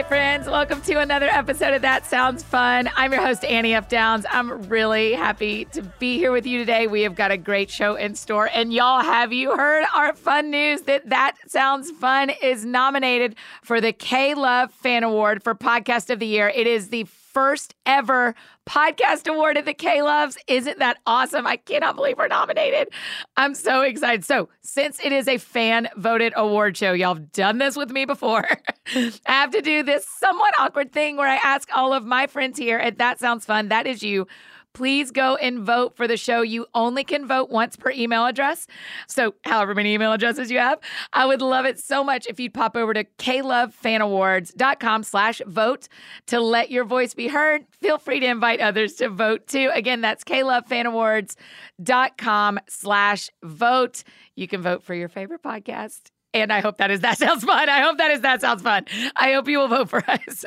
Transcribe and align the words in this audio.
Hi, 0.00 0.08
friends. 0.08 0.46
Welcome 0.46 0.80
to 0.82 0.94
another 0.94 1.26
episode 1.26 1.74
of 1.74 1.82
That 1.82 2.06
Sounds 2.06 2.42
Fun. 2.42 2.88
I'm 2.96 3.12
your 3.12 3.20
host, 3.20 3.44
Annie 3.44 3.74
F. 3.74 3.90
Downs. 3.90 4.24
I'm 4.30 4.62
really 4.70 5.12
happy 5.12 5.66
to 5.66 5.82
be 5.98 6.16
here 6.16 6.32
with 6.32 6.46
you 6.46 6.56
today. 6.56 6.86
We 6.86 7.02
have 7.02 7.14
got 7.14 7.32
a 7.32 7.36
great 7.36 7.68
show 7.68 7.96
in 7.96 8.14
store. 8.14 8.48
And 8.50 8.72
y'all, 8.72 9.02
have 9.02 9.30
you 9.34 9.54
heard 9.54 9.84
our 9.94 10.14
fun 10.14 10.50
news 10.50 10.80
that 10.82 11.10
That 11.10 11.36
Sounds 11.48 11.90
Fun 11.90 12.30
is 12.42 12.64
nominated 12.64 13.36
for 13.62 13.78
the 13.82 13.92
K 13.92 14.32
Love 14.32 14.72
Fan 14.72 15.04
Award 15.04 15.42
for 15.42 15.54
Podcast 15.54 16.08
of 16.08 16.18
the 16.18 16.26
Year? 16.26 16.48
It 16.48 16.66
is 16.66 16.88
the 16.88 17.04
first 17.32 17.74
ever 17.86 18.34
podcast 18.68 19.26
award 19.26 19.56
at 19.56 19.64
the 19.64 19.74
K 19.74 20.02
Loves. 20.02 20.36
Isn't 20.46 20.78
that 20.78 20.98
awesome? 21.06 21.46
I 21.46 21.56
cannot 21.56 21.96
believe 21.96 22.18
we're 22.18 22.28
nominated. 22.28 22.88
I'm 23.36 23.54
so 23.54 23.82
excited. 23.82 24.24
So, 24.24 24.48
since 24.62 25.00
it 25.04 25.12
is 25.12 25.28
a 25.28 25.38
fan 25.38 25.88
voted 25.96 26.32
award 26.36 26.76
show, 26.76 26.92
y'all 26.92 27.14
have 27.14 27.32
done 27.32 27.58
this 27.58 27.76
with 27.76 27.90
me 27.90 28.04
before. 28.04 28.46
I 28.94 29.12
have 29.26 29.50
to 29.52 29.62
do 29.62 29.82
this 29.82 30.06
somewhat 30.06 30.54
awkward 30.58 30.92
thing 30.92 31.16
where 31.16 31.28
I 31.28 31.38
ask 31.42 31.68
all 31.74 31.92
of 31.92 32.04
my 32.04 32.26
friends 32.26 32.58
here 32.58 32.78
at 32.78 32.98
That 32.98 33.18
Sounds 33.18 33.44
Fun, 33.44 33.68
that 33.68 33.86
is 33.86 34.02
you 34.02 34.26
please 34.72 35.10
go 35.10 35.36
and 35.36 35.60
vote 35.60 35.94
for 35.96 36.08
the 36.08 36.16
show. 36.16 36.40
You 36.42 36.66
only 36.74 37.04
can 37.04 37.26
vote 37.26 37.50
once 37.50 37.76
per 37.76 37.90
email 37.90 38.24
address. 38.26 38.66
So, 39.06 39.34
however 39.44 39.74
many 39.74 39.94
email 39.94 40.12
addresses 40.12 40.50
you 40.50 40.58
have, 40.58 40.78
I 41.12 41.26
would 41.26 41.42
love 41.42 41.66
it 41.66 41.78
so 41.78 42.02
much 42.04 42.26
if 42.28 42.40
you'd 42.40 42.54
pop 42.54 42.76
over 42.76 42.94
to 42.94 43.04
klovefanawards.com 43.18 45.02
slash 45.02 45.42
vote 45.46 45.88
to 46.26 46.40
let 46.40 46.70
your 46.70 46.84
voice 46.84 47.14
be 47.14 47.28
heard. 47.28 47.64
Feel 47.70 47.98
free 47.98 48.20
to 48.20 48.26
invite 48.26 48.60
others 48.60 48.94
to 48.94 49.08
vote 49.08 49.46
too. 49.46 49.70
Again, 49.72 50.00
that's 50.00 50.24
klovefanawards.com 50.24 52.58
slash 52.68 53.30
vote. 53.42 54.02
You 54.36 54.48
can 54.48 54.62
vote 54.62 54.82
for 54.82 54.94
your 54.94 55.08
favorite 55.08 55.42
podcast 55.42 56.10
and 56.32 56.52
I 56.52 56.60
hope 56.60 56.78
that 56.78 56.90
is 56.90 57.00
that 57.00 57.18
sounds 57.18 57.44
fun. 57.44 57.68
I 57.68 57.80
hope 57.80 57.98
that 57.98 58.10
is 58.10 58.20
that 58.20 58.40
sounds 58.40 58.62
fun. 58.62 58.84
I 59.16 59.32
hope 59.32 59.48
you 59.48 59.58
will 59.58 59.68
vote 59.68 59.88
for 59.88 60.04
us. 60.10 60.44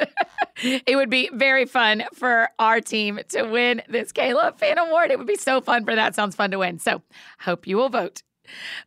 it 0.63 0.95
would 0.95 1.09
be 1.09 1.29
very 1.33 1.65
fun 1.65 2.03
for 2.13 2.49
our 2.59 2.81
team 2.81 3.19
to 3.29 3.43
win 3.43 3.81
this 3.89 4.11
K 4.11 4.33
Love 4.33 4.57
Fan 4.57 4.77
Award. 4.77 5.11
It 5.11 5.17
would 5.17 5.27
be 5.27 5.35
so 5.35 5.61
fun 5.61 5.85
for 5.85 5.95
that 5.95 6.15
sounds 6.15 6.35
fun 6.35 6.51
to 6.51 6.59
win. 6.59 6.79
So 6.79 7.01
hope 7.39 7.67
you 7.67 7.77
will 7.77 7.89
vote. 7.89 8.23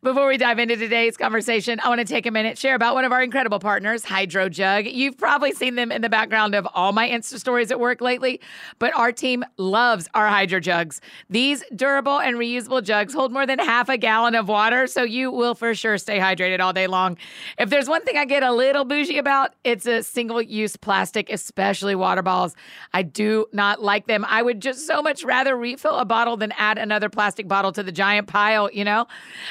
Before 0.03 0.27
we 0.27 0.37
dive 0.37 0.59
into 0.59 0.75
today's 0.75 1.17
conversation, 1.17 1.79
I 1.83 1.89
want 1.89 1.99
to 1.99 2.05
take 2.05 2.25
a 2.25 2.31
minute 2.31 2.57
share 2.57 2.75
about 2.75 2.95
one 2.95 3.05
of 3.05 3.11
our 3.11 3.21
incredible 3.21 3.59
partners, 3.59 4.03
Hydro 4.03 4.49
Jug. 4.49 4.85
You've 4.85 5.17
probably 5.17 5.51
seen 5.51 5.75
them 5.75 5.91
in 5.91 6.01
the 6.01 6.09
background 6.09 6.55
of 6.55 6.67
all 6.73 6.91
my 6.91 7.09
Insta 7.09 7.39
stories 7.39 7.71
at 7.71 7.79
work 7.79 8.01
lately, 8.01 8.39
but 8.79 8.95
our 8.95 9.11
team 9.11 9.43
loves 9.57 10.07
our 10.13 10.27
Hydro 10.27 10.59
Jugs. 10.59 11.01
These 11.29 11.63
durable 11.75 12.19
and 12.19 12.37
reusable 12.37 12.83
jugs 12.83 13.13
hold 13.13 13.31
more 13.31 13.45
than 13.45 13.59
half 13.59 13.89
a 13.89 13.97
gallon 13.97 14.35
of 14.35 14.47
water, 14.47 14.87
so 14.87 15.03
you 15.03 15.31
will 15.31 15.55
for 15.55 15.73
sure 15.75 15.97
stay 15.97 16.19
hydrated 16.19 16.59
all 16.59 16.73
day 16.73 16.87
long. 16.87 17.17
If 17.57 17.69
there's 17.69 17.89
one 17.89 18.03
thing 18.03 18.17
I 18.17 18.25
get 18.25 18.43
a 18.43 18.51
little 18.51 18.85
bougie 18.85 19.17
about, 19.17 19.55
it's 19.63 19.85
a 19.85 20.03
single-use 20.03 20.75
plastic, 20.77 21.29
especially 21.29 21.95
water 21.95 22.21
bottles. 22.21 22.55
I 22.93 23.03
do 23.03 23.45
not 23.53 23.81
like 23.81 24.07
them. 24.07 24.25
I 24.27 24.41
would 24.41 24.61
just 24.61 24.87
so 24.87 25.01
much 25.01 25.23
rather 25.23 25.55
refill 25.55 25.97
a 25.97 26.05
bottle 26.05 26.37
than 26.37 26.51
add 26.57 26.77
another 26.77 27.09
plastic 27.09 27.47
bottle 27.47 27.71
to 27.73 27.83
the 27.83 27.91
giant 27.91 28.27
pile, 28.27 28.69
you 28.71 28.83
know? 28.83 29.07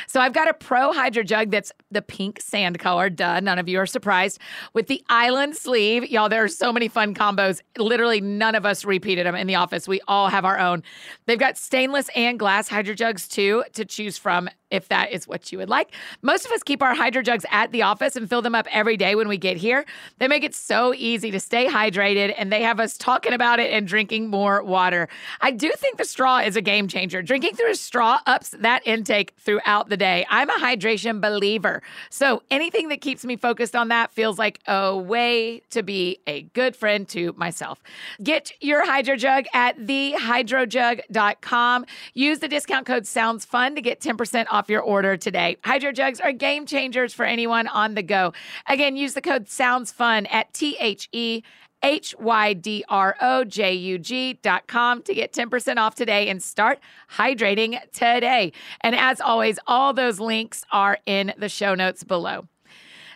So 0.07 0.21
I've 0.21 0.33
got 0.33 0.49
a 0.49 0.55
Pro 0.55 0.93
Hydro 0.93 1.23
Jug 1.23 1.51
that's 1.51 1.73
the 1.91 2.03
pink 2.03 2.41
sand 2.41 2.79
color. 2.79 3.11
Duh, 3.11 3.41
none 3.41 3.59
of 3.59 3.69
you 3.69 3.79
are 3.79 3.87
surprised. 3.87 4.39
With 4.75 4.87
the 4.87 5.03
island 5.09 5.57
sleeve, 5.57 6.09
y'all, 6.09 6.29
there 6.29 6.45
are 6.45 6.49
so 6.49 6.73
many 6.73 6.89
fun 6.89 7.15
combos. 7.15 7.61
Literally, 7.79 8.21
none 8.21 8.55
of 8.55 8.67
us 8.67 8.85
repeated 8.85 9.27
them 9.27 9.35
in 9.35 9.47
the 9.47 9.55
office. 9.55 9.89
We 9.89 10.01
all 10.09 10.29
have 10.29 10.45
our 10.45 10.59
own. 10.59 10.83
They've 11.27 11.39
got 11.39 11.57
stainless 11.59 12.09
and 12.15 12.39
glass 12.39 12.69
Hydro 12.69 12.95
Jugs 12.95 13.29
too 13.29 13.65
to 13.73 13.85
choose 13.85 14.19
from 14.19 14.49
if 14.71 14.89
that 14.89 15.13
is 15.13 15.29
what 15.29 15.53
you 15.53 15.59
would 15.59 15.69
like. 15.69 15.93
Most 16.23 16.47
of 16.47 16.53
us 16.53 16.63
keep 16.63 16.83
our 16.83 16.95
hydro 16.95 17.23
jugs 17.23 17.45
at 17.51 17.73
the 17.73 17.83
office 17.83 18.17
and 18.17 18.29
fill 18.29 18.43
them 18.43 18.55
up 18.55 18.67
every 18.71 18.97
day 18.97 19.15
when 19.15 19.29
we 19.29 19.37
get 19.37 19.57
here. 19.57 19.85
They 20.19 20.29
make 20.29 20.45
it 20.45 20.55
so 20.55 20.95
easy 20.95 21.31
to 21.31 21.41
stay 21.41 21.67
hydrated 21.67 22.35
and 22.37 22.53
they 22.53 22.63
have 22.63 22.81
us 22.81 22.97
talking 22.97 23.33
about 23.33 23.61
it 23.61 23.73
and 23.73 23.87
drinking 23.87 24.29
more 24.29 24.63
water. 24.63 25.09
I 25.41 25.51
do 25.51 25.71
think 25.77 25.99
the 25.99 26.05
straw 26.05 26.39
is 26.39 26.57
a 26.57 26.61
game 26.61 26.89
changer. 26.89 27.23
Drinking 27.23 27.55
through 27.55 27.71
a 27.71 27.77
straw 27.77 28.19
ups 28.27 28.55
that 28.59 28.87
intake 28.87 29.35
throughout 29.39 29.89
the 29.89 29.97
day. 29.97 30.27
I'm 30.29 30.51
a 30.51 30.55
hydration 30.55 31.21
believer. 31.21 31.83
So 32.11 32.43
anything 32.51 32.89
that 32.89 33.01
keeps 33.01 33.25
me 33.25 33.37
focused 33.37 33.77
on 33.77 33.89
that 33.89 34.11
feels 34.11 34.39
like 34.39 34.61
a 34.67 34.97
way 34.97 35.63
to 35.71 35.83
be 35.83 36.19
a 36.27 36.43
good 36.43 36.75
friend 36.75 37.09
to 37.09 37.35
myself. 37.37 37.83
Get 38.23 38.53
your 38.61 38.85
hydro 38.85 39.17
jug 39.17 39.47
at 39.53 39.79
thehydrojug.com. 39.79 41.87
Use 42.15 42.39
the 42.41 42.49
discount 42.49 42.87
code 42.87 43.07
sounds 43.07 43.45
fun 43.45 43.75
to 43.75 43.81
get 43.81 44.01
10% 44.01 44.47
off 44.51 44.56
off 44.57 44.71
your 44.71 44.81
order 44.81 45.19
today. 45.19 45.59
Hydro 45.63 45.93
Jugs 45.93 46.19
are 46.19 46.33
game 46.33 46.65
changers 46.65 47.13
for 47.13 47.27
anyone 47.27 47.67
on 47.69 47.95
the 47.95 48.03
go. 48.03 48.33
Again, 48.67 48.97
use 48.97 49.13
the 49.13 49.21
code 49.21 49.49
Sounds 49.49 49.93
Fun 49.93 50.25
at 50.27 50.55
T 50.55 50.79
H 50.81 51.11
E 51.13 51.43
H 51.83 52.15
Y 52.19 52.55
D 52.55 52.83
R 52.89 53.15
O 53.21 53.45
J 53.45 53.75
U 53.75 53.99
G 53.99 54.39
dot 54.43 54.67
com 54.67 55.03
to 55.03 55.13
get 55.13 55.35
10% 55.35 55.77
off 55.77 55.95
today 55.95 56.29
and 56.29 56.43
start 56.43 56.79
hydrating 57.13 57.79
today. 57.93 58.53
And 58.81 58.97
as 58.97 59.21
always, 59.21 59.59
all 59.67 59.93
those 59.93 60.19
links 60.19 60.65
are 60.73 60.99
in 61.05 61.35
the 61.37 61.51
show 61.51 61.75
notes 61.75 62.03
below. 62.03 62.49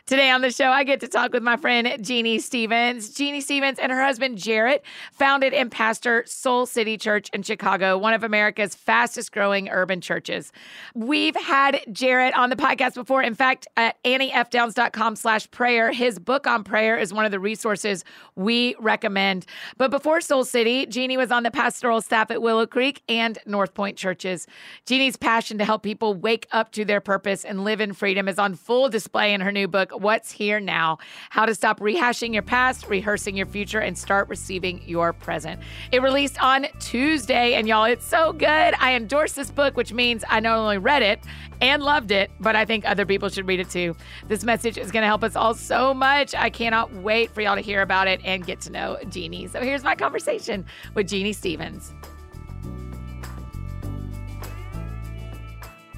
Today 0.07 0.31
on 0.31 0.41
the 0.41 0.51
show, 0.51 0.71
I 0.71 0.83
get 0.85 1.01
to 1.01 1.09
talk 1.09 1.33
with 1.33 1.43
my 1.43 1.57
friend 1.57 1.97
Jeannie 2.05 2.39
Stevens. 2.39 3.11
Jeannie 3.11 3.41
Stevens 3.41 3.79
and 3.79 3.93
her 3.93 4.03
husband 4.03 4.39
Jarrett 4.39 4.83
founded 5.13 5.53
and 5.53 5.71
pastor 5.71 6.25
Soul 6.27 6.67
City 6.67 6.97
Church 6.97 7.29
in 7.33 7.43
Chicago, 7.43 7.97
one 7.97 8.15
of 8.15 8.25
America's 8.25 8.75
fastest 8.75 9.31
growing 9.31 9.69
urban 9.69 10.01
churches. 10.01 10.53
We've 10.95 11.37
had 11.37 11.81
Jarrett 11.93 12.35
on 12.35 12.51
the 12.51 12.57
podcast 12.57 12.95
before. 12.95 13.23
In 13.23 13.35
fact, 13.35 13.69
at 13.77 14.03
anniefdowns.com 14.03 15.17
slash 15.17 15.51
prayer, 15.51 15.93
his 15.93 16.19
book 16.19 16.47
on 16.47 16.65
prayer 16.65 16.99
is 16.99 17.13
one 17.13 17.25
of 17.25 17.31
the 17.31 17.41
resources 17.41 18.05
we 18.35 18.75
recommend. 18.81 19.47
But 19.77 19.91
before 19.91 20.21
Soul 20.21 20.45
City, 20.45 20.87
Jeannie 20.87 21.19
was 21.19 21.31
on 21.31 21.45
the 21.45 21.51
pastoral 21.51 22.01
staff 22.01 22.31
at 22.31 22.43
Willow 22.43 22.67
Creek 22.67 23.03
and 23.09 23.39
North 23.47 23.75
Point 23.75 23.97
churches. 23.97 24.47
Jeannie's 24.87 25.17
passion 25.17 25.59
to 25.59 25.65
help 25.65 25.83
people 25.83 26.15
wake 26.15 26.49
up 26.53 26.73
to 26.73 26.85
their 26.85 27.01
purpose 27.01 27.45
and 27.45 27.65
live 27.65 27.81
in 27.81 27.93
freedom 27.93 28.29
is 28.29 28.39
on 28.39 28.55
full 28.55 28.89
display 28.89 29.33
in 29.33 29.41
her 29.41 29.53
new 29.53 29.69
book, 29.69 29.90
book, 29.91 30.03
What's 30.03 30.31
Here 30.33 30.61
Now 30.61 30.99
How 31.31 31.47
to 31.47 31.55
Stop 31.55 31.81
Rehashing 31.81 32.33
Your 32.33 32.43
Past, 32.43 32.89
Rehearsing 32.89 33.37
Your 33.37 33.47
Future, 33.47 33.81
and 33.81 33.97
Start 33.97 34.29
Receiving 34.29 34.83
Your 34.87 35.13
Present. 35.13 35.61
It 35.93 36.03
released 36.03 36.43
on 36.43 36.67
Tuesday, 36.79 37.55
and 37.55 37.69
y'all, 37.69 37.85
it's 37.85 38.07
so 38.07 38.33
good. 38.33 38.75
I 38.79 38.95
endorse 38.95 39.33
this 39.33 39.51
book, 39.51 39.77
which 39.77 39.93
means 39.93 40.25
I 40.29 40.41
not 40.41 40.59
only 40.59 40.79
read 40.79 41.03
it 41.03 41.21
and 41.61 41.83
loved 41.83 42.11
it, 42.11 42.31
but 42.41 42.57
I 42.57 42.65
think 42.65 42.89
other 42.89 43.07
people 43.07 43.29
should 43.29 43.47
read 43.47 43.61
it 43.61 43.71
too. 43.71 43.97
This 44.29 44.45
message 44.45 44.79
is 44.79 44.91
going 44.91 45.03
to 45.03 45.09
help 45.09 45.25
us 45.25 45.37
all 45.37 45.55
so 45.55 45.93
much. 45.93 46.35
I 46.35 46.51
cannot 46.51 46.93
wait 46.95 47.31
for 47.31 47.41
y'all 47.41 47.57
to 47.57 47.61
hear 47.61 47.83
about 47.83 48.09
it 48.09 48.21
and 48.25 48.45
get 48.45 48.61
to 48.63 48.73
know 48.73 48.99
Jeannie. 49.09 49.47
So 49.49 49.61
here's 49.61 49.85
my 49.85 49.95
conversation 49.95 50.65
with 50.95 51.09
Jeannie 51.09 51.33
Stevens. 51.33 51.93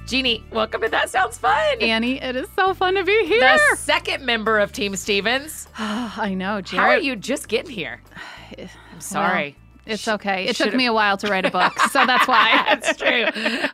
Jeannie, 0.05 0.43
welcome 0.51 0.81
to 0.81 0.89
That 0.89 1.09
Sounds 1.09 1.37
Fun. 1.37 1.81
Annie, 1.81 2.21
it 2.21 2.35
is 2.35 2.49
so 2.57 2.73
fun 2.73 2.95
to 2.95 3.05
be 3.05 3.25
here. 3.25 3.39
The 3.39 3.77
second 3.77 4.25
member 4.25 4.59
of 4.59 4.73
Team 4.73 4.97
Stevens. 4.97 5.69
I 5.77 6.33
know, 6.33 6.59
Jarrett. 6.59 6.85
How 6.85 6.89
are 6.89 6.97
you 6.99 7.15
just 7.15 7.47
getting 7.47 7.71
here? 7.71 8.01
I'm 8.59 8.99
sorry. 8.99 9.55
It's 9.85 10.07
okay. 10.07 10.45
It 10.45 10.55
took 10.55 10.73
me 10.73 10.85
a 10.85 10.93
while 10.93 11.17
to 11.17 11.27
write 11.27 11.45
a 11.45 11.51
book, 11.51 11.77
so 11.91 12.05
that's 12.05 12.27
why. 12.27 12.63
that's 12.79 12.97
true. 12.97 13.25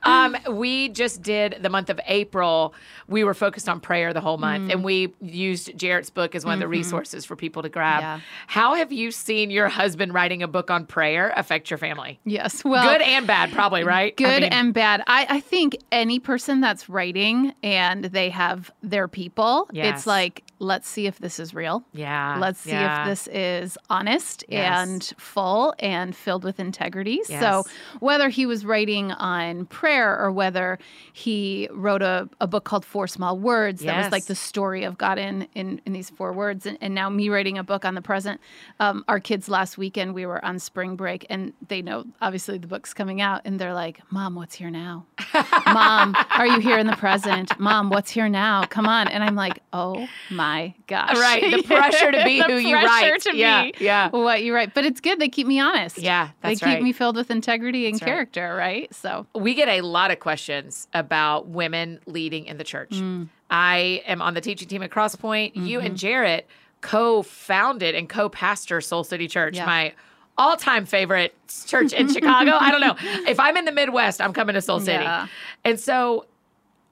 Um, 0.04 0.36
we 0.58 0.90
just 0.90 1.22
did 1.22 1.58
the 1.62 1.70
month 1.70 1.90
of 1.90 2.00
April. 2.08 2.74
We 3.08 3.24
were 3.24 3.34
focused 3.34 3.70
on 3.70 3.80
prayer 3.80 4.14
the 4.14 4.22
whole 4.22 4.38
month, 4.38 4.70
Mm. 4.70 4.72
and 4.74 4.84
we 4.84 5.14
used 5.22 5.78
Jarrett's 5.78 6.10
book 6.10 6.34
as 6.36 6.44
one 6.46 6.56
of 6.56 6.60
the 6.60 6.68
resources 6.68 7.26
for 7.26 7.36
people 7.36 7.62
to 7.62 7.70
grab. 7.70 8.02
Mm-hmm. 8.02 8.20
Yeah. 8.20 8.20
How 8.48 8.74
have 8.76 8.92
you 8.92 9.12
seen 9.12 9.52
your 9.52 9.68
husband 9.68 10.14
writing 10.14 10.42
a 10.44 10.48
book 10.48 10.72
on 10.72 10.86
prayer 10.86 11.32
affect 11.36 11.70
your 11.70 11.78
family? 11.78 12.20
yes. 12.26 12.64
Well, 12.64 12.84
Good 12.92 13.02
and 13.02 13.26
bad, 13.28 13.52
probably, 13.52 13.84
right? 13.84 14.14
I 14.18 14.22
good 14.24 14.42
mean, 14.44 14.52
and 14.54 14.74
bad. 14.74 15.04
I, 15.08 15.26
I 15.30 15.40
think 15.40 15.78
any 15.92 16.20
person 16.20 16.62
that's 16.62 16.90
writing 16.90 17.54
and 17.64 18.06
they 18.06 18.30
have 18.30 18.72
their 18.84 19.08
people, 19.08 19.68
Yes. 19.72 20.00
it's 20.00 20.08
like, 20.08 20.44
let's 20.60 20.88
see 20.88 21.06
if 21.08 21.20
this 21.20 21.40
is 21.40 21.54
real. 21.54 21.84
yeah. 21.94 22.38
Let's 22.40 22.60
see 22.62 22.72
yeah. 22.72 23.04
if 23.04 23.10
this 23.10 23.28
is 23.28 23.78
honest 23.90 24.44
Yes. 24.50 24.88
and 24.88 25.14
full 25.18 25.74
and 25.80 25.99
filled 26.12 26.44
with 26.44 26.60
integrity. 26.60 27.22
Yes. 27.28 27.42
So, 27.42 27.66
whether 28.00 28.30
he 28.30 28.46
was 28.46 28.66
writing 28.66 29.12
on 29.14 29.66
prayer 29.66 30.18
or 30.20 30.32
whether 30.32 30.80
he 31.14 31.68
wrote 31.72 32.02
a, 32.02 32.30
a 32.42 32.48
book 32.48 32.64
called 32.64 32.86
Four 32.86 33.08
Small 33.08 33.38
Words 33.38 33.82
that 33.82 33.96
Yes. 33.96 34.06
was 34.06 34.12
like 34.12 34.26
the 34.26 34.36
story 34.36 34.84
of 34.84 34.98
God 34.98 35.18
in, 35.18 35.48
in, 35.54 35.82
in 35.86 35.94
these 35.94 36.10
four 36.10 36.32
words, 36.34 36.66
and, 36.66 36.78
and 36.82 36.94
now 36.96 37.10
me 37.10 37.30
writing 37.30 37.58
a 37.58 37.64
book 37.64 37.86
on 37.86 37.96
the 37.96 38.02
present. 38.02 38.40
Um, 38.80 39.04
our 39.08 39.20
kids 39.20 39.50
last 39.50 39.78
weekend, 39.78 40.14
we 40.14 40.26
were 40.26 40.44
on 40.44 40.60
spring 40.60 40.96
break, 40.96 41.26
and 41.30 41.54
they 41.68 41.82
know 41.82 42.06
obviously 42.22 42.58
the 42.58 42.68
book's 42.68 42.94
coming 42.94 43.22
out, 43.22 43.42
and 43.46 43.60
they're 43.60 43.74
like, 43.74 44.02
Mom, 44.12 44.36
what's 44.36 44.56
here 44.56 44.70
now? 44.70 45.06
Mom, 45.66 46.16
are 46.36 46.48
you 46.48 46.60
here 46.60 46.78
in 46.78 46.88
the 46.88 46.96
present? 46.96 47.58
Mom, 47.60 47.90
what's 47.90 48.12
here 48.12 48.30
now? 48.30 48.64
Come 48.66 48.88
on. 48.88 49.08
And 49.08 49.24
I'm 49.24 49.36
like, 49.36 49.59
oh 49.74 50.08
my 50.30 50.74
gosh. 50.88 51.16
Right, 51.18 51.52
the 51.56 51.64
pressure 51.68 52.12
to 52.12 52.24
be 52.24 52.40
The 52.40 52.46
who 52.46 52.56
you 52.58 52.76
pressure 52.76 53.12
write. 53.12 53.22
to 53.22 53.36
Yeah, 53.38 53.64
be 53.64 53.74
yeah. 53.80 54.10
what 54.10 54.44
you 54.44 54.54
write. 54.56 54.74
But 54.74 54.86
it's 54.86 55.00
good. 55.00 55.20
They 55.20 55.30
keep 55.30 55.46
me 55.48 55.60
honest. 55.60 55.98
Yeah, 55.98 56.30
that's 56.42 56.60
They 56.60 56.66
keep 56.66 56.74
right. 56.76 56.84
me 56.84 56.92
filled 56.92 57.16
with 57.16 57.30
integrity 57.32 57.86
and 57.86 57.96
That's 57.96 58.04
character, 58.04 58.56
right? 58.56 58.94
So 58.94 59.28
we 59.36 59.54
get 59.54 59.68
a 59.70 59.82
lot 59.82 60.12
of 60.12 60.20
questions 60.20 60.88
about 60.94 61.48
women 61.48 62.00
leading 62.06 62.46
in 62.46 62.58
the 62.58 62.64
church. 62.64 62.92
Mm. 62.92 63.30
I 63.52 64.04
am 64.06 64.22
on 64.22 64.34
the 64.34 64.42
teaching 64.42 64.68
team 64.68 64.84
at 64.84 64.90
Crosspoint. 64.92 65.56
You 65.56 65.78
Mm-hmm. 65.80 65.86
and 65.88 65.98
Jarrett 65.98 66.48
co-founded 66.82 67.96
and 67.96 68.08
co-pastor 68.10 68.82
Soul 68.82 69.04
City 69.04 69.28
Church, 69.28 69.56
Yeah. 69.56 69.66
my 69.66 69.94
all-time 70.38 70.86
favorite 70.86 71.36
church 71.66 71.92
in 71.94 72.12
Chicago. 72.14 72.52
I 72.60 72.72
don't 72.72 72.82
know. 72.82 72.96
If 73.28 73.40
I'm 73.40 73.58
in 73.58 73.66
the 73.66 73.72
Midwest, 73.72 74.22
I'm 74.22 74.32
coming 74.34 74.54
to 74.54 74.62
Soul 74.62 74.80
City. 74.80 75.04
Yeah. 75.04 75.28
And 75.66 75.80
so 75.80 76.26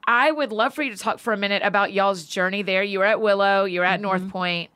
I 0.08 0.32
would 0.32 0.52
love 0.54 0.74
for 0.74 0.82
you 0.84 0.92
to 0.92 0.98
talk 0.98 1.20
for 1.20 1.34
a 1.34 1.38
minute 1.38 1.62
about 1.64 1.92
y'all's 1.94 2.26
journey 2.26 2.62
there. 2.64 2.82
You 2.82 3.00
were 3.00 3.06
at 3.06 3.20
Willow, 3.22 3.66
you 3.66 3.82
were 3.82 3.86
at 3.86 4.00
North 4.02 4.22
Mm-hmm. 4.22 4.30
Point, 4.32 4.72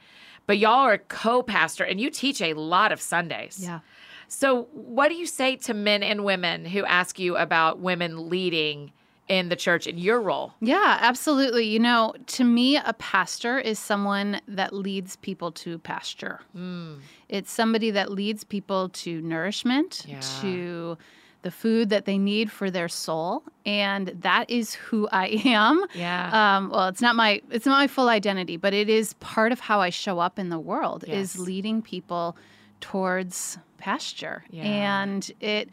but 0.45 0.57
y'all 0.57 0.81
are 0.85 0.97
co-pastor 0.97 1.83
and 1.85 1.99
you 2.01 2.09
teach 2.09 2.41
a 2.41 2.53
lot 2.53 2.91
of 2.91 2.99
Sundays. 3.01 3.59
yeah. 3.63 3.79
So, 4.27 4.63
what 4.73 5.09
do 5.09 5.15
you 5.15 5.25
say 5.25 5.57
to 5.57 5.73
men 5.73 6.03
and 6.03 6.23
women 6.23 6.63
who 6.65 6.85
ask 6.85 7.19
you 7.19 7.35
about 7.35 7.79
women 7.79 8.29
leading 8.29 8.91
in 9.27 9.49
the 9.49 9.55
church 9.57 9.87
in 9.87 9.97
your 9.97 10.21
role? 10.21 10.53
Yeah, 10.61 10.97
absolutely. 11.01 11.65
You 11.67 11.79
know, 11.79 12.13
to 12.27 12.43
me, 12.45 12.77
a 12.77 12.93
pastor 12.93 13.59
is 13.59 13.77
someone 13.77 14.39
that 14.47 14.71
leads 14.73 15.17
people 15.17 15.51
to 15.53 15.79
pasture. 15.79 16.39
Hmm. 16.53 16.95
It's 17.27 17.51
somebody 17.51 17.91
that 17.91 18.09
leads 18.11 18.43
people 18.45 18.87
to 18.89 19.21
nourishment, 19.21 20.05
Yeah. 20.07 20.21
to 20.41 20.97
the 21.43 21.51
food 21.51 21.89
that 21.89 22.05
they 22.05 22.17
need 22.17 22.51
for 22.51 22.69
their 22.69 22.87
soul, 22.87 23.43
and 23.65 24.09
that 24.21 24.49
is 24.49 24.75
who 24.75 25.07
I 25.11 25.41
am. 25.45 25.83
Yeah. 25.95 26.57
Um, 26.57 26.69
well, 26.69 26.87
it's 26.87 27.01
not 27.01 27.15
my 27.15 27.41
it's 27.49 27.65
not 27.65 27.77
my 27.79 27.87
full 27.87 28.09
identity, 28.09 28.57
but 28.57 28.73
it 28.73 28.89
is 28.89 29.13
part 29.15 29.51
of 29.51 29.59
how 29.59 29.79
I 29.81 29.89
show 29.89 30.19
up 30.19 30.37
in 30.39 30.49
the 30.49 30.59
world. 30.59 31.03
Yes. 31.07 31.35
Is 31.35 31.39
leading 31.39 31.81
people 31.81 32.35
towards 32.79 33.57
pasture, 33.77 34.43
Yeah. 34.49 34.63
and 34.63 35.31
it 35.39 35.69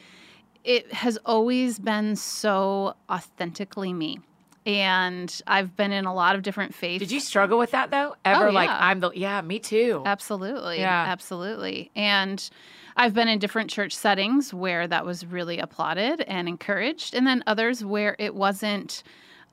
it 0.64 0.92
has 0.92 1.18
always 1.24 1.78
been 1.78 2.16
so 2.16 2.94
authentically 3.10 3.92
me. 3.92 4.20
And 4.66 5.40
I've 5.46 5.74
been 5.76 5.92
in 5.92 6.04
a 6.04 6.12
lot 6.12 6.34
of 6.34 6.42
different 6.42 6.74
faiths. 6.74 6.98
Did 7.00 7.10
you 7.10 7.20
struggle 7.20 7.58
with 7.58 7.70
that 7.70 7.90
though? 7.90 8.16
Ever 8.24 8.48
Oh, 8.48 8.50
like. 8.50 8.68
I'm 8.68 9.00
the 9.00 9.10
yeah, 9.14 9.40
me 9.40 9.58
too. 9.60 10.02
Absolutely. 10.04 10.80
Yeah. 10.80 11.04
Absolutely. 11.08 11.90
And 11.96 12.48
I've 12.98 13.14
been 13.14 13.28
in 13.28 13.38
different 13.38 13.70
church 13.70 13.94
settings 13.94 14.52
where 14.52 14.88
that 14.88 15.06
was 15.06 15.24
really 15.24 15.60
applauded 15.60 16.20
and 16.22 16.48
encouraged, 16.48 17.14
and 17.14 17.24
then 17.26 17.44
others 17.46 17.84
where 17.84 18.16
it 18.18 18.34
wasn't 18.34 19.04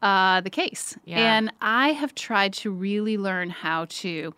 uh, 0.01 0.42
the 0.42 0.50
case. 0.50 0.97
Yeah. 1.06 1.38
And 1.38 1.53
I 1.62 1.89
have 1.89 2.15
tried 2.15 2.53
to 2.53 2.71
really 2.71 3.18
learn 3.18 3.51
how 3.51 3.86
to 3.86 4.33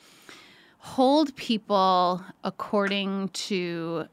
hold 0.80 1.34
people 1.38 2.22
according 2.44 3.30
to 3.30 4.08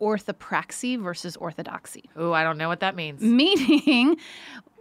orthopraxy 0.00 1.00
versus 1.00 1.36
orthodoxy. 1.36 2.10
Oh, 2.16 2.32
I 2.32 2.42
don't 2.42 2.58
know 2.58 2.68
what 2.68 2.80
that 2.80 2.96
means. 2.96 3.20
Meaning, 3.22 4.16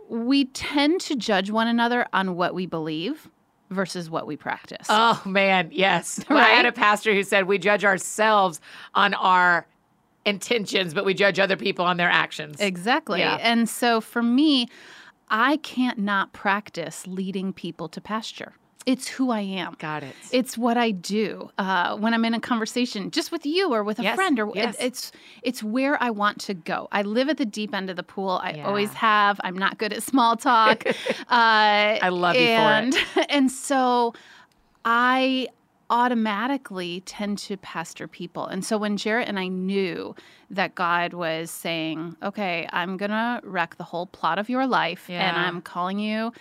we 0.10 0.46
tend 0.46 1.02
to 1.02 1.16
judge 1.16 1.52
one 1.52 1.68
another 1.68 2.08
on 2.12 2.36
what 2.36 2.56
we 2.56 2.66
believe 2.66 3.30
versus 3.70 4.10
what 4.10 4.28
we 4.28 4.36
practice. 4.36 4.88
Oh 4.90 5.22
man, 5.26 5.70
yes. 5.72 6.24
I 6.30 6.50
had 6.50 6.66
a 6.66 6.72
pastor 6.72 7.14
who 7.14 7.24
said 7.24 7.48
we 7.48 7.58
judge 7.58 7.86
ourselves 7.86 8.60
on 8.94 9.14
our 9.14 9.68
intentions, 10.26 10.94
but 10.94 11.06
we 11.06 11.14
judge 11.14 11.40
other 11.40 11.58
people 11.58 11.86
on 11.86 11.98
their 11.98 12.10
actions. 12.10 12.60
Exactly. 12.60 13.20
Yeah. 13.20 13.38
And 13.42 13.70
so 13.70 14.02
for 14.02 14.22
me, 14.24 14.68
I 15.30 15.58
can't 15.58 16.00
not 16.00 16.34
practice 16.34 17.06
leading 17.08 17.54
people 17.54 17.88
to 17.90 18.02
pasture. 18.02 18.54
It's 18.86 19.08
who 19.08 19.30
I 19.30 19.42
am. 19.42 19.76
Got 19.78 20.04
it. 20.04 20.16
It's 20.32 20.58
what 20.58 20.78
I 20.78 20.92
do 20.92 21.52
uh, 21.58 21.98
when 21.98 22.14
I'm 22.14 22.24
in 22.26 22.34
a 22.34 22.40
conversation, 22.40 23.12
just 23.12 23.32
with 23.32 23.46
you 23.46 23.72
or 23.74 23.84
with 23.84 24.00
a 24.00 24.04
Yes, 24.04 24.16
friend, 24.16 24.40
or 24.40 24.52
yes. 24.56 24.76
it's 24.80 25.12
it's 25.44 25.62
where 25.62 26.02
I 26.02 26.10
want 26.10 26.40
to 26.42 26.54
go. 26.54 26.88
I 26.92 27.02
live 27.04 27.30
at 27.30 27.38
the 27.38 27.46
deep 27.46 27.74
end 27.76 27.90
of 27.90 27.98
the 27.98 28.04
pool. 28.04 28.40
I 28.42 28.54
Yeah. 28.56 28.68
always 28.68 28.94
have. 28.94 29.40
I'm 29.44 29.58
not 29.58 29.78
good 29.78 29.92
at 29.94 30.02
small 30.02 30.38
talk. 30.38 30.86
uh, 30.88 30.94
I 31.30 32.10
love 32.10 32.36
you 32.36 32.48
for 32.48 32.52
it. 32.52 32.56
and, 32.56 32.98
And 33.30 33.52
so, 33.52 34.14
I 34.86 35.48
automatically 35.92 37.02
tend 37.06 37.38
to 37.40 37.58
pastor 37.58 38.08
people. 38.08 38.46
And 38.46 38.64
so 38.64 38.78
when 38.78 38.96
Jarrett 38.96 39.28
and 39.28 39.40
I 39.40 39.48
knew 39.48 40.16
that 40.52 40.76
God 40.76 41.14
was 41.14 41.50
saying, 41.50 42.16
okay, 42.22 42.68
I'm 42.72 42.96
going 42.96 43.10
to 43.12 43.42
wreck 43.44 43.76
the 43.78 43.84
whole 43.84 44.06
plot 44.06 44.38
of 44.38 44.50
your 44.50 44.68
life 44.68 45.10
and 45.10 45.36
I'm 45.38 45.62
calling 45.62 45.98
you 46.00 46.32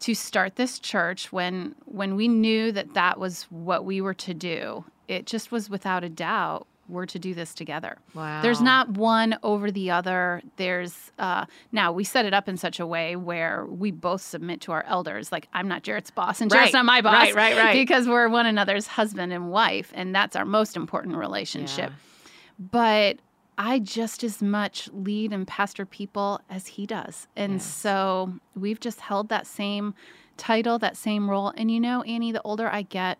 to 0.00 0.14
start 0.14 0.56
this 0.56 0.78
church 0.78 1.32
when 1.32 1.74
when 1.84 2.16
we 2.16 2.28
knew 2.28 2.72
that 2.72 2.94
that 2.94 3.18
was 3.18 3.44
what 3.50 3.84
we 3.84 4.00
were 4.00 4.14
to 4.14 4.34
do, 4.34 4.84
it 5.08 5.26
just 5.26 5.50
was 5.50 5.68
without 5.68 6.04
a 6.04 6.08
doubt 6.08 6.66
we're 6.88 7.06
to 7.06 7.18
do 7.18 7.34
this 7.34 7.52
together. 7.54 7.98
Wow. 8.14 8.40
There's 8.40 8.60
not 8.60 8.90
one 8.90 9.38
over 9.42 9.70
the 9.70 9.90
other. 9.90 10.42
There's 10.56 11.12
uh, 11.18 11.44
now 11.70 11.92
we 11.92 12.04
set 12.04 12.24
it 12.24 12.32
up 12.32 12.48
in 12.48 12.56
such 12.56 12.80
a 12.80 12.86
way 12.86 13.14
where 13.14 13.66
we 13.66 13.90
both 13.90 14.22
submit 14.22 14.62
to 14.62 14.72
our 14.72 14.84
elders. 14.84 15.30
Like 15.30 15.48
I'm 15.52 15.68
not 15.68 15.82
Jarrett's 15.82 16.10
boss 16.10 16.40
and 16.40 16.50
Jarrett's 16.50 16.72
Right, 16.72 16.78
not 16.78 16.86
my 16.86 17.02
boss. 17.02 17.12
right, 17.12 17.34
right, 17.34 17.56
right. 17.56 17.72
Because 17.74 18.08
we're 18.08 18.28
one 18.28 18.46
another's 18.46 18.86
husband 18.86 19.32
and 19.32 19.50
wife, 19.50 19.92
and 19.94 20.14
that's 20.14 20.34
our 20.34 20.46
most 20.46 20.76
important 20.76 21.16
relationship. 21.16 21.90
Yeah. 21.90 22.28
But 22.58 23.18
I 23.60 23.80
just 23.80 24.22
as 24.22 24.40
much 24.40 24.88
lead 24.92 25.32
and 25.32 25.46
pastor 25.46 25.84
people 25.84 26.40
as 26.48 26.68
he 26.68 26.86
does. 26.86 27.26
And 27.34 27.54
Yes. 27.54 27.66
so 27.66 28.34
we've 28.54 28.78
just 28.78 29.00
held 29.00 29.28
that 29.30 29.46
same 29.48 29.94
title, 30.36 30.78
that 30.78 30.96
same 30.96 31.28
role. 31.28 31.52
And 31.56 31.68
you 31.70 31.80
know, 31.80 32.02
Annie, 32.02 32.30
the 32.30 32.42
older 32.42 32.68
I 32.68 32.82
get, 32.82 33.18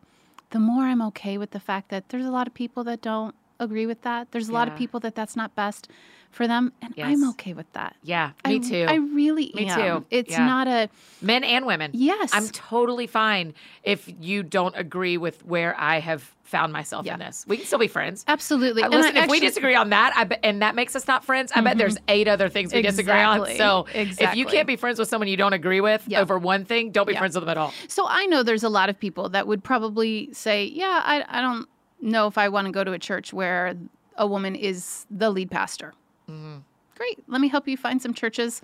the 0.51 0.61
more 0.61 0.85
I'm 0.85 1.03
okay 1.03 1.37
with 1.37 1.51
the 1.51 1.61
fact 1.61 1.89
that 1.91 2.09
there's 2.09 2.25
a 2.25 2.31
lot 2.31 2.47
of 2.47 2.55
people 2.55 2.85
that 2.85 3.03
don't 3.03 3.35
agree 3.61 3.87
with 3.87 4.03
that. 4.03 4.31
There's 4.33 4.49
a 4.49 4.53
lot 4.53 4.69
of 4.69 4.77
people 4.77 5.01
that 5.01 5.15
that's 5.15 5.37
not 5.37 5.55
best 5.55 5.89
for 6.31 6.47
them, 6.47 6.73
and 6.83 6.93
Yes. 6.97 7.07
I'm 7.09 7.29
okay 7.31 7.55
with 7.55 7.73
that. 7.73 7.97
Yeah, 8.03 8.33
me 8.47 8.57
I, 8.57 8.59
too. 8.59 8.87
I 8.87 8.97
really 8.97 9.51
Me 9.55 9.67
am. 9.67 10.01
too. 10.03 10.07
It's 10.11 10.31
Yeah. 10.31 10.45
not 10.47 10.69
a 10.69 10.91
Men 11.23 11.43
and 11.43 11.65
women. 11.67 11.91
yes. 11.95 12.31
I'm 12.35 12.49
totally 12.49 13.07
fine 13.07 13.55
if 13.83 14.13
you 14.21 14.43
don't 14.43 14.75
agree 14.77 15.17
with 15.17 15.45
where 15.47 15.75
I 15.81 16.01
have 16.01 16.23
found 16.45 16.73
myself 16.73 17.05
Yeah. 17.07 17.15
in 17.15 17.21
this. 17.21 17.45
We 17.49 17.57
can 17.57 17.67
still 17.67 17.79
be 17.79 17.89
friends. 17.89 18.25
absolutely. 18.29 18.83
Uh, 18.83 18.89
Listen, 18.91 19.17
if 19.17 19.29
we 19.31 19.39
Mm-hmm. 19.39 19.47
disagree 19.47 19.75
on 19.75 19.91
that, 19.91 20.13
I 20.17 20.25
bet, 20.25 20.41
and 20.43 20.61
that 20.63 20.75
makes 20.75 20.95
us 20.97 21.07
not 21.07 21.25
friends, 21.25 21.51
I 21.55 21.61
bet 21.63 21.77
there's 21.79 21.97
eight 22.09 22.29
other 22.29 22.49
things 22.51 22.73
we 22.75 22.83
disagree 22.83 23.13
on. 23.13 23.41
Exactly. 23.41 23.57
So 23.59 23.87
if 23.95 24.35
you 24.37 24.45
can't 24.47 24.67
be 24.67 24.77
friends 24.77 24.99
with 24.99 25.09
someone 25.09 25.29
you 25.29 25.37
don't 25.37 25.53
agree 25.55 25.81
with 25.81 26.05
Yeah. 26.07 26.21
over 26.21 26.39
one 26.39 26.65
thing, 26.67 26.91
don't 26.91 27.07
be 27.07 27.15
Yeah. 27.15 27.19
friends 27.21 27.35
with 27.35 27.43
them 27.43 27.51
at 27.51 27.57
all. 27.59 27.73
So 27.89 28.07
I 28.07 28.27
know 28.27 28.43
there's 28.43 28.63
a 28.65 28.69
lot 28.71 28.89
of 28.91 28.99
people 29.01 29.29
that 29.31 29.47
would 29.47 29.65
probably 29.65 30.29
say, 30.33 30.65
yeah, 30.67 31.03
I, 31.05 31.25
I 31.29 31.41
don't 31.41 31.69
know 32.01 32.27
if 32.27 32.39
I 32.39 32.49
want 32.49 32.67
to 32.67 32.73
go 32.73 32.85
to 32.85 32.93
a 32.93 32.99
church 32.99 33.33
where 33.33 33.75
a 34.17 34.27
woman 34.27 34.55
is 34.55 35.07
the 35.11 35.31
lead 35.31 35.51
pastor. 35.51 35.95
Mm-hmm. 36.29 36.59
Great. 36.97 37.19
Let 37.29 37.41
me 37.41 37.49
help 37.49 37.69
you 37.69 37.77
find 37.77 38.03
some 38.03 38.13
churches 38.15 38.61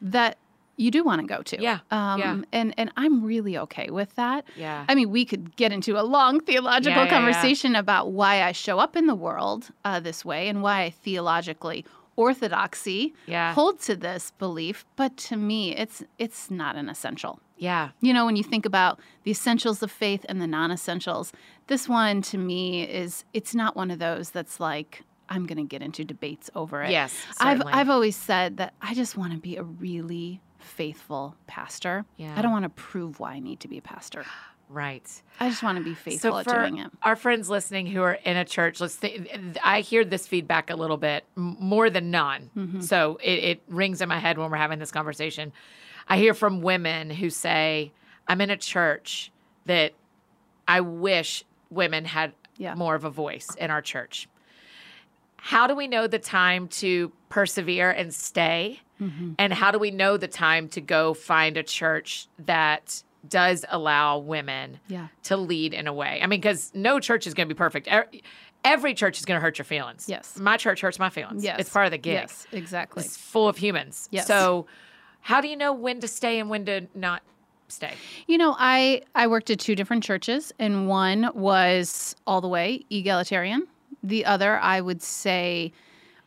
that 0.00 0.38
you 0.76 0.90
do 0.90 1.04
want 1.04 1.20
to 1.20 1.26
go 1.26 1.40
to. 1.42 1.60
Yeah, 1.62 1.78
Um, 1.92 2.18
yeah. 2.18 2.40
And, 2.52 2.74
and 2.76 2.90
I'm 2.96 3.22
really 3.22 3.56
okay 3.58 3.90
with 3.90 4.14
that. 4.16 4.44
Yeah. 4.56 4.84
I 4.88 4.94
mean, 4.96 5.10
we 5.10 5.24
could 5.24 5.54
get 5.54 5.70
into 5.72 6.00
a 6.00 6.02
long 6.02 6.40
theological 6.40 6.90
Yeah, 6.96 7.04
yeah, 7.04 7.04
yeah. 7.04 7.10
conversation 7.32 7.76
about 7.76 8.10
why 8.10 8.42
I 8.42 8.50
show 8.52 8.78
up 8.80 8.96
in 8.96 9.06
the 9.06 9.14
world 9.14 9.70
uh, 9.84 10.00
this 10.00 10.24
way 10.24 10.48
and 10.48 10.62
why 10.62 10.82
I 10.82 10.90
theologically 10.90 11.84
orthodoxy 12.16 13.14
Yeah. 13.26 13.52
hold 13.54 13.80
to 13.80 13.96
this 13.96 14.32
belief. 14.38 14.84
But 14.96 15.16
to 15.28 15.36
me, 15.36 15.74
it's 15.76 16.02
it's 16.18 16.50
not 16.50 16.76
an 16.76 16.88
essential. 16.88 17.40
Yeah. 17.56 17.90
You 18.00 18.12
know, 18.12 18.26
when 18.26 18.36
you 18.36 18.42
think 18.42 18.66
about 18.66 18.98
the 19.22 19.30
essentials 19.30 19.82
of 19.82 19.90
faith 19.90 20.26
and 20.28 20.40
the 20.42 20.46
non-essentials, 20.46 21.32
this 21.68 21.88
one 21.88 22.20
to 22.22 22.38
me 22.38 22.82
is 22.82 23.24
it's 23.32 23.54
not 23.54 23.76
one 23.76 23.90
of 23.90 23.98
those 24.00 24.30
that's 24.30 24.58
like 24.58 25.02
I'm 25.28 25.46
going 25.46 25.56
to 25.58 25.64
get 25.64 25.80
into 25.80 26.04
debates 26.04 26.50
over 26.54 26.82
it. 26.82 26.90
Yes, 26.90 27.14
I've. 27.40 27.62
I've 27.66 27.88
always 27.88 28.14
said 28.16 28.58
that 28.58 28.74
I 28.82 28.92
just 28.94 29.16
want 29.16 29.32
to 29.32 29.38
be 29.38 29.56
a 29.56 29.62
really 29.62 30.40
faithful 30.58 31.36
pastor. 31.46 32.04
Yeah. 32.16 32.34
I 32.36 32.42
don't 32.42 32.52
want 32.52 32.64
to 32.64 32.68
prove 32.70 33.20
why 33.20 33.32
I 33.34 33.38
need 33.38 33.60
to 33.60 33.68
be 33.68 33.78
a 33.78 33.82
pastor. 33.82 34.24
Right. 34.74 35.22
I 35.38 35.48
just 35.48 35.62
want 35.62 35.78
to 35.78 35.84
be 35.84 35.94
faithful 35.94 36.32
so 36.32 36.38
at 36.38 36.46
doing 36.46 36.78
it. 36.78 36.90
our 37.02 37.14
friends 37.16 37.48
listening 37.48 37.86
who 37.86 38.02
are 38.02 38.14
in 38.14 38.36
a 38.36 38.44
church, 38.44 38.80
let's 38.80 38.96
think, 38.96 39.28
I 39.62 39.80
hear 39.80 40.04
this 40.04 40.26
feedback 40.26 40.68
a 40.70 40.74
little 40.76 40.96
bit 40.96 41.24
more 41.36 41.90
than 41.90 42.10
none. 42.10 42.50
Mm-hmm. 42.56 42.80
So 42.80 43.18
it, 43.22 43.44
it 43.44 43.62
rings 43.68 44.00
in 44.00 44.08
my 44.08 44.18
head 44.18 44.36
when 44.36 44.50
we're 44.50 44.56
having 44.56 44.80
this 44.80 44.90
conversation. 44.90 45.52
I 46.08 46.18
hear 46.18 46.34
from 46.34 46.60
women 46.60 47.08
who 47.10 47.30
say, 47.30 47.92
"I'm 48.28 48.40
in 48.40 48.50
a 48.50 48.56
church 48.56 49.30
that 49.66 49.92
I 50.66 50.80
wish 50.80 51.44
women 51.70 52.04
had 52.04 52.32
Yeah. 52.58 52.74
more 52.74 52.94
of 52.94 53.04
a 53.04 53.10
voice 53.10 53.54
in 53.54 53.70
our 53.70 53.80
church." 53.80 54.28
How 55.36 55.66
do 55.66 55.74
we 55.74 55.86
know 55.88 56.06
the 56.06 56.18
time 56.18 56.68
to 56.68 57.12
persevere 57.28 57.90
and 57.90 58.14
stay? 58.14 58.80
Mm-hmm. 59.00 59.32
And 59.38 59.52
how 59.52 59.70
do 59.70 59.78
we 59.78 59.90
know 59.90 60.16
the 60.16 60.28
time 60.28 60.68
to 60.70 60.80
go 60.80 61.12
find 61.14 61.56
a 61.56 61.62
church 61.62 62.28
that 62.38 63.02
does 63.28 63.64
allow 63.68 64.18
women 64.18 64.78
Yeah. 64.88 65.08
to 65.24 65.36
lead 65.36 65.74
in 65.74 65.86
a 65.86 65.92
way? 65.92 66.20
I 66.22 66.26
mean, 66.26 66.40
because 66.40 66.70
no 66.74 67.00
church 67.00 67.26
is 67.26 67.34
going 67.34 67.48
to 67.48 67.54
be 67.54 67.58
perfect. 67.58 67.88
Every 68.64 68.94
church 68.94 69.18
is 69.18 69.24
going 69.24 69.36
to 69.38 69.42
hurt 69.42 69.58
your 69.58 69.64
feelings. 69.64 70.06
Yes. 70.08 70.38
My 70.38 70.56
church 70.56 70.80
hurts 70.80 70.98
my 70.98 71.10
feelings. 71.10 71.44
Yes. 71.44 71.60
It's 71.60 71.70
part 71.70 71.86
of 71.86 71.90
the 71.92 71.98
gig. 71.98 72.14
Yes, 72.14 72.46
exactly. 72.52 73.02
It's 73.04 73.16
full 73.16 73.48
of 73.48 73.56
humans. 73.58 74.08
Yes. 74.10 74.26
So, 74.26 74.66
how 75.20 75.40
do 75.40 75.48
you 75.48 75.56
know 75.56 75.72
when 75.72 76.00
to 76.00 76.08
stay 76.08 76.38
and 76.38 76.48
when 76.50 76.64
to 76.66 76.86
not 76.94 77.22
stay? 77.68 77.92
You 78.26 78.38
know, 78.38 78.54
I 78.58 79.02
I 79.14 79.26
worked 79.26 79.50
at 79.50 79.58
two 79.60 79.74
different 79.74 80.02
churches, 80.02 80.52
and 80.58 80.88
one 80.88 81.30
was 81.34 82.16
all 82.26 82.40
the 82.40 82.48
way 82.48 82.84
egalitarian. 82.90 83.66
The 84.02 84.24
other, 84.26 84.58
I 84.58 84.80
would 84.80 85.02
say, 85.02 85.72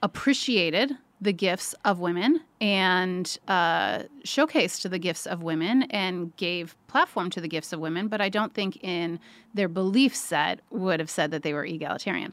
appreciated 0.04 0.92
the 1.20 1.34
gifts 1.34 1.74
of 1.84 2.00
women 2.00 2.42
and 2.62 3.40
uh, 3.48 4.04
showcased 4.24 4.88
the 4.90 5.00
gifts 5.00 5.26
of 5.26 5.42
women 5.42 5.84
and 5.84 6.36
gave 6.38 6.76
platform 6.88 7.30
to 7.32 7.42
the 7.42 7.48
gifts 7.48 7.74
of 7.74 7.80
women. 7.80 8.08
But 8.08 8.22
I 8.22 8.30
don't 8.30 8.54
think 8.54 8.84
in 8.84 9.20
their 9.54 9.68
belief 9.68 10.16
set 10.16 10.60
would 10.70 11.00
have 11.00 11.10
said 11.10 11.32
that 11.32 11.42
they 11.44 11.54
were 11.54 11.66
egalitarian. 11.66 12.32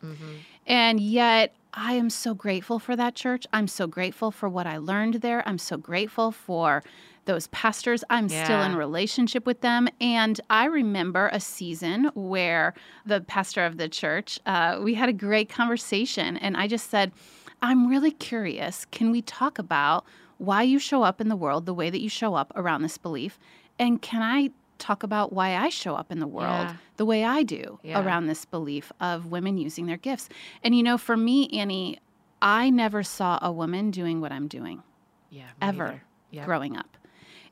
And 0.67 1.01
yet, 1.01 1.55
I 1.73 1.95
am 1.95 2.09
so 2.11 2.35
grateful 2.35 2.79
for 2.79 2.95
that 2.95 3.15
church. 3.15 3.47
I'm 3.53 3.67
so 3.69 3.87
grateful 3.87 4.31
for 4.31 4.49
what 4.49 4.67
I 4.67 4.77
learned 4.77 5.15
there. 5.15 5.43
I'm 5.49 5.59
so 5.59 5.77
grateful 5.77 6.31
for 6.31 6.83
those 7.25 7.47
pastors. 7.49 8.05
I'm 8.11 8.29
still 8.45 8.63
in 8.63 8.77
relationship 8.77 9.47
with 9.47 9.61
them. 9.63 9.89
And 10.01 10.41
I 10.51 10.67
remember 10.67 11.31
a 11.33 11.41
season 11.41 12.11
where 12.15 12.75
the 13.07 13.23
pastor 13.23 13.65
of 13.65 13.79
the 13.79 13.89
church, 13.89 14.39
uh, 14.47 14.79
we 14.83 14.95
had 14.95 15.09
a 15.09 15.13
great 15.13 15.49
conversation. 15.49 16.37
And 16.37 16.57
I 16.57 16.69
just 16.69 16.91
said, 16.91 17.13
I'm 17.65 17.89
really 17.89 18.11
curious. 18.11 18.85
Can 18.91 19.11
we 19.11 19.23
talk 19.23 19.59
about 19.59 20.05
why 20.37 20.63
you 20.63 20.79
show 20.79 21.03
up 21.03 21.19
in 21.21 21.29
the 21.29 21.37
world 21.37 21.65
the 21.65 21.73
way 21.73 21.89
that 21.89 22.01
you 22.01 22.11
show 22.11 22.35
up 22.35 22.53
around 22.55 22.83
this 22.83 22.99
belief? 22.99 23.39
And 23.79 24.03
can 24.03 24.21
I 24.21 24.51
talk 24.79 25.03
about 25.03 25.33
why 25.33 25.57
I 25.57 25.71
show 25.71 25.95
up 25.95 26.13
in 26.13 26.19
the 26.21 26.27
world 26.27 26.69
Yeah. 26.69 26.77
the 26.99 27.07
way 27.07 27.25
I 27.25 27.43
do 27.43 27.79
Yeah. 27.83 28.01
around 28.01 28.27
this 28.27 28.45
belief 28.45 28.93
of 29.01 29.27
women 29.31 29.57
using 29.57 29.87
their 29.87 29.97
gifts? 29.97 30.29
And 30.63 30.77
you 30.77 30.83
know, 30.83 30.99
for 30.99 31.17
me, 31.17 31.49
Annie, 31.49 31.99
I 32.43 32.69
never 32.69 33.03
saw 33.03 33.39
a 33.41 33.51
woman 33.51 33.91
doing 33.91 34.21
what 34.21 34.31
I'm 34.31 34.47
doing 34.47 34.83
Yeah. 35.31 35.45
ever. 35.63 36.03
Yeah. 36.31 36.45
growing 36.45 36.77
up. 36.77 36.97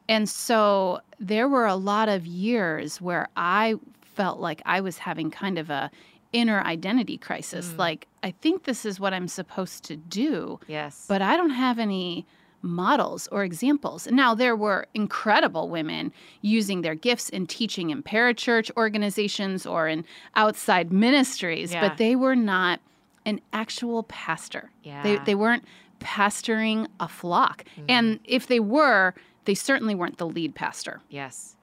And 0.09 0.29
so 0.29 1.01
there 1.21 1.49
were 1.49 1.67
a 1.67 1.77
lot 1.77 2.09
of 2.09 2.27
years 2.27 3.01
where 3.01 3.29
I 3.37 3.77
felt 4.01 4.41
like 4.41 4.61
I 4.67 4.81
was 4.83 4.99
having 4.99 5.31
kind 5.31 5.57
of 5.57 5.71
a 5.71 5.91
inner 6.33 6.61
identity 6.63 7.19
crisis. 7.19 7.69
Mm. 7.69 7.79
Like, 7.79 8.09
I 8.23 8.31
think 8.31 8.65
this 8.65 8.85
is 8.85 8.99
what 8.99 9.13
I'm 9.13 9.29
supposed 9.29 9.85
to 9.85 9.97
do, 9.97 10.61
Yes. 10.67 11.05
but 11.09 11.23
I 11.23 11.37
don't 11.37 11.51
have 11.51 11.79
any 11.79 12.27
models 12.63 13.29
or 13.33 13.43
examples. 13.43 14.07
Now, 14.07 14.35
there 14.35 14.55
were 14.55 14.87
incredible 14.95 15.69
women 15.69 16.13
using 16.41 16.83
their 16.83 16.95
gifts 16.95 17.29
in 17.29 17.47
teaching 17.47 17.91
in 17.91 18.03
parachurch 18.03 18.71
organizations 18.77 19.67
or 19.67 19.89
in 19.89 20.05
outside 20.37 20.93
ministries, 20.93 21.73
Yeah. 21.73 21.89
but 21.89 21.99
they 21.99 22.15
were 22.15 22.37
not 22.37 22.81
an 23.27 23.41
actual 23.53 24.05
pastor. 24.05 24.71
Yeah. 24.83 25.23
they 25.25 25.35
weren't 25.35 25.65
pastoring 26.01 26.89
a 26.99 27.09
flock. 27.09 27.65
And 27.89 28.17
mm. 28.17 28.21
if 28.25 28.47
they 28.47 28.61
were, 28.61 29.15
they 29.45 29.55
certainly 29.55 29.95
weren't 29.95 30.19
the 30.19 30.27
lead 30.27 30.55
pastor. 30.55 31.01
Yes. 31.09 31.57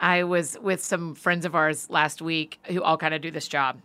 I 0.00 0.24
was 0.24 0.58
with 0.60 0.82
some 0.82 1.14
friends 1.14 1.44
of 1.44 1.54
ours 1.54 1.88
last 1.90 2.20
week 2.22 2.58
who 2.66 2.82
all 2.82 2.96
kind 2.96 3.14
of 3.14 3.20
do 3.22 3.30
this 3.30 3.48
job. 3.48 3.80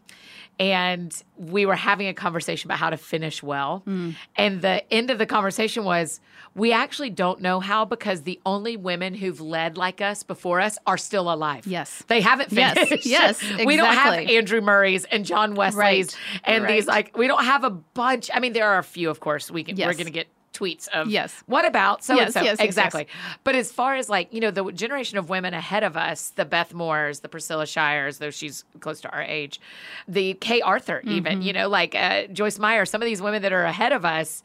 And 0.59 1.15
we 1.37 1.65
were 1.65 1.75
having 1.75 2.07
a 2.07 2.13
conversation 2.13 2.67
about 2.67 2.77
how 2.77 2.91
to 2.91 2.97
finish 2.97 3.41
well. 3.41 3.81
Mm. 3.87 4.15
And 4.35 4.61
the 4.61 4.93
end 4.93 5.09
of 5.09 5.17
the 5.17 5.25
conversation 5.25 5.85
was 5.85 6.19
we 6.53 6.71
actually 6.71 7.09
don't 7.09 7.41
know 7.41 7.59
how 7.61 7.85
because 7.85 8.23
the 8.23 8.39
only 8.45 8.77
women 8.77 9.15
who've 9.15 9.41
led 9.41 9.75
like 9.77 10.01
us 10.01 10.21
before 10.21 10.59
us 10.59 10.77
are 10.85 10.97
still 10.97 11.31
alive. 11.33 11.65
Yes. 11.65 12.03
They 12.07 12.21
haven't 12.21 12.51
Yes, 12.51 12.77
finished. 12.77 13.05
yes, 13.07 13.41
We 13.65 13.75
don't 13.75 13.91
have. 13.93 14.13
Andrew 14.13 14.61
Murray's 14.61 15.05
and 15.05 15.25
John 15.25 15.55
Wesley's 15.55 15.77
Right, 16.13 16.17
and 16.43 16.67
these 16.67 16.85
like 16.85 17.17
we 17.17 17.27
don't 17.27 17.45
have 17.45 17.63
a 17.63 17.69
bunch. 17.71 18.29
I 18.31 18.39
mean, 18.39 18.53
there 18.53 18.67
are 18.67 18.77
a 18.77 18.83
few, 18.83 19.09
of 19.09 19.19
course. 19.19 19.49
We 19.49 19.63
can 19.63 19.75
we're 19.77 19.93
gonna 19.93 20.09
get 20.11 20.27
tweets 20.53 20.87
of 20.89 21.07
Yes. 21.09 21.43
what 21.45 21.65
about 21.65 22.03
so 22.03 22.13
and 22.13 22.21
Yes, 22.21 22.33
so 22.33 22.39
yes, 22.41 22.45
yes, 22.45 22.59
yes. 22.59 22.65
exactly 22.67 23.07
but 23.43 23.55
as 23.55 23.71
far 23.71 23.95
as 23.95 24.09
like 24.09 24.33
you 24.33 24.39
know 24.41 24.51
the 24.51 24.69
generation 24.71 25.17
of 25.17 25.29
women 25.29 25.53
ahead 25.53 25.83
of 25.83 25.95
us 25.95 26.31
the 26.31 26.43
beth 26.45 26.73
moores 26.73 27.21
the 27.21 27.29
Priscilla 27.29 27.65
Shirers 27.65 28.17
though 28.19 28.31
she's 28.31 28.65
close 28.81 28.99
to 29.01 29.09
our 29.11 29.21
age 29.23 29.61
the 30.07 30.33
kay 30.35 30.59
arthur 30.61 31.01
even 31.05 31.39
Mm-hmm. 31.39 31.41
you 31.47 31.53
know 31.53 31.69
like 31.69 31.95
uh, 31.95 32.27
joyce 32.27 32.59
meyer 32.59 32.85
some 32.85 33.01
of 33.01 33.05
these 33.05 33.21
women 33.21 33.41
that 33.43 33.53
are 33.53 33.63
ahead 33.63 33.93
of 33.93 34.03
us 34.03 34.43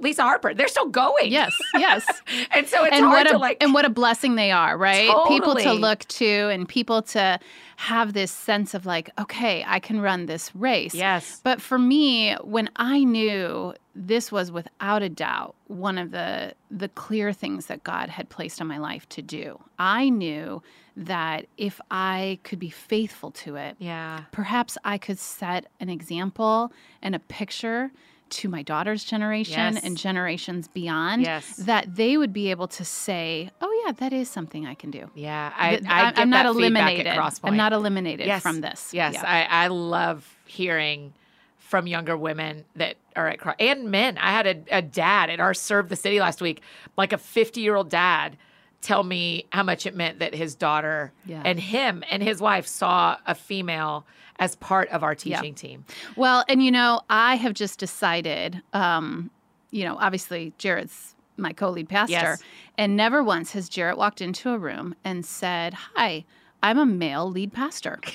lisa 0.00 0.22
harper 0.22 0.54
they're 0.54 0.68
still 0.68 0.88
going 0.88 1.08
Yes, 1.30 1.56
yes. 1.74 2.06
and 2.50 2.66
so 2.66 2.84
it's 2.84 2.94
and 2.96 3.04
hard 3.04 3.18
what 3.18 3.26
a 3.26 3.30
to 3.30 3.38
like 3.38 3.56
and 3.60 3.74
what 3.74 3.84
a 3.84 3.90
blessing 3.90 4.34
they 4.34 4.50
are, 4.50 4.76
right? 4.76 5.10
People 5.28 5.54
to 5.56 5.72
look 5.72 6.00
to 6.06 6.48
and 6.48 6.68
people 6.68 7.02
to 7.02 7.38
have 7.76 8.12
this 8.12 8.32
sense 8.32 8.74
of 8.74 8.86
like, 8.86 9.10
okay, 9.18 9.64
I 9.66 9.78
can 9.78 10.00
run 10.00 10.26
this 10.26 10.54
race. 10.54 10.94
yes 10.94 11.40
But 11.42 11.60
for 11.60 11.78
me, 11.78 12.34
when 12.42 12.70
I 12.76 13.04
knew 13.04 13.74
this 13.94 14.30
was 14.30 14.52
without 14.52 15.02
a 15.02 15.08
doubt 15.08 15.54
one 15.66 15.98
of 15.98 16.10
the 16.12 16.54
the 16.70 16.88
clear 16.88 17.32
things 17.32 17.66
that 17.66 17.82
God 17.84 18.08
had 18.08 18.28
placed 18.28 18.60
on 18.60 18.66
my 18.66 18.78
life 18.78 19.08
to 19.10 19.22
do, 19.22 19.60
I 19.78 20.08
knew 20.08 20.62
that 20.96 21.46
if 21.56 21.80
I 21.90 22.40
could 22.42 22.58
be 22.58 22.70
faithful 22.70 23.30
to 23.30 23.56
it, 23.56 23.76
yeah 23.78 24.24
perhaps 24.32 24.76
I 24.84 24.98
could 24.98 25.18
set 25.18 25.66
an 25.80 25.88
example 25.88 26.72
and 27.02 27.14
a 27.14 27.20
picture 27.20 27.92
to 28.30 28.48
my 28.48 28.62
daughter's 28.62 29.04
generation 29.04 29.74
Yes. 29.74 29.84
and 29.84 29.96
generations 29.96 30.68
beyond 30.68 31.22
Yes. 31.22 31.56
that 31.56 31.96
they 31.96 32.16
would 32.16 32.32
be 32.32 32.50
able 32.50 32.68
to 32.68 32.84
say, 32.84 33.50
"Oh 33.60 33.82
yeah, 33.84 33.92
that 33.92 34.12
is 34.12 34.28
something 34.28 34.66
I 34.66 34.74
can 34.74 34.90
do." 34.90 35.10
yeah 35.14 35.52
I, 35.56 35.80
I 35.88 36.12
I'm 36.16 36.30
not 36.30 36.46
eliminated. 36.46 37.06
at 37.06 37.18
I'm 37.42 37.56
not 37.56 37.72
eliminated 37.72 38.26
yes. 38.26 38.42
from 38.42 38.60
this. 38.60 38.92
Yes, 38.92 39.14
Yeah. 39.14 39.22
I, 39.26 39.64
I 39.64 39.66
love 39.68 40.36
hearing 40.46 41.12
from 41.58 41.86
younger 41.86 42.16
women 42.16 42.64
that 42.76 42.96
are 43.14 43.28
at 43.28 43.38
Cro- 43.40 43.52
and 43.58 43.90
men. 43.90 44.16
I 44.18 44.30
had 44.32 44.46
a, 44.46 44.78
a 44.78 44.82
dad 44.82 45.28
at 45.28 45.38
our 45.40 45.52
Serve 45.52 45.88
the 45.90 45.96
City 45.96 46.18
last 46.18 46.40
week, 46.40 46.62
like 46.96 47.12
a 47.12 47.18
50 47.18 47.60
year 47.60 47.74
old 47.74 47.90
dad 47.90 48.36
tell 48.80 49.02
me 49.02 49.44
how 49.52 49.62
much 49.62 49.86
it 49.86 49.94
meant 49.96 50.20
that 50.20 50.34
his 50.34 50.54
daughter 50.54 51.12
Yeah. 51.26 51.42
and 51.44 51.58
him 51.58 52.04
and 52.10 52.22
his 52.22 52.40
wife 52.40 52.66
saw 52.66 53.16
a 53.26 53.34
female 53.34 54.06
as 54.38 54.54
part 54.56 54.88
of 54.90 55.02
our 55.02 55.16
Yeah. 55.24 55.40
teaching 55.40 55.54
team. 55.54 55.84
Well, 56.16 56.44
and 56.48 56.62
you 56.62 56.70
know, 56.70 57.00
I 57.10 57.34
have 57.36 57.54
just 57.54 57.78
decided, 57.80 58.62
um, 58.72 59.30
you 59.72 59.84
know, 59.84 59.96
obviously 59.98 60.52
Jarrett's 60.58 61.14
my 61.36 61.52
co-lead 61.52 61.88
pastor, 61.88 62.12
Yes. 62.14 62.42
and 62.76 62.96
never 62.96 63.22
once 63.22 63.52
has 63.52 63.68
Jarrett 63.68 63.98
walked 63.98 64.20
into 64.20 64.50
a 64.50 64.58
room 64.58 64.94
and 65.04 65.24
said, 65.26 65.74
"Hi, 65.96 66.24
I'm 66.62 66.78
a 66.78 66.86
male 66.86 67.28
lead 67.30 67.52
pastor." 67.52 68.00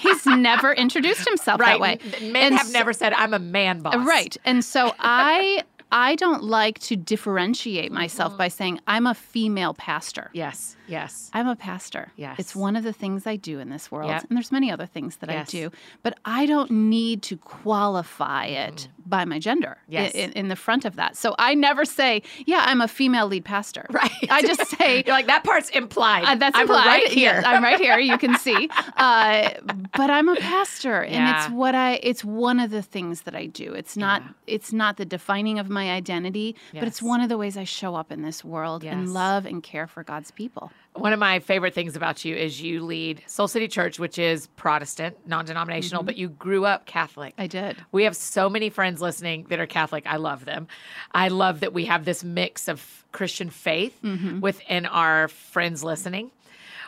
He's 0.00 0.26
never 0.26 0.72
introduced 0.72 1.28
himself 1.28 1.60
right. 1.60 1.78
that 2.00 2.20
way. 2.20 2.30
Men 2.30 2.44
And 2.46 2.54
have 2.56 2.66
so- 2.68 2.72
never 2.72 2.92
said, 2.92 3.12
I'm 3.12 3.34
a 3.34 3.38
man 3.38 3.80
boss. 3.80 3.94
Right. 4.06 4.36
And 4.44 4.64
so 4.64 4.94
I 4.98 5.62
I 5.94 6.16
don't 6.16 6.42
like 6.42 6.78
to 6.90 6.96
differentiate 6.96 7.92
myself 7.92 8.32
Mm-hmm. 8.32 8.38
by 8.38 8.48
saying 8.48 8.80
I'm 8.86 9.06
a 9.06 9.14
female 9.14 9.74
pastor. 9.74 10.28
Yes. 10.32 10.76
Yes. 10.88 11.30
I'm 11.32 11.48
a 11.48 11.56
pastor. 11.56 12.10
Yes. 12.16 12.36
It's 12.38 12.54
one 12.54 12.74
of 12.76 12.82
the 12.84 12.92
things 12.92 13.26
I 13.26 13.36
do 13.36 13.58
in 13.60 13.70
this 13.70 13.90
world. 13.90 14.10
Yep. 14.10 14.24
And 14.28 14.36
there's 14.36 14.52
many 14.52 14.70
other 14.70 14.84
things 14.86 15.16
that 15.18 15.30
Yes. 15.30 15.48
I 15.48 15.50
do, 15.50 15.70
but 16.02 16.18
I 16.24 16.44
don't 16.46 16.70
need 16.70 17.22
to 17.22 17.36
qualify 17.38 18.46
it 18.46 18.88
by 19.06 19.24
my 19.24 19.38
gender 19.38 19.76
Mm. 19.84 19.92
Yes. 19.92 20.12
in, 20.14 20.32
in 20.32 20.48
the 20.48 20.56
front 20.56 20.84
of 20.84 20.96
that. 20.96 21.16
So 21.16 21.34
I 21.38 21.54
never 21.54 21.84
say, 21.84 22.22
yeah, 22.46 22.62
I'm 22.66 22.80
a 22.80 22.88
female 22.88 23.26
lead 23.28 23.44
pastor. 23.44 23.86
Right. 23.94 24.10
I 24.30 24.42
just 24.42 24.66
say, 24.76 25.02
You're 25.06 25.14
like, 25.14 25.26
that 25.28 25.44
part's 25.44 25.70
implied. 25.70 26.24
uh, 26.24 26.34
that's 26.34 26.56
I'm 26.56 26.62
implied. 26.62 26.86
right 26.86 27.06
here. 27.08 27.34
Yes, 27.34 27.44
I'm 27.46 27.62
right 27.62 27.78
here. 27.80 27.98
You 27.98 28.18
can 28.18 28.36
see. 28.38 28.68
Uh, 28.96 29.50
but 29.96 30.08
I'm 30.10 30.28
a 30.28 30.36
pastor, 30.36 31.02
and 31.02 31.14
Yeah. 31.14 31.44
it's 31.44 31.52
what 31.52 31.74
I. 31.74 31.94
It's 32.02 32.24
one 32.24 32.58
of 32.60 32.70
the 32.70 32.80
things 32.82 33.22
that 33.22 33.34
I 33.34 33.46
do. 33.46 33.72
It's 33.74 33.96
not. 33.96 34.22
Yeah. 34.22 34.28
It's 34.56 34.72
not 34.72 34.96
the 34.96 35.04
defining 35.04 35.58
of 35.58 35.68
my 35.68 35.83
identity, 35.90 36.56
but 36.72 36.84
it's 36.84 37.00
one 37.02 37.20
of 37.20 37.28
the 37.28 37.38
ways 37.38 37.56
I 37.56 37.64
show 37.64 37.94
up 37.94 38.10
in 38.12 38.22
this 38.22 38.44
world 38.44 38.84
Yes. 38.84 38.94
and 38.94 39.12
love 39.14 39.46
and 39.46 39.62
care 39.62 39.86
for 39.86 40.02
God's 40.02 40.30
people. 40.30 40.70
One 40.94 41.12
of 41.12 41.18
my 41.18 41.40
favorite 41.40 41.74
things 41.74 41.96
about 41.96 42.24
you 42.24 42.36
is 42.36 42.60
you 42.62 42.82
lead 42.84 43.22
Soul 43.26 43.48
City 43.48 43.66
Church, 43.66 43.98
which 43.98 44.18
is 44.18 44.46
Protestant, 44.56 45.16
non 45.26 45.44
denominational, 45.44 46.02
Mm-hmm. 46.02 46.06
but 46.06 46.16
you 46.16 46.28
grew 46.28 46.64
up 46.64 46.86
Catholic. 46.86 47.34
I 47.36 47.46
did. 47.48 47.76
We 47.92 48.04
have 48.04 48.14
so 48.14 48.48
many 48.48 48.70
friends 48.70 49.00
listening 49.00 49.46
that 49.48 49.58
are 49.58 49.66
Catholic. 49.66 50.04
I 50.06 50.16
love 50.16 50.44
them. 50.44 50.68
I 51.12 51.28
love 51.28 51.60
that 51.60 51.72
we 51.72 51.86
have 51.86 52.04
this 52.04 52.22
mix 52.22 52.68
of 52.68 53.04
Christian 53.12 53.50
faith 53.50 53.98
Mm-hmm. 54.02 54.40
within 54.40 54.86
our 54.86 55.28
friends 55.28 55.82
listening. 55.82 56.30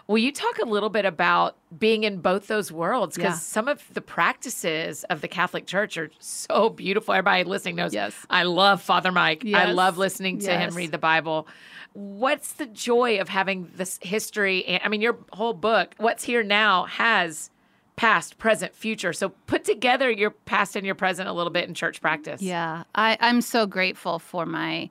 Will 0.09 0.19
you 0.19 0.31
talk 0.31 0.59
a 0.59 0.65
little 0.65 0.89
bit 0.89 1.05
about 1.05 1.57
being 1.77 2.05
in 2.05 2.19
both 2.21 2.47
those 2.47 2.71
worlds? 2.71 3.17
Because 3.17 3.35
Yeah. 3.35 3.39
some 3.39 3.67
of 3.69 3.83
the 3.93 4.01
practices 4.01 5.03
of 5.05 5.21
the 5.21 5.27
Catholic 5.29 5.67
Church 5.67 5.97
are 5.97 6.11
so 6.21 6.69
beautiful. 6.71 7.13
Everybody 7.13 7.43
listening 7.45 7.75
knows 7.77 7.93
Yes. 7.93 8.15
I 8.31 8.45
love 8.45 8.81
Father 8.83 9.11
Mike. 9.11 9.45
I 9.53 9.73
love 9.73 9.99
listening 9.99 10.39
to 10.41 10.57
him 10.57 10.75
read 10.75 10.93
the 10.93 10.99
Bible. 10.99 11.49
What's 11.93 12.53
the 12.53 12.67
joy 12.67 13.19
of 13.21 13.29
having 13.29 13.71
this 13.75 13.99
history? 14.03 14.65
And 14.67 14.81
I 14.85 14.89
mean, 14.89 15.01
your 15.01 15.19
whole 15.33 15.55
book, 15.55 15.95
What's 15.97 16.25
Here 16.25 16.43
Now, 16.43 16.85
has 16.85 17.51
past, 17.97 18.37
present, 18.37 18.75
future. 18.77 19.15
So 19.15 19.31
put 19.31 19.65
together 19.65 20.11
your 20.11 20.31
past 20.31 20.77
and 20.77 20.85
your 20.85 20.95
present 20.95 21.29
a 21.29 21.33
little 21.33 21.51
bit 21.51 21.67
in 21.67 21.75
church 21.75 22.01
practice. 22.03 22.43
Yeah, 22.43 22.85
I, 22.95 23.17
I'm 23.21 23.41
so 23.41 23.67
grateful 23.67 24.19
for 24.19 24.45
my 24.45 24.91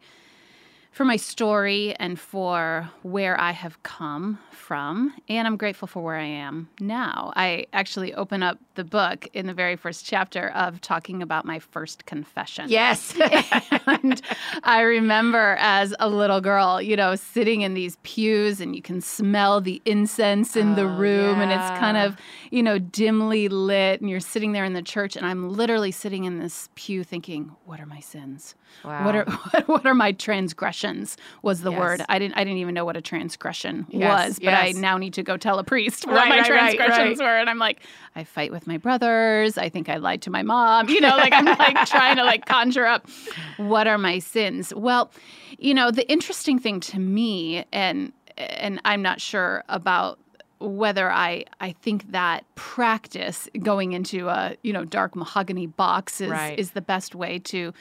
for 0.95 1.03
my 1.03 1.17
story 1.17 1.93
and 1.99 2.17
for 2.17 2.89
where 3.03 3.37
I 3.37 3.51
have 3.51 3.83
come 3.83 4.39
from, 4.49 5.13
and 5.27 5.45
I'm 5.45 5.57
grateful 5.57 5.89
for 5.89 6.01
where 6.01 6.15
I 6.15 6.23
am 6.23 6.69
now. 6.79 7.33
I 7.35 7.67
actually 7.73 8.13
open 8.13 8.41
up 8.41 8.59
the 8.75 8.85
book 8.85 9.27
in 9.33 9.45
the 9.45 9.53
very 9.53 9.75
first 9.75 10.05
chapter 10.05 10.51
of 10.51 10.79
talking 10.79 11.21
about 11.21 11.43
my 11.43 11.59
first 11.59 12.05
confession. 12.05 12.69
Yes. 12.69 13.13
and 13.87 14.21
I 14.63 14.81
remember 14.81 15.57
as 15.59 15.93
a 15.99 16.07
little 16.07 16.39
girl, 16.39 16.81
you 16.81 16.95
know, 16.95 17.15
sitting 17.15 17.59
in 17.59 17.73
these 17.73 17.97
pews 18.03 18.61
and 18.61 18.73
you 18.73 18.81
can 18.81 19.01
smell 19.01 19.59
the 19.59 19.81
incense 19.83 20.55
in 20.55 20.75
the 20.75 20.85
Oh, 20.85 20.97
room 20.97 21.41
and 21.41 21.51
it's 21.51 21.77
kind 21.77 21.97
of, 21.97 22.15
you 22.51 22.63
know, 22.63 22.79
dimly 22.79 23.49
lit 23.49 23.99
and 23.99 24.09
you're 24.09 24.21
sitting 24.21 24.53
there 24.53 24.63
in 24.63 24.71
the 24.71 24.81
church 24.81 25.17
and 25.17 25.25
I'm 25.25 25.49
literally 25.49 25.91
sitting 25.91 26.23
in 26.23 26.39
this 26.39 26.69
pew 26.75 27.03
thinking, 27.03 27.53
what 27.65 27.81
are 27.81 27.85
my 27.85 27.99
sins? 27.99 28.55
What 28.83 29.15
are 29.15 29.25
what 29.65 29.85
are 29.85 29.93
my 29.93 30.13
transgressions 30.13 30.84
was 31.41 31.61
the 31.61 31.71
Yes. 31.71 31.79
word. 31.79 32.05
I 32.09 32.19
didn't 32.19 32.37
I 32.37 32.43
didn't 32.43 32.59
even 32.59 32.73
know 32.73 32.85
what 32.85 32.97
a 32.97 33.01
transgression 33.01 33.85
Yes, 33.89 34.29
was, 34.29 34.39
but 34.39 34.53
I 34.53 34.71
now 34.73 34.97
need 34.97 35.13
to 35.15 35.23
go 35.23 35.37
tell 35.37 35.59
a 35.59 35.63
priest 35.63 36.05
what 36.05 36.15
Right, 36.15 36.29
my 36.29 36.37
right, 36.37 36.45
transgressions 36.47 37.19
right. 37.19 37.25
were 37.25 37.37
and 37.37 37.49
I'm 37.49 37.59
like 37.59 37.81
I 38.15 38.23
fight 38.23 38.51
with 38.51 38.67
my 38.67 38.77
brothers. 38.77 39.57
I 39.57 39.69
think 39.69 39.89
I 39.89 39.97
lied 39.97 40.21
to 40.23 40.29
my 40.29 40.43
mom. 40.43 40.89
You 40.89 41.01
know, 41.01 41.15
like 41.17 41.33
I'm 41.33 41.45
like 41.57 41.85
trying 41.85 42.17
to 42.17 42.23
like 42.23 42.45
conjure 42.45 42.85
up 42.85 43.07
what 43.57 43.87
are 43.87 43.97
my 43.97 44.19
sins. 44.19 44.73
Well, 44.75 45.11
you 45.57 45.73
know, 45.73 45.91
the 45.91 46.09
interesting 46.11 46.59
thing 46.59 46.79
to 46.81 46.99
me 46.99 47.65
and 47.73 48.11
and 48.37 48.81
I'm 48.83 49.01
not 49.01 49.21
sure 49.21 49.63
about 49.69 50.19
whether 50.59 51.11
I 51.11 51.45
I 51.59 51.71
think 51.73 52.11
that 52.11 52.43
practice 52.55 53.47
going 53.61 53.93
into 53.93 54.29
a 54.29 54.55
you 54.63 54.73
know 54.73 54.85
dark 54.85 55.15
mahogany 55.15 55.67
box 55.67 56.21
is 56.21 56.29
Right. 56.31 56.57
is 56.59 56.71
the 56.71 56.81
best 56.81 57.13
way 57.15 57.39
to 57.39 57.73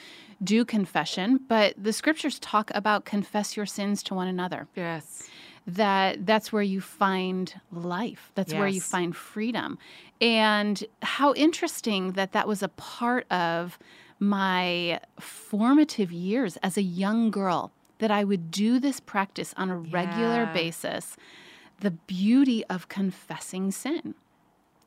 do 0.42 0.64
confession, 0.64 1.40
but 1.48 1.74
the 1.76 1.92
scriptures 1.92 2.38
talk 2.38 2.70
about 2.74 3.04
confess 3.04 3.56
your 3.56 3.66
sins 3.66 4.02
to 4.04 4.14
one 4.14 4.28
another. 4.28 4.66
Yes. 4.74 5.28
that 5.66 6.26
that's 6.26 6.52
where 6.52 6.62
you 6.62 6.78
find 6.80 7.58
life. 7.72 8.30
That's 8.34 8.52
where 8.52 8.68
you 8.68 8.82
find 8.82 9.16
freedom. 9.16 9.78
And 10.20 10.84
how 11.00 11.32
interesting 11.34 12.12
that 12.12 12.32
that 12.32 12.46
was 12.46 12.62
a 12.62 12.68
part 12.68 13.26
of 13.32 13.78
my 14.18 15.00
formative 15.18 16.12
years 16.12 16.58
as 16.62 16.76
a 16.76 16.82
young 16.82 17.30
girl 17.30 17.72
that 17.98 18.10
I 18.10 18.24
would 18.24 18.50
do 18.50 18.78
this 18.78 19.00
practice 19.00 19.54
on 19.56 19.70
a 19.70 19.78
regular 19.78 20.44
Yeah. 20.44 20.52
basis 20.52 21.16
the 21.80 21.90
beauty 21.92 22.64
of 22.66 22.88
confessing 22.88 23.70
sin 23.70 24.14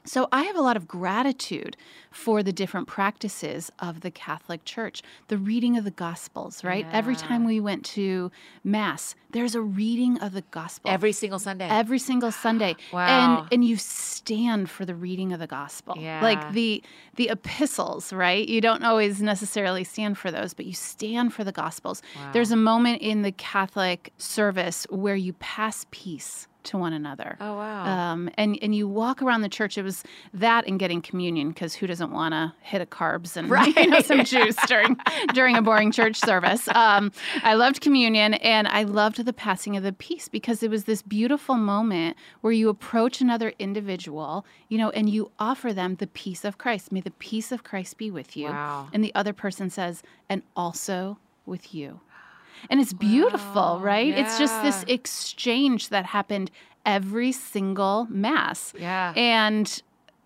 so 0.07 0.27
I 0.31 0.43
have 0.43 0.55
a 0.55 0.61
lot 0.61 0.77
of 0.77 0.87
gratitude 0.87 1.75
for 2.11 2.41
the 2.41 2.53
different 2.53 2.87
practices 2.87 3.71
of 3.79 4.01
the 4.01 4.09
Catholic 4.09 4.63
Church. 4.65 5.01
The 5.27 5.37
reading 5.37 5.77
of 5.77 5.83
the 5.83 5.91
Gospels, 5.91 6.63
right? 6.63 6.85
Every 6.91 7.15
time 7.15 7.45
we 7.45 7.59
went 7.59 7.85
to 7.85 8.31
Mass, 8.63 9.15
there's 9.31 9.53
a 9.53 9.61
reading 9.61 10.17
of 10.19 10.31
the 10.31 10.43
Gospel. 10.51 10.89
Every 10.89 11.11
single 11.11 11.39
Sunday. 11.39 11.67
Every 11.69 11.99
single 11.99 12.31
Sunday. 12.47 12.75
Wow. 12.93 13.41
And 13.41 13.53
and 13.53 13.65
you 13.65 13.75
stand 13.77 14.69
for 14.69 14.85
the 14.85 14.95
reading 14.95 15.33
of 15.33 15.39
the 15.39 15.47
gospel. 15.47 15.95
Yeah. 15.97 16.21
Like 16.21 16.53
the 16.53 16.81
the 17.15 17.29
epistles, 17.29 18.13
right? 18.13 18.47
You 18.47 18.61
don't 18.61 18.83
always 18.83 19.21
necessarily 19.21 19.83
stand 19.83 20.17
for 20.17 20.31
those, 20.31 20.53
but 20.53 20.65
you 20.65 20.73
stand 20.73 21.33
for 21.33 21.43
the 21.43 21.51
gospels. 21.51 22.01
Wow. 22.15 22.31
There's 22.31 22.51
a 22.51 22.57
moment 22.57 23.01
in 23.01 23.21
the 23.21 23.31
Catholic 23.31 24.13
service 24.17 24.87
where 24.89 25.15
you 25.15 25.33
pass 25.33 25.85
peace 25.91 26.47
to 26.67 26.77
one 26.77 26.93
another. 26.93 27.37
oh, 27.41 27.55
wow. 27.55 28.11
Um, 28.11 28.29
and 28.37 28.57
and 28.61 28.73
you 28.75 28.87
walk 28.87 29.21
around 29.21 29.41
the 29.41 29.49
church. 29.49 29.77
It 29.77 29.83
was 29.83 30.03
that 30.33 30.67
and 30.67 30.79
getting 30.79 31.01
communion 31.01 31.49
because 31.49 31.73
who 31.75 31.87
doesn't 31.87 32.11
want 32.11 32.33
to 32.33 32.53
hit 32.61 32.81
a 32.81 32.85
carbs 32.85 33.35
and 33.37 33.49
Right. 33.57 33.75
you 33.75 33.87
know, 33.87 33.99
some 34.01 34.23
juice 34.33 34.55
during 34.67 34.97
during 35.33 35.55
a 35.55 35.61
boring 35.61 35.91
church 35.91 36.17
service? 36.17 36.67
Um, 36.69 37.11
I 37.43 37.55
loved 37.55 37.81
communion 37.81 38.35
and 38.35 38.67
I 38.67 38.83
loved 38.83 39.25
the 39.25 39.33
passing 39.33 39.75
of 39.77 39.83
the 39.83 39.93
peace 39.93 40.27
because 40.29 40.61
it 40.63 40.69
was 40.69 40.83
this 40.85 41.01
beautiful 41.01 41.55
moment 41.55 42.15
where 42.41 42.53
you 42.53 42.69
approach 42.69 43.21
another 43.21 43.53
individual, 43.59 44.45
you 44.69 44.77
know, 44.77 44.89
and 44.91 45.09
you 45.09 45.31
offer 45.39 45.73
them 45.73 45.95
the 45.95 46.07
peace 46.07 46.43
of 46.45 46.57
Christ. 46.57 46.91
May 46.91 47.01
the 47.01 47.11
peace 47.11 47.51
of 47.51 47.63
Christ 47.63 47.97
be 47.97 48.11
with 48.11 48.35
you. 48.37 48.47
Wow. 48.47 48.89
And 48.93 49.03
the 49.03 49.13
other 49.15 49.33
person 49.33 49.69
says, 49.69 50.03
and 50.29 50.43
also 50.55 51.17
with 51.45 51.73
you. 51.73 52.01
And 52.69 52.79
it's 52.79 52.93
beautiful, 52.93 53.61
Wow. 53.77 53.79
right? 53.79 54.13
It's 54.17 54.37
just 54.37 54.61
this 54.63 54.83
exchange 54.87 55.89
that 55.89 56.05
happened 56.05 56.51
every 56.85 57.31
single 57.31 58.07
mass. 58.09 58.73
yeah. 58.77 59.13
And 59.15 59.81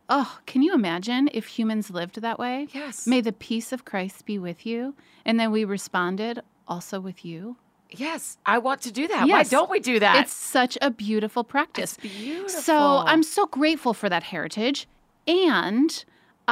oh, 0.10 0.40
can 0.46 0.62
you 0.62 0.74
imagine 0.74 1.30
if 1.34 1.46
humans 1.48 1.90
lived 1.90 2.22
that 2.22 2.38
way? 2.38 2.68
yes. 2.74 3.08
May 3.08 3.22
the 3.22 3.32
peace 3.32 3.72
of 3.72 3.86
Christ 3.86 4.26
be 4.26 4.38
with 4.38 4.66
you. 4.66 4.94
And 5.26 5.40
then 5.40 5.52
we 5.52 5.64
responded, 5.66 6.42
also 6.68 7.00
with 7.00 7.24
you. 7.26 7.58
yes. 7.90 8.38
I 8.46 8.58
want 8.58 8.82
to 8.84 8.92
do 8.92 9.08
that. 9.08 9.28
Why 9.28 9.44
don't 9.44 9.70
we 9.70 9.80
do 9.80 10.00
that? 10.00 10.16
It's 10.24 10.34
such 10.34 10.78
a 10.82 10.90
beautiful 10.90 11.44
practice. 11.44 11.98
beautiful. 11.98 12.62
So 12.62 12.78
I'm 13.06 13.24
so 13.24 13.46
grateful 13.48 13.94
for 13.94 14.08
that 14.10 14.24
heritage. 14.24 14.88
And 15.28 16.04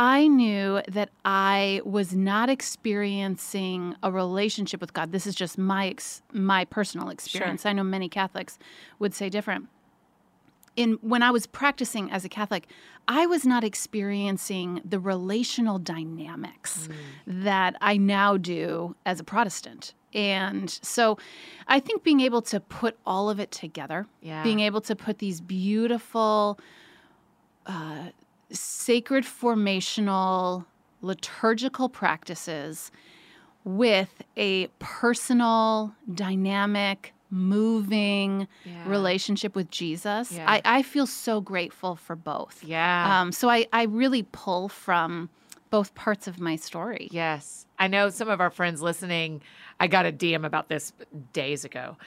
I 0.01 0.27
knew 0.29 0.81
that 0.87 1.09
I 1.25 1.81
was 1.83 2.15
not 2.15 2.49
experiencing 2.49 3.95
a 4.01 4.09
relationship 4.13 4.79
with 4.79 4.93
God. 4.93 5.11
This 5.11 5.27
is 5.27 5.35
just 5.35 5.57
my 5.57 5.89
ex- 5.89 6.21
my 6.31 6.63
personal 6.63 7.09
experience. 7.09 7.65
I 7.65 7.73
know 7.73 7.83
many 7.83 8.07
Catholics 8.07 8.57
would 8.97 9.13
say 9.13 9.27
different. 9.27 9.67
In 10.77 10.93
when 11.01 11.21
I 11.21 11.31
was 11.31 11.45
practicing 11.47 12.09
as 12.11 12.23
a 12.23 12.29
Catholic, 12.29 12.67
I 13.09 13.25
was 13.25 13.45
not 13.45 13.65
experiencing 13.65 14.79
the 14.85 14.99
relational 15.01 15.79
dynamics 15.79 16.87
that 17.27 17.75
I 17.81 17.97
now 17.97 18.37
do 18.37 18.95
as 19.05 19.19
a 19.19 19.25
Protestant. 19.25 19.93
And 20.13 20.69
so 20.69 21.17
I 21.67 21.81
think 21.81 22.03
being 22.03 22.21
able 22.21 22.41
to 22.43 22.61
put 22.61 22.97
all 23.05 23.29
of 23.29 23.37
it 23.41 23.51
together, 23.51 24.07
Yeah. 24.21 24.43
being 24.43 24.61
able 24.61 24.79
to 24.81 24.95
put 24.95 25.17
these 25.19 25.41
beautiful 25.41 26.57
uh, 27.65 28.11
sacred 28.51 29.23
formational 29.23 30.65
liturgical 31.01 31.89
practices 31.89 32.91
with 33.63 34.21
a 34.37 34.67
personal, 34.79 35.93
dynamic, 36.13 37.13
moving 37.31 38.47
Yeah. 38.65 38.87
relationship 38.89 39.55
with 39.55 39.69
Jesus. 39.69 40.31
Yeah. 40.31 40.45
I, 40.49 40.61
I 40.65 40.81
feel 40.81 41.05
so 41.05 41.41
grateful 41.41 41.95
for 41.95 42.15
both. 42.15 42.63
Yeah. 42.63 43.21
Um, 43.21 43.31
so 43.31 43.49
I, 43.49 43.67
I 43.71 43.83
really 43.83 44.23
pull 44.23 44.67
from 44.69 45.29
both 45.69 45.93
parts 45.93 46.27
of 46.27 46.39
my 46.39 46.55
story. 46.55 47.07
Yes. 47.11 47.67
I 47.77 47.87
know 47.87 48.09
some 48.09 48.29
of 48.29 48.41
our 48.41 48.49
friends 48.49 48.81
listening, 48.81 49.41
I 49.79 49.87
got 49.87 50.05
a 50.07 50.11
DM 50.11 50.45
about 50.45 50.67
this 50.69 50.91
days 51.31 51.63
ago. 51.63 51.97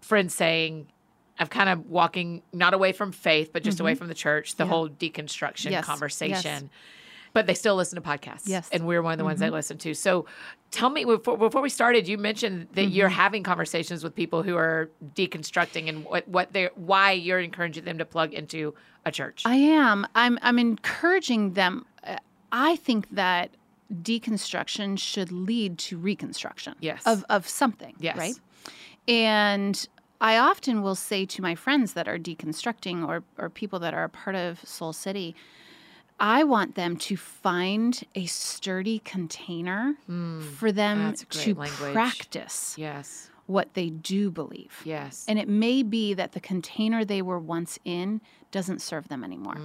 Friends 0.00 0.34
saying, 0.34 0.88
I'm 1.40 1.48
kind 1.48 1.68
of 1.70 1.86
walking 1.90 2.42
not 2.52 2.74
away 2.74 2.92
from 2.92 3.10
faith, 3.12 3.52
but 3.52 3.62
just 3.64 3.80
away 3.80 3.94
from 3.94 4.08
the 4.08 4.14
church, 4.14 4.54
the 4.56 4.64
Mm-hmm. 4.64 4.70
Yeah. 4.70 4.76
whole 4.76 4.88
deconstruction 4.88 5.70
Yes. 5.70 5.84
conversation. 5.84 6.70
But 7.32 7.46
they 7.46 7.54
still 7.54 7.76
listen 7.76 7.94
to 7.94 8.02
podcasts. 8.08 8.42
Yes. 8.46 8.66
Mm-hmm. 8.66 8.74
And 8.76 8.86
we're 8.88 9.02
one 9.02 9.12
of 9.12 9.18
the 9.18 9.24
ones 9.24 9.38
they 9.40 9.50
listen 9.50 9.78
to. 9.78 9.94
So 9.94 10.26
tell 10.72 10.90
me, 10.90 11.04
before, 11.04 11.38
before 11.38 11.62
we 11.62 11.68
started, 11.70 12.08
you 12.08 12.18
mentioned 12.18 12.66
that 12.74 12.86
you're 12.86 13.08
Mm-hmm. 13.08 13.16
having 13.16 13.42
conversations 13.44 14.02
with 14.04 14.14
people 14.16 14.42
who 14.42 14.56
are 14.56 14.90
deconstructing 15.14 15.88
and 15.88 16.04
what, 16.04 16.26
what 16.28 16.52
they're, 16.52 16.72
why 16.74 17.12
you're 17.12 17.38
encouraging 17.40 17.84
them 17.84 17.98
to 17.98 18.04
plug 18.04 18.34
into 18.34 18.74
a 19.06 19.12
church. 19.12 19.42
I 19.46 19.54
am. 19.54 20.06
I'm. 20.14 20.38
I'm 20.42 20.58
encouraging 20.58 21.52
them. 21.54 21.86
Uh, 22.04 22.16
I 22.52 22.76
think 22.76 23.08
that 23.12 23.50
deconstruction 24.02 24.98
should 24.98 25.30
lead 25.32 25.78
to 25.78 25.96
reconstruction. 25.98 26.74
Yes. 26.80 27.02
Of 27.06 27.24
of 27.30 27.46
something. 27.48 27.94
Yes. 27.98 28.16
Right. 28.18 28.34
And 29.08 29.88
I 30.20 30.36
often 30.36 30.82
will 30.82 30.94
say 30.94 31.24
to 31.26 31.42
my 31.42 31.54
friends 31.54 31.94
that 31.94 32.06
are 32.06 32.18
deconstructing 32.18 33.06
or 33.06 33.22
or 33.38 33.48
people 33.48 33.78
that 33.80 33.94
are 33.94 34.04
a 34.04 34.08
part 34.08 34.36
of 34.36 34.60
Soul 34.66 34.92
City, 34.92 35.34
I 36.18 36.44
want 36.44 36.74
them 36.74 36.96
to 36.98 37.16
find 37.16 38.02
a 38.14 38.26
sturdy 38.26 38.98
container 39.00 39.94
for 40.58 40.70
them 40.70 41.14
to 41.14 41.54
language. 41.54 41.92
practice 41.92 42.74
yes. 42.76 43.29
What 43.50 43.74
they 43.74 43.90
do 43.90 44.30
believe. 44.30 44.80
Yes. 44.84 45.24
And 45.28 45.38
it 45.38 45.48
may 45.48 45.82
be 45.82 46.14
that 46.14 46.32
the 46.32 46.40
container 46.40 47.04
they 47.04 47.22
were 47.22 47.38
once 47.38 47.78
in 47.84 48.20
doesn't 48.52 48.82
serve 48.82 49.08
them 49.08 49.22
anymore. 49.22 49.56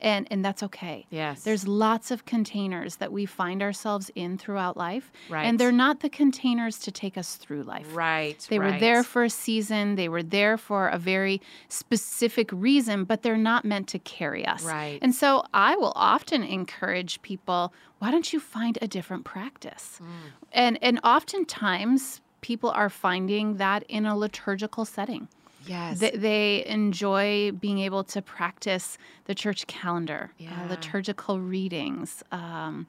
And 0.00 0.26
and 0.30 0.44
that's 0.44 0.62
okay. 0.64 1.04
Mm. 1.04 1.06
Yes. 1.10 1.42
There's 1.44 1.68
lots 1.68 2.10
of 2.10 2.24
containers 2.24 2.96
that 2.96 3.12
we 3.12 3.24
find 3.24 3.62
ourselves 3.62 4.10
in 4.14 4.36
throughout 4.36 4.76
life. 4.76 5.12
Right. 5.28 5.44
And 5.44 5.58
they're 5.58 5.70
not 5.70 6.00
the 6.00 6.08
containers 6.08 6.78
to 6.80 6.90
take 6.90 7.16
us 7.16 7.36
through 7.36 7.62
life. 7.62 7.86
right. 7.94 8.44
They 8.48 8.58
were 8.58 8.78
there 8.78 9.02
for 9.04 9.24
a 9.24 9.30
season, 9.30 9.94
they 9.94 10.08
were 10.08 10.22
there 10.22 10.56
for 10.58 10.88
a 10.88 10.98
very 10.98 11.40
specific 11.68 12.50
reason, 12.52 13.04
but 13.04 13.22
they're 13.22 13.36
not 13.36 13.64
meant 13.64 13.88
to 13.88 13.98
carry 13.98 14.44
us. 14.46 14.64
Right. 14.64 14.98
And 15.02 15.14
so 15.14 15.44
I 15.54 15.76
will 15.76 15.92
often 15.94 16.42
encourage 16.42 17.22
people, 17.22 17.72
why 17.98 18.10
don't 18.10 18.32
you 18.32 18.40
find 18.40 18.78
a 18.82 18.88
different 18.88 19.24
practice? 19.24 20.00
Mm. 20.00 20.06
And 20.52 20.78
and 20.82 21.00
oftentimes 21.04 22.20
people 22.42 22.70
are 22.70 22.90
finding 22.90 23.56
that 23.56 23.82
in 23.88 24.04
a 24.04 24.16
liturgical 24.16 24.84
setting. 24.84 25.28
Yes. 25.66 26.00
They, 26.00 26.10
they 26.10 26.66
enjoy 26.66 27.52
being 27.52 27.78
able 27.78 28.04
to 28.04 28.20
practice 28.20 28.98
the 29.24 29.34
church 29.34 29.66
calendar, 29.68 30.32
uh, 30.40 30.68
liturgical 30.68 31.40
readings, 31.40 32.22
um, 32.32 32.86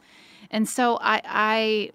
and 0.52 0.68
so 0.70 0.98
I, 1.02 1.22
I, 1.26 1.92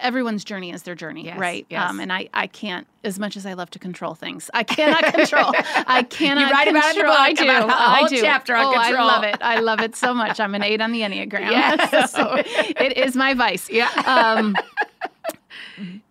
everyone's 0.00 0.44
journey 0.44 0.70
is 0.72 0.82
their 0.84 0.94
journey, 0.94 1.24
Yes, 1.26 1.38
right? 1.38 1.66
yes. 1.68 1.90
Um, 1.90 2.00
and 2.00 2.12
I, 2.12 2.28
I 2.32 2.46
can't, 2.46 2.86
as 3.02 3.18
much 3.18 3.36
as 3.36 3.44
I 3.44 3.52
love 3.54 3.70
to 3.70 3.78
control 3.78 4.14
things, 4.14 4.50
I 4.54 4.62
cannot 4.62 5.04
control. 5.14 5.52
I 5.86 6.02
cannot. 6.10 6.50
write 6.50 6.68
about 6.68 6.84
it 6.96 6.98
in 6.98 7.06
the 7.06 7.12
control- 7.12 7.16
I 7.16 7.32
do. 7.34 7.46
I 7.48 8.08
do. 8.08 8.20
chapter 8.22 8.56
on 8.56 8.64
oh, 8.66 8.72
control. 8.72 9.08
I 9.08 9.14
love 9.14 9.24
it. 9.24 9.36
I 9.40 9.60
love 9.60 9.80
it 9.80 9.96
so 9.96 10.14
much. 10.14 10.40
I'm 10.40 10.54
an 10.54 10.62
eight 10.62 10.80
on 10.80 10.92
the 10.92 11.00
enneagram. 11.00 11.50
Yes. 11.50 12.12
so 12.12 12.34
it 12.36 12.96
is 12.96 13.14
my 13.16 13.34
vice. 13.34 13.68
Yeah. 13.70 13.90
Um, 14.06 14.56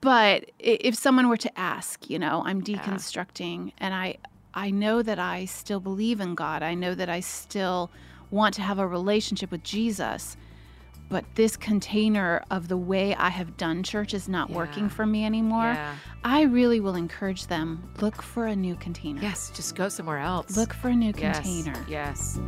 but 0.03 0.51
if 0.59 0.95
someone 0.95 1.29
were 1.29 1.37
to 1.37 1.59
ask, 1.59 2.09
you 2.09 2.19
know, 2.19 2.43
I'm 2.45 2.61
deconstructing 2.61 3.71
and 3.77 3.93
I 3.93 4.17
I 4.53 4.69
know 4.69 5.01
that 5.01 5.17
I 5.17 5.45
still 5.45 5.79
believe 5.79 6.19
in 6.19 6.35
God. 6.35 6.61
I 6.61 6.73
know 6.75 6.93
that 6.93 7.09
I 7.09 7.21
still 7.21 7.89
want 8.29 8.53
to 8.55 8.61
have 8.61 8.79
a 8.79 8.87
relationship 8.87 9.49
with 9.49 9.63
Jesus. 9.63 10.35
But 11.09 11.25
this 11.35 11.55
container 11.55 12.43
of 12.49 12.67
the 12.67 12.77
way 12.77 13.15
I 13.15 13.29
have 13.29 13.55
done 13.55 13.83
church 13.83 14.13
is 14.13 14.27
not 14.27 14.49
working 14.49 14.89
for 14.89 15.05
me 15.05 15.25
anymore. 15.25 15.73
Yeah. 15.73 15.95
I 16.23 16.43
really 16.43 16.79
will 16.79 16.95
encourage 16.95 17.47
them 17.47 17.91
look 18.01 18.21
for 18.21 18.47
a 18.47 18.55
new 18.55 18.75
container. 18.75 19.21
Yes, 19.21 19.51
just 19.53 19.75
go 19.75 19.89
somewhere 19.89 20.19
else. 20.19 20.57
Look 20.57 20.73
for 20.73 20.89
a 20.89 20.95
new 20.95 21.13
Yes, 21.15 21.35
container. 21.37 21.85
Yes. 21.87 22.39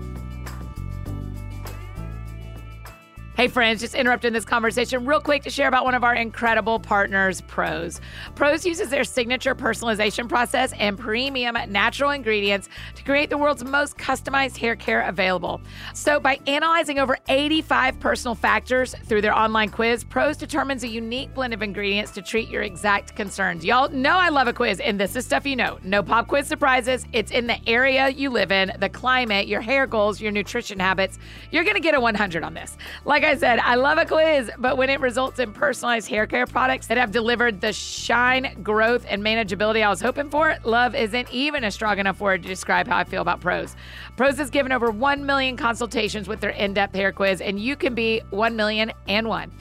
Hey, 3.35 3.49
friends, 3.49 3.81
just 3.81 3.95
interrupting 3.95 4.31
this 4.31 4.45
conversation 4.45 5.05
real 5.05 5.19
quick 5.19 5.43
to 5.43 5.49
share 5.49 5.67
about 5.67 5.83
one 5.83 5.93
of 5.93 6.05
our 6.05 6.15
incredible 6.15 6.79
partners, 6.79 7.41
Prose. 7.41 7.99
Prose 8.33 8.65
uses 8.65 8.87
their 8.87 9.03
signature 9.03 9.53
personalization 9.53 10.29
process 10.29 10.71
and 10.79 10.97
premium 10.97 11.57
natural 11.69 12.11
ingredients 12.11 12.69
to 12.95 13.03
create 13.03 13.29
the 13.29 13.37
world's 13.37 13.65
most 13.65 13.97
customized 13.97 14.55
hair 14.55 14.77
care 14.77 15.01
available. 15.01 15.59
So, 15.93 16.17
by 16.17 16.39
analyzing 16.47 16.97
over 16.97 17.17
85 17.27 17.99
personal 17.99 18.35
factors 18.35 18.95
through 19.03 19.19
their 19.19 19.37
online 19.37 19.67
quiz, 19.67 20.05
Prose 20.05 20.37
determines 20.37 20.85
a 20.85 20.87
unique 20.87 21.33
blend 21.33 21.53
of 21.53 21.61
ingredients 21.61 22.11
to 22.11 22.21
treat 22.21 22.47
your 22.47 22.61
exact 22.61 23.17
concerns. 23.17 23.65
Y'all 23.65 23.89
know 23.89 24.15
I 24.15 24.29
love 24.29 24.47
a 24.47 24.53
quiz, 24.53 24.79
and 24.79 24.97
this 24.97 25.13
is 25.17 25.25
stuff 25.25 25.45
you 25.45 25.57
know. 25.57 25.77
No 25.83 26.01
pop 26.01 26.29
quiz 26.29 26.47
surprises. 26.47 27.05
It's 27.11 27.31
in 27.31 27.47
the 27.47 27.57
area 27.67 28.07
you 28.07 28.29
live 28.29 28.53
in, 28.53 28.71
the 28.79 28.87
climate, 28.87 29.47
your 29.49 29.59
hair 29.59 29.87
goals, 29.87 30.21
your 30.21 30.31
nutrition 30.31 30.79
habits. 30.79 31.19
You're 31.51 31.65
going 31.65 31.75
to 31.75 31.81
get 31.81 31.95
a 31.95 31.99
100 31.99 32.41
on 32.41 32.53
this. 32.53 32.77
Like 33.03 33.24
I 33.25 33.35
said, 33.35 33.59
I 33.59 33.75
love 33.75 33.97
a 33.97 34.05
quiz, 34.05 34.51
but 34.59 34.77
when 34.77 34.89
it 34.89 34.99
results 34.99 35.39
in 35.39 35.51
personalized 35.51 36.07
hair 36.07 36.27
care 36.27 36.45
products 36.45 36.88
that 36.88 36.97
have 36.97 37.11
delivered 37.11 37.59
the 37.59 37.73
shine, 37.73 38.61
growth, 38.61 39.03
and 39.09 39.23
manageability 39.23 39.83
I 39.83 39.89
was 39.89 39.99
hoping 39.99 40.29
for, 40.29 40.55
love 40.63 40.93
isn't 40.93 41.31
even 41.31 41.63
a 41.63 41.71
strong 41.71 41.97
enough 41.97 42.21
word 42.21 42.43
to 42.43 42.47
describe 42.47 42.88
how 42.88 42.97
I 42.97 43.03
feel 43.03 43.23
about 43.23 43.41
Prose. 43.41 43.75
Prose 44.15 44.38
has 44.38 44.49
given 44.51 44.71
over 44.71 44.91
1 44.91 45.25
million 45.25 45.57
consultations 45.57 46.27
with 46.27 46.39
their 46.39 46.51
in 46.51 46.73
depth 46.75 46.93
hair 46.93 47.11
quiz, 47.11 47.41
and 47.41 47.59
you 47.59 47.75
can 47.75 47.95
be 47.95 48.21
1 48.29 48.55
million 48.55 48.91
and 49.07 49.27
one. 49.27 49.51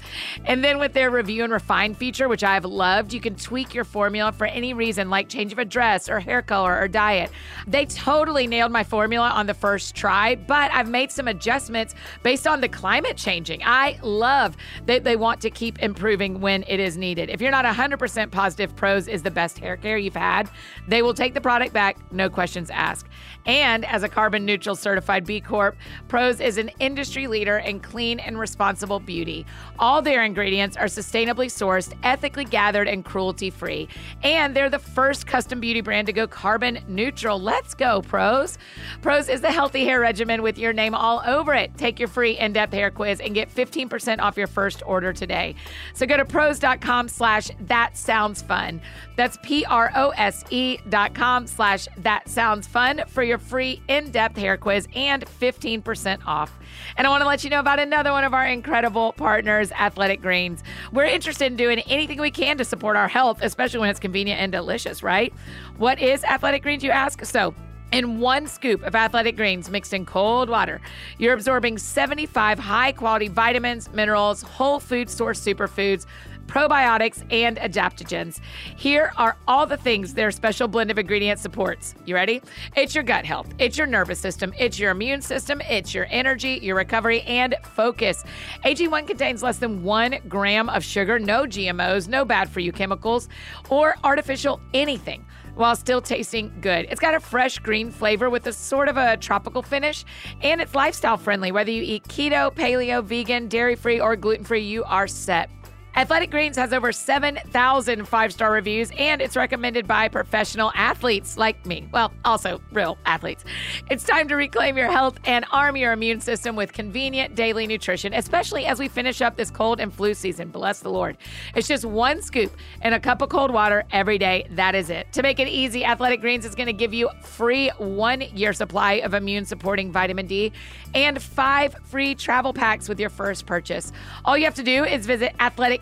And 0.45 0.63
then 0.63 0.79
with 0.79 0.93
their 0.93 1.11
review 1.11 1.43
and 1.45 1.53
refine 1.53 1.95
feature, 1.95 2.29
which 2.29 2.45
I've 2.45 2.67
loved, 2.67 3.15
you 3.15 3.21
can 3.21 3.35
tweak 3.35 3.75
your 3.75 3.85
formula 3.85 4.33
for 4.33 4.47
any 4.47 4.75
reason, 4.75 5.09
like 5.09 5.29
change 5.29 5.53
of 5.53 5.59
address 5.59 6.09
or 6.09 6.21
hair 6.21 6.43
color 6.43 6.79
or 6.79 6.87
diet. 6.87 7.31
They 7.67 7.87
totally 7.87 8.47
nailed 8.47 8.73
my 8.73 8.85
formula 8.85 9.31
on 9.31 9.47
the 9.47 9.55
first 9.55 9.95
try, 9.95 10.35
but 10.35 10.71
I've 10.71 10.91
made 10.91 11.11
some 11.11 11.29
adjustments 11.29 11.95
based 12.23 12.47
on 12.47 12.61
the 12.61 12.69
climate 12.69 13.17
changing. 13.17 13.54
I 13.63 13.99
love 14.03 14.57
that 14.87 15.05
they 15.05 15.17
want 15.17 15.41
to 15.43 15.51
keep 15.51 15.79
improving 15.81 16.41
when 16.41 16.65
it 16.67 16.81
is 16.81 16.97
needed. 16.97 17.31
If 17.31 17.41
you're 17.41 17.51
not 17.51 17.65
100% 17.65 18.31
positive 18.31 18.75
Prose 18.77 19.09
is 19.09 19.23
the 19.23 19.31
best 19.31 19.59
hair 19.59 19.77
care 19.77 19.99
you've 19.99 20.15
had, 20.15 20.51
they 20.89 21.03
will 21.03 21.15
take 21.15 21.35
the 21.35 21.41
product 21.41 21.73
back, 21.73 21.97
no 22.13 22.31
questions 22.31 22.71
asked. 22.71 23.07
And 23.47 23.85
as 23.85 24.03
a 24.03 24.09
carbon 24.09 24.45
neutral 24.45 24.77
certified 24.77 25.25
B 25.25 25.41
Corp, 25.41 25.77
Prose 26.09 26.41
is 26.41 26.59
an 26.59 26.71
industry 26.81 27.27
leader 27.27 27.59
in 27.59 27.81
clean 27.81 28.19
and 28.21 28.39
responsible 28.39 29.01
beauty. 29.01 29.45
All 29.79 30.01
their 30.01 30.25
ingredients 30.25 30.77
are 30.77 30.87
sustainably 30.87 31.47
sourced, 31.47 31.97
ethically 32.03 32.45
gathered, 32.45 32.89
and 32.89 33.05
cruelty 33.05 33.51
free. 33.51 33.89
And 34.23 34.55
they're 34.55 34.71
the 34.71 34.79
first 34.79 35.27
custom 35.27 35.61
beauty 35.61 35.81
brand 35.81 36.07
to 36.07 36.13
go 36.13 36.27
carbon 36.27 36.83
neutral. 36.89 37.41
Let's 37.41 37.75
go, 37.75 38.03
Prose. 38.03 38.59
Prose 39.03 39.29
is 39.29 39.41
the 39.41 39.53
healthy 39.53 39.85
hair 39.85 40.01
regimen 40.01 40.43
with 40.43 40.59
your 40.59 40.73
name 40.73 40.95
all 40.95 41.23
over 41.27 41.55
it. 41.55 41.77
Take 41.77 41.99
your 41.99 42.09
free 42.09 42.39
in 42.39 42.53
depth 42.53 42.73
hair 42.73 42.91
quiz 42.91 43.21
and 43.21 43.35
get 43.35 43.55
15% 43.55 44.21
off 44.21 44.37
your 44.37 44.47
first 44.47 44.83
order 44.87 45.13
today. 45.13 45.55
So 45.93 46.07
go 46.07 46.17
to 46.17 46.25
prose.com 46.25 47.09
slash 47.09 47.51
that 47.61 47.97
sounds 47.97 48.43
fun. 48.43 48.81
That's 49.17 49.39
P 49.43 49.65
R 49.65 49.93
O 49.95 50.11
S 50.11 50.45
E 50.51 50.79
dot 50.89 51.15
com 51.15 51.47
slash 51.47 51.89
that 51.99 52.29
sounds 52.29 52.67
fun 52.67 53.03
for 53.09 53.23
your 53.23 53.39
free 53.39 53.81
in 53.89 54.11
depth 54.11 54.37
hair 54.37 54.57
quiz 54.57 54.89
and 54.95 55.25
15% 55.25 56.21
off. 56.27 56.53
And 56.97 57.07
I 57.07 57.11
want 57.11 57.23
to 57.23 57.27
let 57.27 57.45
you 57.45 57.51
know 57.51 57.61
about 57.61 57.79
another 57.79 58.13
one 58.13 58.25
of 58.25 58.35
our 58.35 58.47
incredible 58.47 59.13
partners, 59.13 59.71
Athletic 59.73 60.21
Greens. 60.21 60.63
We're 60.93 61.05
interested 61.05 61.47
in 61.47 61.57
doing 61.57 61.81
anything 61.81 62.21
we 62.21 62.31
can 62.31 62.59
to 62.59 62.65
support 62.65 62.97
our 62.97 63.09
health, 63.09 63.39
especially 63.43 63.81
when 63.81 63.91
it's 63.91 64.01
convenient 64.01 64.41
and 64.41 64.51
delicious, 64.51 65.03
right? 65.03 65.33
What 65.77 66.01
is 66.01 66.25
Athletic 66.25 66.63
Greens, 66.63 66.83
you 66.83 66.91
ask? 66.91 67.25
So, 67.25 67.55
in 67.93 68.19
one 68.19 68.49
scoop 68.49 68.83
of 68.83 68.97
athletic 68.97 69.37
greens 69.37 69.71
mixed 69.71 69.93
in 69.93 70.05
cold 70.05 70.49
water, 70.49 70.81
you're 71.19 71.33
absorbing 71.33 71.79
75 71.79 72.59
high 72.59 72.91
quality 72.91 73.29
vitamins, 73.29 73.89
minerals, 73.93 74.43
whole 74.43 74.81
food 74.81 75.09
source 75.09 75.41
superfoods, 75.41 76.05
probiotics, 76.47 77.25
and 77.33 77.57
adaptogens. 77.59 78.41
Here 78.77 79.13
are 79.17 79.37
all 79.47 79.67
the 79.67 79.77
things 79.77 80.15
their 80.15 80.31
special 80.31 80.69
blend 80.69 80.91
of 80.91 80.99
ingredients 80.99 81.43
supports. 81.43 81.95
You 82.05 82.15
ready? 82.15 82.43
It's 82.77 82.95
your 82.95 83.05
gut 83.05 83.25
health, 83.25 83.49
it's 83.59 83.77
your 83.77 83.87
nervous 83.87 84.19
system, 84.19 84.53
it's 84.59 84.79
your 84.79 84.91
immune 84.91 85.23
system, 85.23 85.61
it's 85.63 85.95
your 85.95 86.07
energy, 86.11 86.59
your 86.63 86.77
recovery, 86.77 87.23
and 87.23 87.55
focus. 87.63 88.25
AG1 88.65 89.07
contains 89.07 89.43
less 89.43 89.59
than 89.59 89.83
one 89.83 90.17
gram 90.29 90.69
of 90.69 90.85
sugar, 90.85 91.19
no 91.19 91.45
GMOs, 91.45 92.09
no 92.09 92.25
bad 92.25 92.49
for 92.49 92.61
you 92.61 92.73
chemicals, 92.73 93.29
or 93.69 93.97
artificial 94.05 94.61
anything 94.73 95.25
while 95.55 95.77
still 95.77 96.01
tasting 96.01 96.53
good. 96.61 96.87
It's 96.91 97.01
got 97.01 97.15
a 97.15 97.21
fresh 97.21 97.59
green 97.59 97.91
flavor 97.91 98.29
with 98.31 98.47
a 98.47 98.53
sort 98.53 98.89
of 98.89 98.97
a 98.97 99.17
tropical 99.17 99.63
finish, 99.63 100.05
and 100.43 100.61
it's 100.61 100.75
lifestyle 100.75 101.17
friendly. 101.17 101.53
Whether 101.53 101.71
you 101.71 101.83
eat 101.83 102.05
keto, 102.05 102.55
paleo, 102.55 103.03
vegan, 103.05 103.49
dairy 103.49 103.77
free, 103.77 104.01
or 104.01 104.17
gluten 104.17 104.45
free, 104.45 104.63
you 104.63 104.85
are 104.85 105.07
set. 105.07 105.51
Athletic 105.97 106.33
Greens 106.33 106.57
has 106.57 106.73
over 106.73 106.91
7,000 106.91 108.09
five 108.09 108.33
star 108.33 108.51
reviews 108.51 108.91
and 108.99 109.23
it's 109.23 109.37
recommended 109.37 109.87
by 109.87 110.09
professional 110.09 110.73
athletes 110.75 111.39
like 111.39 111.65
me. 111.65 111.89
Well, 111.93 112.13
also 112.25 112.61
real 112.73 112.99
athletes. 113.07 113.45
It's 113.91 114.03
time 114.03 114.27
to 114.29 114.35
reclaim 114.35 114.77
your 114.77 114.91
health 114.91 115.19
and 115.25 115.45
arm 115.53 115.77
your 115.77 115.93
immune 115.93 116.21
system 116.21 116.57
with 116.57 116.73
convenient 116.73 117.37
daily 117.37 117.69
nutrition, 117.69 118.13
especially 118.13 118.67
as 118.67 118.81
we 118.81 118.89
finish 118.89 119.23
up 119.23 119.37
this 119.37 119.53
cold 119.53 119.79
and 119.79 119.95
flu 119.95 120.15
season. 120.15 120.49
Bless 120.49 120.81
the 120.81 120.89
Lord. 120.89 121.17
It's 121.55 121.69
just 121.69 121.85
one 121.85 122.21
scoop 122.23 122.57
in 122.83 122.93
a 122.93 122.99
cup 122.99 123.23
of 123.23 123.29
cold 123.29 123.53
water 123.53 123.85
every 123.93 124.19
day. 124.19 124.49
That 124.51 124.75
is 124.75 124.91
it. 124.91 125.13
To 125.13 125.23
make 125.23 125.39
it 125.39 125.47
easy, 125.47 125.85
Athletic 125.85 126.21
Greens 126.21 126.45
is 126.45 126.57
going 126.57 126.67
to 126.67 126.73
give 126.73 126.93
you 126.93 127.09
free 127.23 127.71
one 127.79 128.21
year 128.21 128.53
supply 128.53 128.95
of 128.95 129.15
immune 129.15 129.45
supporting 129.45 129.93
vitamin 129.93 130.27
D 130.27 130.53
and 130.93 131.23
five 131.23 131.77
free 131.85 132.17
travel 132.17 132.53
packs 132.53 132.89
with 132.89 132.99
your 132.99 133.11
first 133.11 133.47
purchase. 133.47 133.93
All 134.25 134.37
you 134.37 134.45
have 134.45 134.55
to 134.57 134.65
do 134.65 134.85
is 134.85 135.07
visit 135.07 135.35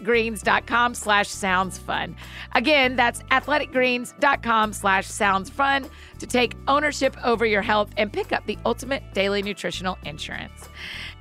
athleticgreens.com 0.03 0.95
slash 0.95 1.29
sounds 1.29 1.79
fun. 1.79 2.17
Again, 2.55 2.97
that's 2.97 3.23
athleticgreens.com 3.25 4.73
slash 4.73 5.07
sounds 5.07 5.51
fun 5.51 5.87
to 6.19 6.27
take 6.27 6.55
ownership 6.69 7.17
over 7.25 7.47
your 7.47 7.63
health 7.63 7.91
and 7.97 8.13
pick 8.13 8.33
up 8.33 8.45
the 8.47 8.59
ultimate 8.65 9.03
daily 9.15 9.43
nutritional 9.43 9.99
insurance. 10.05 10.69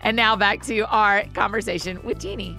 And 0.01 0.17
now 0.17 0.35
back 0.35 0.63
to 0.63 0.81
our 0.87 1.25
conversation 1.33 2.01
with 2.03 2.19
Jeannie. 2.19 2.57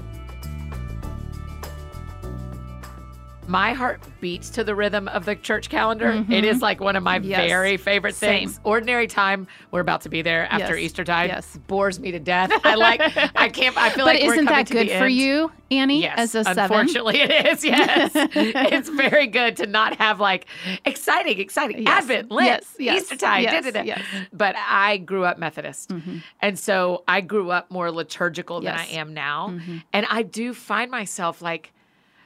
My 3.52 3.74
heart 3.74 4.00
beats 4.22 4.48
to 4.48 4.64
the 4.64 4.74
rhythm 4.74 5.08
of 5.08 5.26
the 5.26 5.36
church 5.36 5.68
calendar. 5.68 6.06
Mm-hmm. 6.06 6.32
It 6.32 6.46
is 6.46 6.62
like 6.62 6.80
one 6.80 6.96
of 6.96 7.02
my 7.02 7.18
yes. 7.18 7.46
very 7.46 7.76
favorite 7.76 8.14
things. 8.14 8.54
Same. 8.54 8.62
Ordinary 8.64 9.06
time, 9.06 9.46
we're 9.70 9.80
about 9.80 10.00
to 10.00 10.08
be 10.08 10.22
there 10.22 10.50
after 10.50 10.74
yes. 10.74 10.86
Easter 10.86 11.04
time. 11.04 11.28
Yes. 11.28 11.58
Bores 11.66 12.00
me 12.00 12.10
to 12.12 12.18
death. 12.18 12.50
I 12.64 12.76
like 12.76 13.02
I 13.36 13.50
can't 13.50 13.76
I 13.76 13.90
feel 13.90 14.06
like 14.06 14.20
but 14.20 14.26
like 14.26 14.32
isn't 14.32 14.44
that 14.46 14.70
good 14.70 14.88
for 14.88 15.04
end. 15.04 15.14
you, 15.14 15.52
Annie, 15.70 16.00
yes. 16.00 16.18
as 16.18 16.34
a 16.34 16.44
seven? 16.44 16.62
Unfortunately 16.62 17.20
it 17.20 17.46
is, 17.46 17.62
yes. 17.64 18.12
it's 18.14 18.88
very 18.88 19.26
good 19.26 19.58
to 19.58 19.66
not 19.66 19.98
have 19.98 20.18
like 20.18 20.46
exciting, 20.86 21.38
exciting 21.38 21.82
yes. 21.82 22.04
Advent, 22.04 22.30
Lent, 22.30 22.64
Easter 22.78 23.16
time, 23.16 23.42
yes. 23.42 24.00
But 24.32 24.56
I 24.56 24.96
grew 24.96 25.26
up 25.26 25.36
Methodist. 25.36 25.90
Mm-hmm. 25.90 26.18
And 26.40 26.58
so 26.58 27.04
I 27.06 27.20
grew 27.20 27.50
up 27.50 27.70
more 27.70 27.90
liturgical 27.90 28.62
than 28.62 28.74
I 28.74 28.86
am 28.86 29.12
now. 29.12 29.48
Mm-hmm. 29.48 29.78
And 29.92 30.06
I 30.08 30.22
do 30.22 30.54
find 30.54 30.90
myself 30.90 31.42
like 31.42 31.74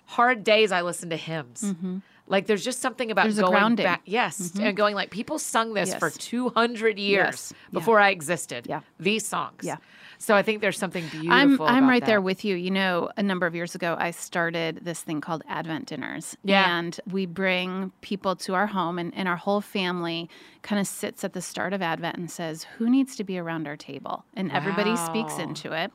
hard 0.07 0.45
days 0.45 0.73
I 0.73 0.83
listen 0.83 1.11
to 1.11 1.16
hymns. 1.16 1.62
Mm-hmm. 1.62 1.99
Like 2.29 2.47
there's 2.47 2.64
just 2.64 2.81
something 2.81 3.11
about 3.11 3.25
there's 3.25 3.38
going 3.38 3.77
back, 3.77 4.03
yes, 4.05 4.40
mm-hmm. 4.40 4.64
and 4.64 4.77
going 4.77 4.95
like 4.97 5.11
people 5.11 5.38
sung 5.38 5.75
this 5.75 5.90
yes. 5.90 5.99
for 5.99 6.11
200 6.11 6.99
years 6.99 7.25
yes. 7.25 7.55
before 7.73 8.01
yeah. 8.01 8.07
I 8.07 8.11
existed. 8.11 8.66
Yeah, 8.69 8.81
these 8.99 9.25
songs. 9.25 9.61
Yeah. 9.62 9.77
So 10.19 10.35
I 10.35 10.42
think 10.42 10.61
there's 10.61 10.79
something 10.79 11.07
beautiful. 11.09 11.33
I'm 11.33 11.61
I'm 11.61 11.88
right 11.88 12.01
that. 12.01 12.07
there 12.07 12.21
with 12.21 12.45
you. 12.45 12.57
You 12.57 12.71
know, 12.71 13.11
a 13.16 13.23
number 13.23 13.47
of 13.47 13.55
years 13.55 13.75
ago, 13.75 13.97
I 13.99 14.11
started 14.11 14.81
this 14.83 15.03
thing 15.03 15.21
called 15.21 15.42
Advent 15.49 15.87
dinners. 15.87 16.37
Yeah. 16.42 16.79
And 16.79 16.99
we 17.11 17.27
bring 17.27 17.92
people 18.01 18.35
to 18.37 18.55
our 18.55 18.66
home, 18.66 18.99
and, 18.99 19.14
and 19.14 19.29
our 19.29 19.37
whole 19.37 19.61
family 19.61 20.29
kind 20.62 20.81
of 20.81 20.87
sits 20.87 21.23
at 21.23 21.33
the 21.33 21.42
start 21.42 21.73
of 21.73 21.83
Advent 21.83 22.16
and 22.16 22.31
says, 22.31 22.64
"Who 22.79 22.90
needs 22.90 23.14
to 23.16 23.25
be 23.25 23.38
around 23.38 23.69
our 23.69 23.77
table?" 23.77 24.25
And 24.35 24.49
wow. 24.49 24.57
everybody 24.57 24.97
speaks 24.97 25.38
into 25.38 25.73
it. 25.73 25.92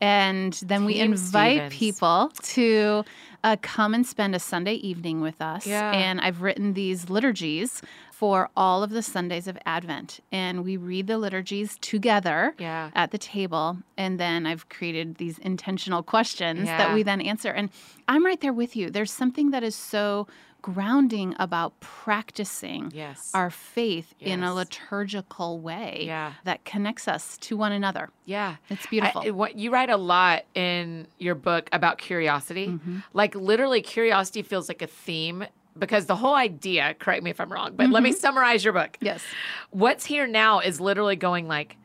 And 0.00 0.52
then 0.64 0.80
Team 0.80 0.86
we 0.86 1.00
invite 1.00 1.72
Stevens. 1.72 1.74
people 1.74 2.30
to 2.42 3.04
uh, 3.46 3.56
come 3.62 3.94
and 3.94 4.04
spend 4.04 4.34
a 4.34 4.40
Sunday 4.40 4.74
evening 4.74 5.20
with 5.20 5.40
us. 5.40 5.68
Yeah. 5.68 5.92
And 5.92 6.20
I've 6.20 6.42
written 6.42 6.72
these 6.72 7.08
liturgies 7.08 7.80
for 8.10 8.50
all 8.56 8.82
of 8.82 8.90
the 8.90 9.02
Sundays 9.02 9.46
of 9.46 9.56
Advent. 9.64 10.18
And 10.32 10.64
we 10.64 10.76
read 10.76 11.06
the 11.06 11.16
liturgies 11.16 11.78
together 11.80 12.56
yeah. 12.58 12.90
at 12.96 13.12
the 13.12 13.18
table. 13.18 13.78
And 13.96 14.18
then 14.18 14.46
I've 14.46 14.68
created 14.68 15.18
these 15.18 15.38
intentional 15.38 16.02
questions 16.02 16.66
yeah. 16.66 16.76
that 16.78 16.92
we 16.92 17.04
then 17.04 17.20
answer. 17.20 17.50
And 17.50 17.70
I'm 18.08 18.26
right 18.26 18.40
there 18.40 18.52
with 18.52 18.74
you. 18.74 18.90
There's 18.90 19.12
something 19.12 19.52
that 19.52 19.62
is 19.62 19.76
so 19.76 20.26
grounding 20.66 21.32
about 21.38 21.78
practicing 21.78 22.90
yes. 22.92 23.30
our 23.34 23.50
faith 23.50 24.12
yes. 24.18 24.30
in 24.30 24.42
a 24.42 24.52
liturgical 24.52 25.60
way 25.60 26.02
yeah. 26.04 26.32
that 26.42 26.64
connects 26.64 27.06
us 27.06 27.38
to 27.38 27.56
one 27.56 27.70
another. 27.70 28.10
Yeah. 28.24 28.56
It's 28.68 28.84
beautiful. 28.88 29.22
I, 29.24 29.30
what, 29.30 29.56
you 29.56 29.70
write 29.70 29.90
a 29.90 29.96
lot 29.96 30.44
in 30.56 31.06
your 31.18 31.36
book 31.36 31.68
about 31.70 31.98
curiosity. 31.98 32.66
Mm-hmm. 32.66 32.98
Like 33.12 33.36
literally 33.36 33.80
curiosity 33.80 34.42
feels 34.42 34.66
like 34.66 34.82
a 34.82 34.88
theme 34.88 35.44
because 35.78 36.06
the 36.06 36.16
whole 36.16 36.34
idea, 36.34 36.96
correct 36.98 37.22
me 37.22 37.30
if 37.30 37.40
I'm 37.40 37.52
wrong, 37.52 37.76
but 37.76 37.84
mm-hmm. 37.84 37.92
let 37.92 38.02
me 38.02 38.10
mm-hmm. 38.10 38.18
summarize 38.18 38.64
your 38.64 38.72
book. 38.72 38.98
Yes. 39.00 39.22
What's 39.70 40.04
here 40.04 40.26
now 40.26 40.58
is 40.58 40.80
literally 40.80 41.14
going 41.14 41.46
like 41.46 41.76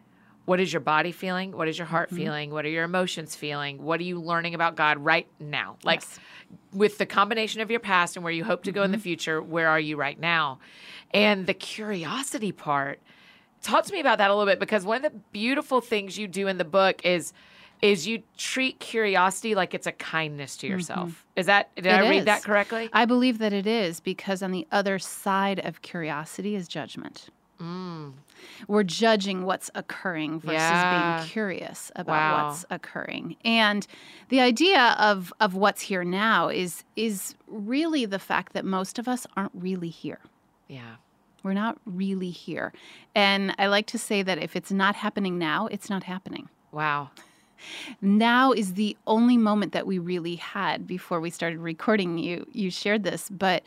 what 0.51 0.59
is 0.59 0.71
your 0.71 0.81
body 0.81 1.11
feeling? 1.11 1.51
What 1.51 1.67
is 1.67 1.77
your 1.77 1.87
heart 1.87 2.09
mm-hmm. 2.09 2.17
feeling? 2.17 2.51
What 2.51 2.65
are 2.65 2.69
your 2.69 2.83
emotions 2.83 3.35
feeling? 3.35 3.81
What 3.81 3.99
are 4.01 4.03
you 4.03 4.19
learning 4.19 4.53
about 4.53 4.75
God 4.75 4.97
right 4.99 5.27
now? 5.39 5.77
Like 5.83 6.01
yes 6.01 6.19
with 6.73 6.97
the 6.97 7.05
combination 7.05 7.61
of 7.61 7.71
your 7.71 7.79
past 7.79 8.15
and 8.15 8.23
where 8.23 8.33
you 8.33 8.43
hope 8.43 8.63
to 8.63 8.71
go 8.71 8.79
mm-hmm. 8.79 8.85
in 8.85 8.91
the 8.91 8.97
mm-hmm. 8.97 9.03
future, 9.03 9.41
where 9.41 9.67
are 9.67 9.79
you 9.79 9.97
right 9.97 10.19
now? 10.19 10.59
And 11.11 11.47
the 11.47 11.53
curiosity 11.53 12.51
part, 12.51 12.99
talk 13.61 13.85
to 13.85 13.93
me 13.93 13.99
about 13.99 14.17
that 14.19 14.29
a 14.29 14.33
little 14.33 14.51
bit 14.51 14.59
because 14.59 14.85
one 14.85 14.97
of 14.97 15.11
the 15.11 15.17
beautiful 15.31 15.81
things 15.81 16.17
you 16.17 16.27
do 16.27 16.47
in 16.47 16.57
the 16.57 16.65
book 16.65 17.05
is 17.05 17.33
is 17.81 18.05
you 18.05 18.21
treat 18.37 18.79
curiosity 18.79 19.55
like 19.55 19.73
it's 19.73 19.87
a 19.87 19.91
kindness 19.91 20.55
to 20.55 20.67
yourself. 20.67 21.09
Mm-hmm. 21.09 21.39
Is 21.39 21.45
that 21.47 21.73
did 21.75 21.87
it 21.87 21.93
I 21.93 22.09
read 22.09 22.19
is. 22.19 22.25
that 22.25 22.43
correctly? 22.43 22.89
I 22.93 23.05
believe 23.05 23.39
that 23.39 23.53
it 23.53 23.65
is 23.65 23.99
because 23.99 24.43
on 24.43 24.51
the 24.51 24.67
other 24.71 24.99
side 24.99 25.59
of 25.65 25.81
curiosity 25.81 26.55
is 26.55 26.67
judgment. 26.67 27.29
Mm. 27.59 28.13
We're 28.67 28.83
judging 28.83 29.45
what's 29.45 29.69
occurring 29.75 30.39
versus 30.39 30.53
yeah. 30.53 31.17
being 31.17 31.29
curious 31.29 31.91
about 31.95 32.13
wow. 32.13 32.47
what's 32.47 32.65
occurring. 32.69 33.37
And 33.43 33.85
the 34.29 34.39
idea 34.39 34.95
of 34.99 35.33
of 35.39 35.55
what's 35.55 35.81
here 35.81 36.03
now 36.03 36.49
is 36.49 36.83
is 36.95 37.35
really 37.47 38.05
the 38.05 38.19
fact 38.19 38.53
that 38.53 38.65
most 38.65 38.99
of 38.99 39.07
us 39.07 39.27
aren't 39.35 39.51
really 39.53 39.89
here. 39.89 40.19
Yeah. 40.67 40.95
We're 41.43 41.53
not 41.53 41.77
really 41.85 42.29
here. 42.29 42.71
And 43.15 43.55
I 43.57 43.67
like 43.67 43.87
to 43.87 43.97
say 43.97 44.21
that 44.21 44.37
if 44.37 44.55
it's 44.55 44.71
not 44.71 44.95
happening 44.95 45.39
now, 45.39 45.67
it's 45.67 45.89
not 45.89 46.03
happening. 46.03 46.49
Wow. 46.71 47.09
Now 48.01 48.51
is 48.51 48.73
the 48.73 48.97
only 49.07 49.37
moment 49.37 49.73
that 49.73 49.85
we 49.85 49.99
really 49.99 50.35
had 50.35 50.87
before 50.87 51.19
we 51.19 51.29
started 51.29 51.59
recording. 51.59 52.17
You 52.17 52.45
you 52.51 52.71
shared 52.71 53.03
this, 53.03 53.29
but 53.29 53.63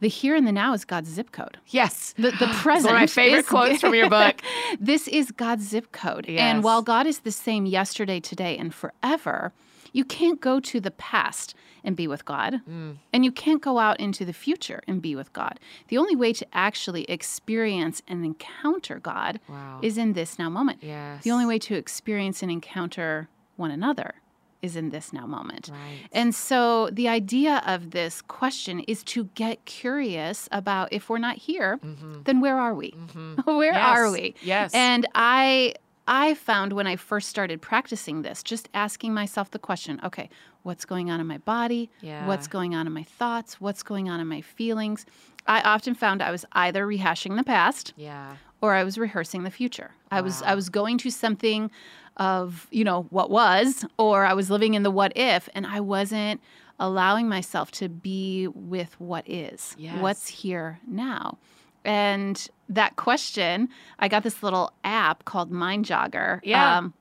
the 0.00 0.08
here 0.08 0.34
and 0.34 0.46
the 0.46 0.52
now 0.52 0.72
is 0.74 0.84
God's 0.84 1.10
zip 1.10 1.32
code. 1.32 1.58
Yes. 1.68 2.14
The, 2.16 2.30
the 2.32 2.46
present. 2.54 2.92
one 2.92 2.94
of 2.96 3.00
my 3.02 3.06
favorite 3.06 3.40
is, 3.40 3.46
quotes 3.46 3.80
from 3.80 3.94
your 3.94 4.10
book. 4.10 4.40
this 4.80 5.08
is 5.08 5.30
God's 5.30 5.68
zip 5.68 5.92
code. 5.92 6.26
Yes. 6.28 6.40
And 6.40 6.62
while 6.62 6.82
God 6.82 7.06
is 7.06 7.20
the 7.20 7.32
same 7.32 7.66
yesterday, 7.66 8.20
today, 8.20 8.56
and 8.56 8.74
forever, 8.74 9.52
you 9.92 10.04
can't 10.04 10.40
go 10.40 10.60
to 10.60 10.80
the 10.80 10.90
past 10.90 11.54
and 11.82 11.96
be 11.96 12.06
with 12.06 12.24
God. 12.24 12.60
Mm. 12.68 12.96
And 13.12 13.24
you 13.24 13.32
can't 13.32 13.62
go 13.62 13.78
out 13.78 13.98
into 13.98 14.24
the 14.24 14.32
future 14.32 14.82
and 14.86 15.00
be 15.00 15.14
with 15.14 15.32
God. 15.32 15.58
The 15.88 15.96
only 15.96 16.16
way 16.16 16.32
to 16.34 16.46
actually 16.52 17.04
experience 17.04 18.02
and 18.06 18.24
encounter 18.24 18.98
God 18.98 19.40
wow. 19.48 19.78
is 19.82 19.96
in 19.96 20.12
this 20.12 20.38
now 20.38 20.50
moment. 20.50 20.80
Yes. 20.82 21.22
The 21.22 21.30
only 21.30 21.46
way 21.46 21.58
to 21.60 21.74
experience 21.74 22.42
and 22.42 22.50
encounter 22.50 23.28
one 23.56 23.70
another 23.70 24.16
is 24.62 24.76
in 24.76 24.90
this 24.90 25.12
now 25.12 25.26
moment. 25.26 25.70
Right. 25.70 26.08
And 26.12 26.34
so 26.34 26.90
the 26.90 27.08
idea 27.08 27.62
of 27.66 27.90
this 27.90 28.22
question 28.22 28.80
is 28.80 29.02
to 29.04 29.24
get 29.34 29.64
curious 29.64 30.48
about 30.52 30.92
if 30.92 31.08
we're 31.08 31.18
not 31.18 31.36
here, 31.36 31.78
mm-hmm. 31.78 32.22
then 32.24 32.40
where 32.40 32.58
are 32.58 32.74
we? 32.74 32.92
Mm-hmm. 32.92 33.34
where 33.56 33.72
yes. 33.72 33.98
are 33.98 34.10
we? 34.10 34.34
Yes. 34.42 34.72
And 34.74 35.06
I 35.14 35.74
I 36.08 36.34
found 36.34 36.72
when 36.72 36.86
I 36.86 36.96
first 36.96 37.28
started 37.28 37.60
practicing 37.60 38.22
this, 38.22 38.42
just 38.42 38.68
asking 38.74 39.12
myself 39.12 39.50
the 39.50 39.58
question, 39.58 40.00
okay, 40.04 40.30
what's 40.62 40.84
going 40.84 41.10
on 41.10 41.20
in 41.20 41.26
my 41.26 41.38
body? 41.38 41.90
Yeah. 42.00 42.26
What's 42.26 42.46
going 42.46 42.74
on 42.74 42.86
in 42.86 42.92
my 42.92 43.02
thoughts? 43.02 43.60
What's 43.60 43.82
going 43.82 44.08
on 44.08 44.20
in 44.20 44.26
my 44.28 44.40
feelings? 44.40 45.04
I 45.46 45.60
often 45.62 45.94
found 45.94 46.22
I 46.22 46.30
was 46.30 46.44
either 46.52 46.86
rehashing 46.86 47.36
the 47.36 47.44
past 47.44 47.92
yeah. 47.96 48.36
or 48.60 48.74
I 48.74 48.84
was 48.84 48.98
rehearsing 48.98 49.44
the 49.44 49.50
future. 49.50 49.92
I 50.10 50.20
was 50.20 50.42
I 50.42 50.54
was 50.54 50.68
going 50.68 50.98
to 50.98 51.10
something 51.10 51.70
of, 52.16 52.66
you 52.70 52.84
know, 52.84 53.06
what 53.10 53.30
was, 53.30 53.84
or 53.98 54.24
I 54.24 54.34
was 54.34 54.50
living 54.50 54.74
in 54.74 54.82
the 54.82 54.90
what 54.90 55.12
if, 55.16 55.48
and 55.54 55.66
I 55.66 55.80
wasn't 55.80 56.40
allowing 56.78 57.28
myself 57.28 57.70
to 57.72 57.88
be 57.88 58.48
with 58.48 58.98
what 59.00 59.28
is, 59.28 59.74
yes. 59.78 60.00
what's 60.00 60.28
here 60.28 60.78
now. 60.86 61.38
And 61.84 62.48
that 62.68 62.96
question, 62.96 63.68
I 63.98 64.08
got 64.08 64.24
this 64.24 64.42
little 64.42 64.72
app 64.84 65.24
called 65.24 65.50
Mind 65.50 65.84
Jogger. 65.84 66.40
Yeah. 66.42 66.78
Um, 66.78 66.94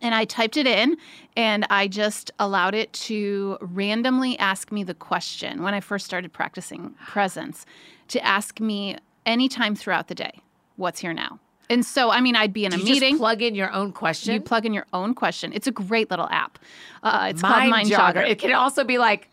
and 0.00 0.14
I 0.14 0.24
typed 0.24 0.56
it 0.56 0.66
in 0.66 0.96
and 1.36 1.66
I 1.68 1.86
just 1.86 2.30
allowed 2.38 2.74
it 2.74 2.92
to 2.94 3.58
randomly 3.60 4.38
ask 4.38 4.72
me 4.72 4.84
the 4.84 4.94
question 4.94 5.62
when 5.62 5.74
I 5.74 5.80
first 5.80 6.06
started 6.06 6.32
practicing 6.32 6.94
presence 7.06 7.66
to 8.08 8.24
ask 8.24 8.60
me 8.60 8.96
anytime 9.26 9.74
throughout 9.74 10.08
the 10.08 10.14
day, 10.14 10.40
what's 10.76 11.00
here 11.00 11.12
now? 11.12 11.38
And 11.72 11.84
so, 11.84 12.10
I 12.10 12.20
mean, 12.20 12.36
I'd 12.36 12.52
be 12.52 12.64
in 12.64 12.72
a 12.72 12.76
you 12.76 12.84
meeting. 12.84 13.16
plug 13.18 13.42
in 13.42 13.54
your 13.54 13.72
own 13.72 13.92
question. 13.92 14.34
You 14.34 14.40
plug 14.40 14.66
in 14.66 14.74
your 14.74 14.86
own 14.92 15.14
question. 15.14 15.52
It's 15.52 15.66
a 15.66 15.72
great 15.72 16.10
little 16.10 16.28
app. 16.30 16.58
Uh, 17.02 17.28
it's 17.30 17.42
Mind 17.42 17.54
called 17.54 17.70
Mind 17.70 17.88
Jogger. 17.90 18.14
Jogger. 18.22 18.28
It 18.30 18.38
can 18.38 18.52
also 18.52 18.84
be 18.84 18.98
like, 18.98 19.28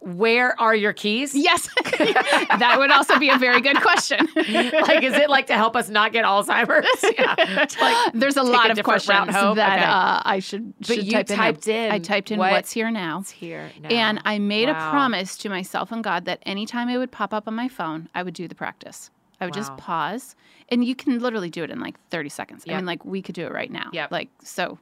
where 0.00 0.58
are 0.60 0.76
your 0.76 0.92
keys? 0.92 1.34
Yes, 1.34 1.68
that 1.98 2.76
would 2.78 2.92
also 2.92 3.18
be 3.18 3.30
a 3.30 3.36
very 3.38 3.60
good 3.60 3.80
question. 3.80 4.28
like, 4.36 5.02
is 5.02 5.14
it 5.14 5.28
like 5.28 5.48
to 5.48 5.54
help 5.54 5.74
us 5.74 5.88
not 5.88 6.12
get 6.12 6.24
Alzheimer's? 6.24 6.86
Yeah. 7.18 7.34
Like, 7.80 8.12
There's 8.14 8.36
a 8.36 8.44
lot 8.44 8.68
a 8.70 8.72
of 8.78 8.84
questions 8.84 9.26
that 9.32 9.48
Okay. 9.48 9.84
uh, 9.84 10.22
I 10.24 10.38
should. 10.38 10.72
But 10.78 10.86
should 10.86 11.04
you 11.06 11.12
type 11.12 11.26
typed 11.26 11.66
in 11.66 11.90
I 11.90 11.98
typed 11.98 12.30
in 12.30 12.38
what- 12.38 12.52
what's 12.52 12.70
here 12.70 12.92
now. 12.92 13.18
It's 13.20 13.30
here 13.30 13.72
now. 13.82 13.88
And 13.88 14.20
I 14.24 14.38
made 14.38 14.68
Wow. 14.68 14.86
a 14.86 14.90
promise 14.90 15.36
to 15.38 15.48
myself 15.48 15.90
and 15.90 16.04
God 16.04 16.26
that 16.26 16.40
anytime 16.46 16.88
it 16.88 16.98
would 16.98 17.10
pop 17.10 17.34
up 17.34 17.48
on 17.48 17.54
my 17.54 17.66
phone, 17.66 18.08
I 18.14 18.22
would 18.22 18.34
do 18.34 18.46
the 18.46 18.54
practice. 18.54 19.10
I 19.40 19.44
would 19.44 19.54
just 19.54 19.76
pause. 19.76 20.34
And 20.68 20.84
you 20.84 20.94
can 20.94 21.18
literally 21.20 21.50
do 21.50 21.62
it 21.64 21.70
in 21.70 21.80
like 21.80 21.96
30 22.10 22.28
seconds. 22.28 22.64
I 22.68 22.76
mean, 22.76 22.86
like 22.86 23.04
we 23.04 23.22
could 23.22 23.34
do 23.34 23.46
it 23.46 23.52
right 23.52 23.70
now. 23.70 23.90
Yeah. 23.92 24.08
Like, 24.10 24.28
so, 24.42 24.78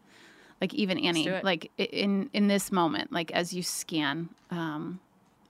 like 0.61 0.73
even 0.75 0.99
Annie, 0.99 1.31
like 1.43 1.71
in, 1.77 2.31
in 2.33 2.49
this 2.49 2.73
moment, 2.73 3.13
like 3.13 3.31
as 3.33 3.53
you 3.53 3.63
scan, 3.63 4.31
um, 4.51 5.01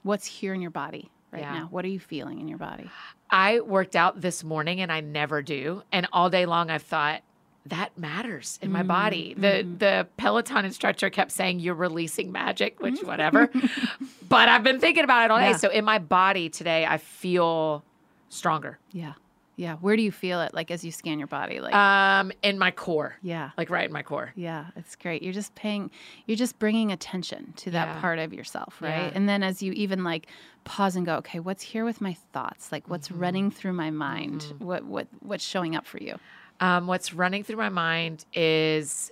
what's 0.03 0.25
here 0.25 0.53
in 0.53 0.61
your 0.61 0.71
body 0.71 1.09
right 1.31 1.41
Yeah. 1.41 1.59
now? 1.59 1.67
What 1.71 1.85
are 1.85 1.89
you 1.89 1.99
feeling 1.99 2.39
in 2.39 2.47
your 2.47 2.57
body? 2.57 2.89
I 3.29 3.61
worked 3.61 3.95
out 3.95 4.21
this 4.21 4.43
morning 4.43 4.81
and 4.81 4.91
I 4.91 5.01
never 5.01 5.41
do. 5.41 5.83
And 5.91 6.07
all 6.11 6.29
day 6.29 6.45
long 6.45 6.69
I've 6.69 6.83
thought 6.83 7.21
that 7.69 7.97
matters 7.97 8.59
in 8.61 8.71
my 8.71 8.79
mm-hmm. 8.79 8.87
body. 8.87 9.33
The 9.37 9.47
mm-hmm. 9.47 9.77
the 9.77 10.07
Peloton 10.17 10.65
instructor 10.65 11.09
kept 11.09 11.31
saying 11.31 11.59
you're 11.59 11.75
releasing 11.75 12.31
magic, 12.31 12.79
which 12.79 12.95
mm-hmm. 12.95 13.07
whatever. 13.07 13.49
but 14.29 14.49
I've 14.49 14.63
been 14.63 14.79
thinking 14.79 15.03
about 15.03 15.25
it 15.25 15.31
all 15.31 15.39
day. 15.39 15.51
Yeah. 15.51 15.57
So 15.57 15.69
in 15.69 15.85
my 15.85 15.99
body 15.99 16.49
today 16.49 16.85
I 16.85 16.97
feel 16.97 17.83
stronger. 18.29 18.79
Yeah. 18.91 19.13
Yeah. 19.55 19.77
Where 19.77 19.95
do 19.95 20.03
you 20.03 20.11
feel 20.11 20.41
it? 20.41 20.53
Like 20.53 20.69
as 20.69 20.85
you 20.85 20.91
scan 20.91 21.17
your 21.17 21.27
body? 21.27 21.59
Like, 21.59 21.73
Um 21.73 22.31
in 22.43 22.59
my 22.59 22.69
core. 22.69 23.15
yeah. 23.23 23.49
Like 23.57 23.69
right 23.71 23.85
in 23.87 23.91
my 23.91 24.03
core. 24.03 24.31
Yeah, 24.35 24.65
it's 24.75 24.95
great. 24.95 25.23
You're 25.23 25.33
just 25.33 25.55
paying, 25.55 25.89
you're 26.27 26.37
just 26.37 26.59
bringing 26.59 26.91
attention 26.91 27.53
to 27.57 27.71
that 27.71 27.87
Yeah. 27.87 27.99
part 28.01 28.19
of 28.19 28.33
yourself, 28.33 28.77
right? 28.81 29.07
Yeah. 29.07 29.11
And 29.15 29.27
then 29.27 29.41
as 29.41 29.63
you 29.63 29.71
even 29.73 30.03
like 30.03 30.27
pause 30.63 30.95
and 30.95 31.05
go, 31.07 31.15
okay, 31.15 31.39
what's 31.39 31.63
here 31.63 31.85
with 31.85 32.01
my 32.01 32.13
thoughts? 32.33 32.71
Like 32.71 32.87
what's 32.87 33.07
Mm-hmm. 33.07 33.19
running 33.19 33.51
through 33.51 33.73
my 33.73 33.89
mind? 33.89 34.53
What 34.59 34.83
what 34.85 35.07
what's 35.21 35.43
showing 35.43 35.75
up 35.75 35.87
for 35.87 35.97
you? 35.97 36.19
Um, 36.59 36.85
what's 36.85 37.13
running 37.13 37.43
through 37.43 37.57
my 37.57 37.69
mind 37.69 38.25
is 38.33 39.11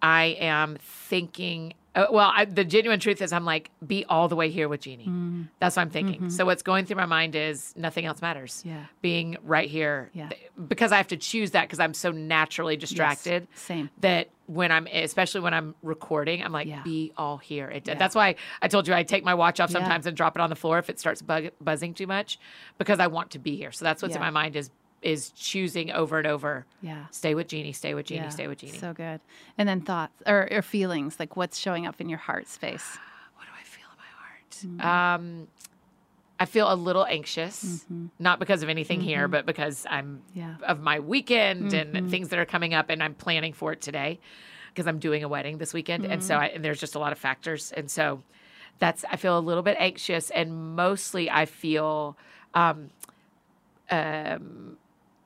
I 0.00 0.36
am 0.40 0.78
thinking. 0.80 1.74
Uh, 1.94 2.06
well, 2.10 2.32
I, 2.34 2.46
the 2.46 2.64
genuine 2.64 3.00
truth 3.00 3.20
is, 3.20 3.32
I'm 3.34 3.44
like, 3.44 3.70
be 3.86 4.04
all 4.06 4.26
the 4.26 4.36
way 4.36 4.48
here 4.48 4.66
with 4.66 4.80
Jeannie. 4.80 5.06
Mm. 5.06 5.48
That's 5.58 5.76
what 5.76 5.82
I'm 5.82 5.90
thinking. 5.90 6.30
So 6.30 6.46
what's 6.46 6.62
going 6.62 6.86
through 6.86 6.96
my 6.96 7.04
mind 7.06 7.34
is 7.36 7.74
nothing 7.76 8.06
else 8.06 8.22
matters. 8.22 8.60
Mm-hmm. 8.60 8.68
Yeah. 8.70 8.84
being 9.02 9.36
right 9.42 9.68
here. 9.68 10.10
Yeah. 10.14 10.28
Th- 10.28 10.50
because 10.68 10.90
I 10.90 10.96
have 10.96 11.08
to 11.08 11.18
choose 11.18 11.50
that 11.50 11.62
because 11.68 11.80
I'm 11.80 11.92
so 11.92 12.10
naturally 12.10 12.76
distracted. 12.78 13.46
Same. 13.54 13.90
That 14.00 14.28
when 14.46 14.72
I'm, 14.72 14.86
especially 14.86 15.42
when 15.42 15.52
I'm 15.52 15.74
recording, 15.82 16.42
I'm 16.42 16.52
like, 16.52 16.66
Yeah. 16.66 16.82
be 16.82 17.12
all 17.18 17.36
here. 17.36 17.68
It, 17.68 17.86
Yeah. 17.86 17.94
That's 17.94 18.14
why 18.14 18.36
I 18.62 18.68
told 18.68 18.88
you 18.88 18.94
I 18.94 19.02
take 19.02 19.22
my 19.24 19.34
watch 19.34 19.60
off 19.60 19.68
Yeah. 19.70 19.80
sometimes 19.80 20.06
and 20.06 20.16
drop 20.16 20.34
it 20.36 20.40
on 20.40 20.48
the 20.48 20.56
floor 20.56 20.78
if 20.78 20.88
it 20.88 20.98
starts 20.98 21.20
bug, 21.20 21.50
buzzing 21.60 21.92
too 21.92 22.06
much, 22.06 22.38
because 22.78 23.00
I 23.00 23.08
want 23.08 23.30
to 23.32 23.38
be 23.38 23.54
here. 23.56 23.70
So 23.72 23.84
that's 23.84 24.00
what's 24.02 24.14
in 24.14 24.20
my 24.20 24.30
mind 24.30 24.56
is 24.56 24.70
is 25.02 25.30
choosing 25.30 25.90
over 25.90 26.18
and 26.18 26.26
over. 26.26 26.64
Yeah. 26.80 27.06
Stay 27.10 27.34
with 27.34 27.48
Jeannie. 27.48 27.72
Stay 27.72 27.94
with 27.94 28.06
Jeannie. 28.06 28.22
yeah. 28.24 28.28
Stay 28.30 28.46
with 28.48 28.58
Jeannie. 28.58 28.78
So 28.78 28.92
good. 28.92 29.20
And 29.58 29.68
then 29.68 29.80
thoughts 29.80 30.22
or, 30.26 30.48
or 30.50 30.62
feelings, 30.62 31.18
like 31.18 31.36
what's 31.36 31.58
showing 31.58 31.86
up 31.86 32.00
in 32.00 32.08
your 32.08 32.18
heart 32.20 32.46
space. 32.48 32.86
what 33.36 33.44
do 33.46 33.50
I 33.58 33.64
feel 33.64 33.86
in 33.90 34.68
Mm-hmm. 34.68 34.76
my 34.76 34.84
heart? 34.84 35.16
Um, 35.16 35.48
I 36.40 36.44
feel 36.44 36.72
a 36.72 36.74
little 36.74 37.04
anxious, 37.06 37.64
Mm-hmm. 37.64 38.06
not 38.18 38.38
because 38.38 38.62
of 38.62 38.68
anything 38.68 39.00
here, 39.00 39.28
but 39.28 39.44
because 39.46 39.86
I'm 39.90 40.22
Yeah. 40.34 40.54
of 40.62 40.80
my 40.80 41.00
weekend 41.00 41.72
Mm-hmm. 41.72 41.96
and 41.96 42.10
things 42.10 42.28
that 42.30 42.38
are 42.38 42.44
coming 42.46 42.72
up, 42.74 42.88
and 42.90 43.02
I'm 43.02 43.14
planning 43.14 43.52
for 43.52 43.72
it 43.72 43.80
today 43.80 44.18
because 44.68 44.86
I'm 44.86 44.98
doing 44.98 45.22
a 45.24 45.28
wedding 45.28 45.58
this 45.58 45.74
weekend, 45.74 46.04
and 46.04 46.20
Mm-hmm. 46.20 46.26
so 46.28 46.36
I, 46.36 46.46
and 46.46 46.64
there's 46.64 46.80
just 46.80 46.94
a 46.94 46.98
lot 46.98 47.12
of 47.12 47.18
factors, 47.18 47.72
and 47.76 47.90
so 47.90 48.22
that's 48.78 49.04
I 49.10 49.16
feel 49.16 49.36
a 49.38 49.40
little 49.40 49.62
bit 49.62 49.76
anxious, 49.78 50.30
and 50.30 50.74
mostly 50.76 51.30
I 51.30 51.44
feel 51.46 52.16
um, 52.54 52.90
um, 53.90 54.76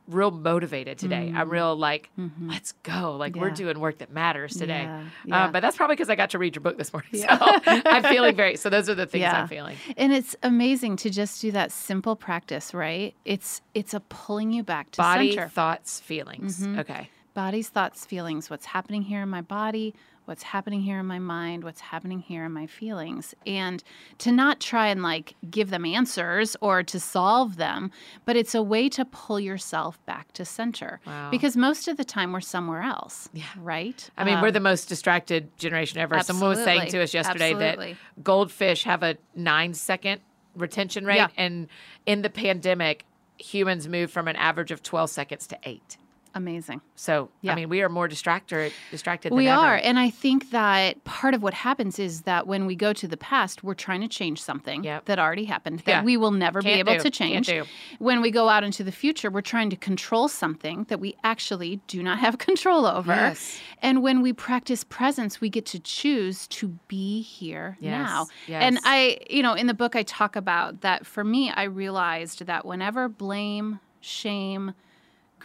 real 0.08 0.30
motivated 0.30 0.98
today. 0.98 1.32
I'm 1.34 1.48
real 1.50 1.74
like, 1.76 2.10
let's 2.40 2.72
go, 2.82 3.16
like 3.16 3.34
we're 3.34 3.46
Mm-hmm. 3.48 3.54
Doing 3.56 3.80
work 3.80 3.98
that 3.98 4.12
matters 4.12 4.54
today. 4.56 4.88
Yeah, 5.24 5.46
Um, 5.46 5.52
but 5.52 5.60
that's 5.60 5.76
probably 5.76 5.96
because 5.96 6.10
I 6.10 6.14
got 6.14 6.30
to 6.30 6.38
read 6.38 6.54
your 6.56 6.62
book 6.62 6.76
this 6.78 6.92
morning, 6.92 7.10
so 7.14 7.26
I'm 7.30 8.02
feeling 8.04 8.36
very. 8.36 8.56
So 8.56 8.68
those 8.70 8.88
are 8.88 8.94
the 8.94 9.06
things 9.06 9.22
Yeah. 9.22 9.42
I'm 9.42 9.48
feeling. 9.48 9.76
And 9.96 10.12
it's 10.12 10.36
amazing 10.42 10.96
to 10.98 11.10
just 11.10 11.40
do 11.40 11.50
that 11.52 11.72
simple 11.72 12.16
practice, 12.16 12.74
right? 12.74 13.14
It's 13.24 13.62
it's 13.74 13.94
a 13.94 14.00
pulling 14.00 14.52
you 14.52 14.62
back 14.62 14.90
to 14.92 14.98
Body, 14.98 15.32
center. 15.32 15.48
thoughts, 15.48 16.00
feelings. 16.00 16.60
Mm-hmm. 16.60 16.78
Okay. 16.80 17.08
bodies, 17.34 17.68
thoughts, 17.68 18.04
feelings, 18.06 18.48
what's 18.50 18.66
happening 18.66 19.02
here 19.02 19.22
in 19.22 19.28
my 19.28 19.42
body, 19.42 19.94
what's 20.26 20.42
happening 20.42 20.80
here 20.82 21.00
in 21.00 21.06
my 21.06 21.18
mind, 21.18 21.64
what's 21.64 21.80
happening 21.80 22.18
here 22.20 22.44
in 22.44 22.52
my 22.52 22.66
feelings. 22.66 23.34
And 23.46 23.82
to 24.18 24.30
not 24.30 24.60
try 24.60 24.88
and 24.88 25.02
like 25.02 25.34
give 25.50 25.70
them 25.70 25.84
answers 25.84 26.56
or 26.60 26.82
to 26.82 27.00
solve 27.00 27.56
them, 27.56 27.90
but 28.24 28.36
it's 28.36 28.54
a 28.54 28.62
way 28.62 28.88
to 28.90 29.04
pull 29.04 29.40
yourself 29.40 30.04
back 30.04 30.32
to 30.32 30.44
center. 30.44 31.00
Wow. 31.06 31.30
Because 31.30 31.56
most 31.56 31.88
of 31.88 31.96
the 31.96 32.04
time 32.04 32.32
we're 32.32 32.40
somewhere 32.40 32.82
else. 32.82 33.28
Yeah. 33.32 33.44
Right? 33.58 34.08
I 34.18 34.24
mean, 34.24 34.34
Um, 34.36 34.42
we're 34.42 34.50
the 34.50 34.60
most 34.60 34.88
distracted 34.88 35.56
generation 35.58 35.98
ever. 35.98 36.20
Someone 36.22 36.50
was 36.50 36.62
saying 36.62 36.90
to 36.90 37.02
us 37.02 37.14
yesterday 37.14 37.52
Absolutely. 37.52 37.92
that 37.94 38.22
goldfish 38.24 38.82
have 38.84 39.02
a 39.02 39.16
nine 39.34 39.74
second 39.74 40.20
retention 40.56 41.04
rate, 41.04 41.16
Yeah. 41.16 41.28
and 41.36 41.68
in 42.06 42.22
the 42.22 42.30
pandemic, 42.30 43.04
humans 43.38 43.86
moved 43.88 44.12
from 44.12 44.26
an 44.28 44.36
average 44.36 44.70
of 44.70 44.82
12 44.82 45.10
seconds 45.10 45.46
to 45.48 45.58
eight. 45.64 45.98
Amazing. 46.36 46.80
So, 46.94 47.30
Yeah. 47.40 47.52
I 47.52 47.54
mean, 47.56 47.68
we 47.68 47.80
are 47.82 47.88
more 47.88 48.06
distracted 48.08 48.72
distracted 48.90 49.32
We 49.32 49.48
are. 49.48 49.74
And 49.76 49.98
I 49.98 50.10
think 50.10 50.50
that 50.50 51.02
part 51.04 51.34
of 51.34 51.42
what 51.42 51.54
happens 51.54 51.98
is 51.98 52.22
that 52.22 52.46
when 52.46 52.66
we 52.66 52.76
go 52.76 52.92
to 52.92 53.08
the 53.08 53.16
past, 53.16 53.64
we're 53.64 53.74
trying 53.74 54.02
to 54.02 54.08
change 54.08 54.40
something 54.40 54.84
Yep. 54.84 55.06
that 55.06 55.18
already 55.18 55.46
happened 55.46 55.80
that 55.80 55.90
Yeah. 55.90 56.02
we 56.04 56.16
will 56.16 56.30
never 56.30 56.60
be 56.62 56.68
Can't 56.68 56.80
able 56.88 56.94
do. 56.98 57.00
to 57.02 57.10
change. 57.10 57.50
When 57.98 58.20
we 58.20 58.30
go 58.30 58.48
out 58.48 58.62
into 58.62 58.84
the 58.84 58.92
future, 58.92 59.30
we're 59.30 59.40
trying 59.40 59.70
to 59.70 59.76
control 59.76 60.28
something 60.28 60.84
that 60.88 61.00
we 61.00 61.16
actually 61.24 61.80
do 61.86 62.02
not 62.02 62.18
have 62.18 62.38
control 62.48 62.86
over. 62.86 63.14
Yes. 63.14 63.58
And 63.82 64.02
when 64.02 64.20
we 64.22 64.32
practice 64.32 64.84
presence, 64.84 65.40
we 65.40 65.48
get 65.48 65.66
to 65.66 65.78
choose 65.80 66.46
to 66.48 66.68
be 66.86 67.22
here 67.22 67.78
Yes. 67.80 67.92
now. 68.06 68.26
And 68.48 68.78
I, 68.84 69.18
you 69.30 69.42
know, 69.42 69.54
in 69.54 69.66
the 69.66 69.74
book, 69.74 69.96
I 69.96 70.02
talk 70.02 70.36
about 70.36 70.82
that 70.82 71.06
for 71.06 71.24
me, 71.24 71.50
I 71.50 71.64
realized 71.64 72.44
that 72.46 72.64
whenever 72.66 73.08
blame, 73.08 73.80
shame, 74.00 74.74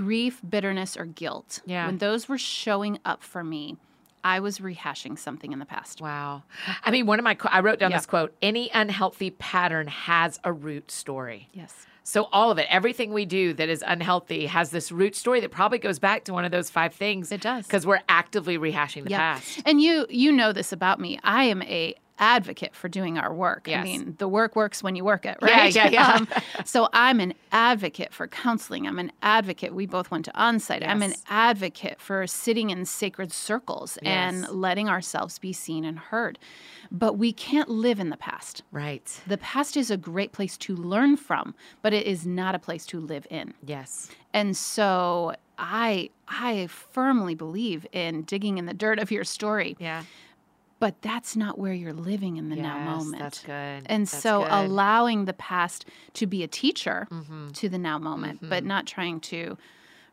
grief, 0.01 0.41
bitterness, 0.47 0.97
or 0.97 1.05
guilt, 1.05 1.61
Yeah. 1.65 1.85
when 1.87 1.97
those 1.99 2.27
were 2.27 2.37
showing 2.37 2.99
up 3.05 3.21
for 3.23 3.43
me, 3.43 3.77
I 4.23 4.39
was 4.39 4.59
rehashing 4.59 5.17
something 5.17 5.51
in 5.51 5.59
the 5.59 5.65
past. 5.65 6.01
Wow. 6.01 6.43
I 6.83 6.91
mean, 6.91 7.05
one 7.05 7.19
of 7.19 7.23
my, 7.23 7.37
I 7.45 7.59
wrote 7.61 7.79
down 7.79 7.91
Yeah. 7.91 7.97
this 7.97 8.05
quote 8.05 8.35
any 8.41 8.69
unhealthy 8.73 9.31
pattern 9.31 9.87
has 9.87 10.39
a 10.43 10.51
root 10.53 10.91
story. 10.91 11.49
Yes. 11.53 11.85
So 12.03 12.27
all 12.31 12.49
of 12.51 12.57
it, 12.57 12.65
everything 12.69 13.13
we 13.13 13.25
do 13.25 13.53
that 13.53 13.69
is 13.69 13.83
unhealthy 13.85 14.47
has 14.47 14.71
this 14.71 14.91
root 14.91 15.15
story 15.15 15.39
that 15.41 15.51
probably 15.51 15.77
goes 15.77 15.99
back 15.99 16.23
to 16.25 16.33
one 16.33 16.45
of 16.45 16.51
those 16.51 16.69
five 16.69 16.93
things. 16.93 17.31
It 17.31 17.41
does. 17.41 17.65
Because 17.67 17.85
we're 17.85 18.01
actively 18.09 18.57
rehashing 18.57 19.03
the 19.03 19.11
Yeah. 19.11 19.35
past. 19.35 19.61
And 19.65 19.81
you 19.81 20.05
you 20.09 20.31
know 20.31 20.51
this 20.51 20.71
about 20.71 20.99
me. 20.99 21.19
I 21.23 21.43
am 21.45 21.61
a 21.63 21.93
advocate 22.21 22.73
for 22.75 22.87
doing 22.87 23.17
our 23.17 23.33
work. 23.33 23.67
Yes. 23.67 23.81
I 23.81 23.83
mean, 23.83 24.15
the 24.19 24.27
work 24.27 24.55
works 24.55 24.81
when 24.81 24.95
you 24.95 25.03
work 25.03 25.25
it, 25.25 25.37
right? 25.41 25.75
yeah, 25.75 25.89
yeah. 25.89 26.11
Um, 26.13 26.27
so 26.63 26.87
I'm 26.93 27.19
an 27.19 27.33
advocate 27.51 28.13
for 28.13 28.27
counseling. 28.27 28.87
I'm 28.87 28.99
an 28.99 29.11
advocate. 29.23 29.73
We 29.73 29.87
both 29.87 30.11
went 30.11 30.25
to 30.25 30.31
onsite. 30.31 30.87
I'm 30.87 31.01
an 31.01 31.15
advocate 31.29 31.99
for 31.99 32.27
sitting 32.27 32.69
in 32.69 32.85
sacred 32.85 33.33
circles 33.33 33.97
and 34.03 34.47
letting 34.49 34.87
ourselves 34.87 35.39
be 35.39 35.51
seen 35.51 35.83
and 35.83 35.97
heard. 35.97 36.37
But 36.91 37.17
we 37.17 37.33
can't 37.33 37.69
live 37.69 37.99
in 37.99 38.09
the 38.09 38.17
past. 38.17 38.63
Right. 38.71 39.19
The 39.25 39.37
past 39.39 39.75
is 39.75 39.89
a 39.89 39.97
great 39.97 40.31
place 40.31 40.57
to 40.57 40.75
learn 40.75 41.17
from, 41.17 41.55
but 41.81 41.91
it 41.93 42.05
is 42.05 42.25
not 42.25 42.53
a 42.53 42.59
place 42.59 42.85
to 42.87 42.99
live 42.99 43.25
in. 43.31 43.53
Yes. 43.65 44.09
And 44.33 44.55
so 44.55 45.33
I 45.57 46.09
I 46.27 46.67
firmly 46.67 47.33
believe 47.35 47.85
in 47.91 48.21
digging 48.23 48.57
in 48.57 48.65
the 48.67 48.73
dirt 48.73 48.99
of 48.99 49.09
your 49.11 49.23
story, 49.23 49.75
Yeah. 49.79 50.03
But 50.81 51.01
that's 51.01 51.35
not 51.37 51.57
where 51.57 51.71
you're 51.73 51.93
living 51.93 52.35
in 52.35 52.49
the 52.49 52.55
now 52.57 52.75
Yes, 52.77 52.85
moment. 52.85 53.21
That's 53.21 53.39
good. 53.39 53.83
And 53.85 54.01
That's 54.07 54.21
so 54.23 54.41
good. 54.41 54.51
Mm-hmm. 54.51 54.65
allowing 54.71 55.25
the 55.25 55.33
past 55.33 55.85
to 56.15 56.27
be 56.27 56.43
a 56.43 56.47
teacher 56.47 57.07
to 57.53 57.69
the 57.69 57.77
now 57.77 57.97
moment, 57.97 58.39
but 58.41 58.65
not 58.65 58.85
trying 58.87 59.21
to 59.21 59.57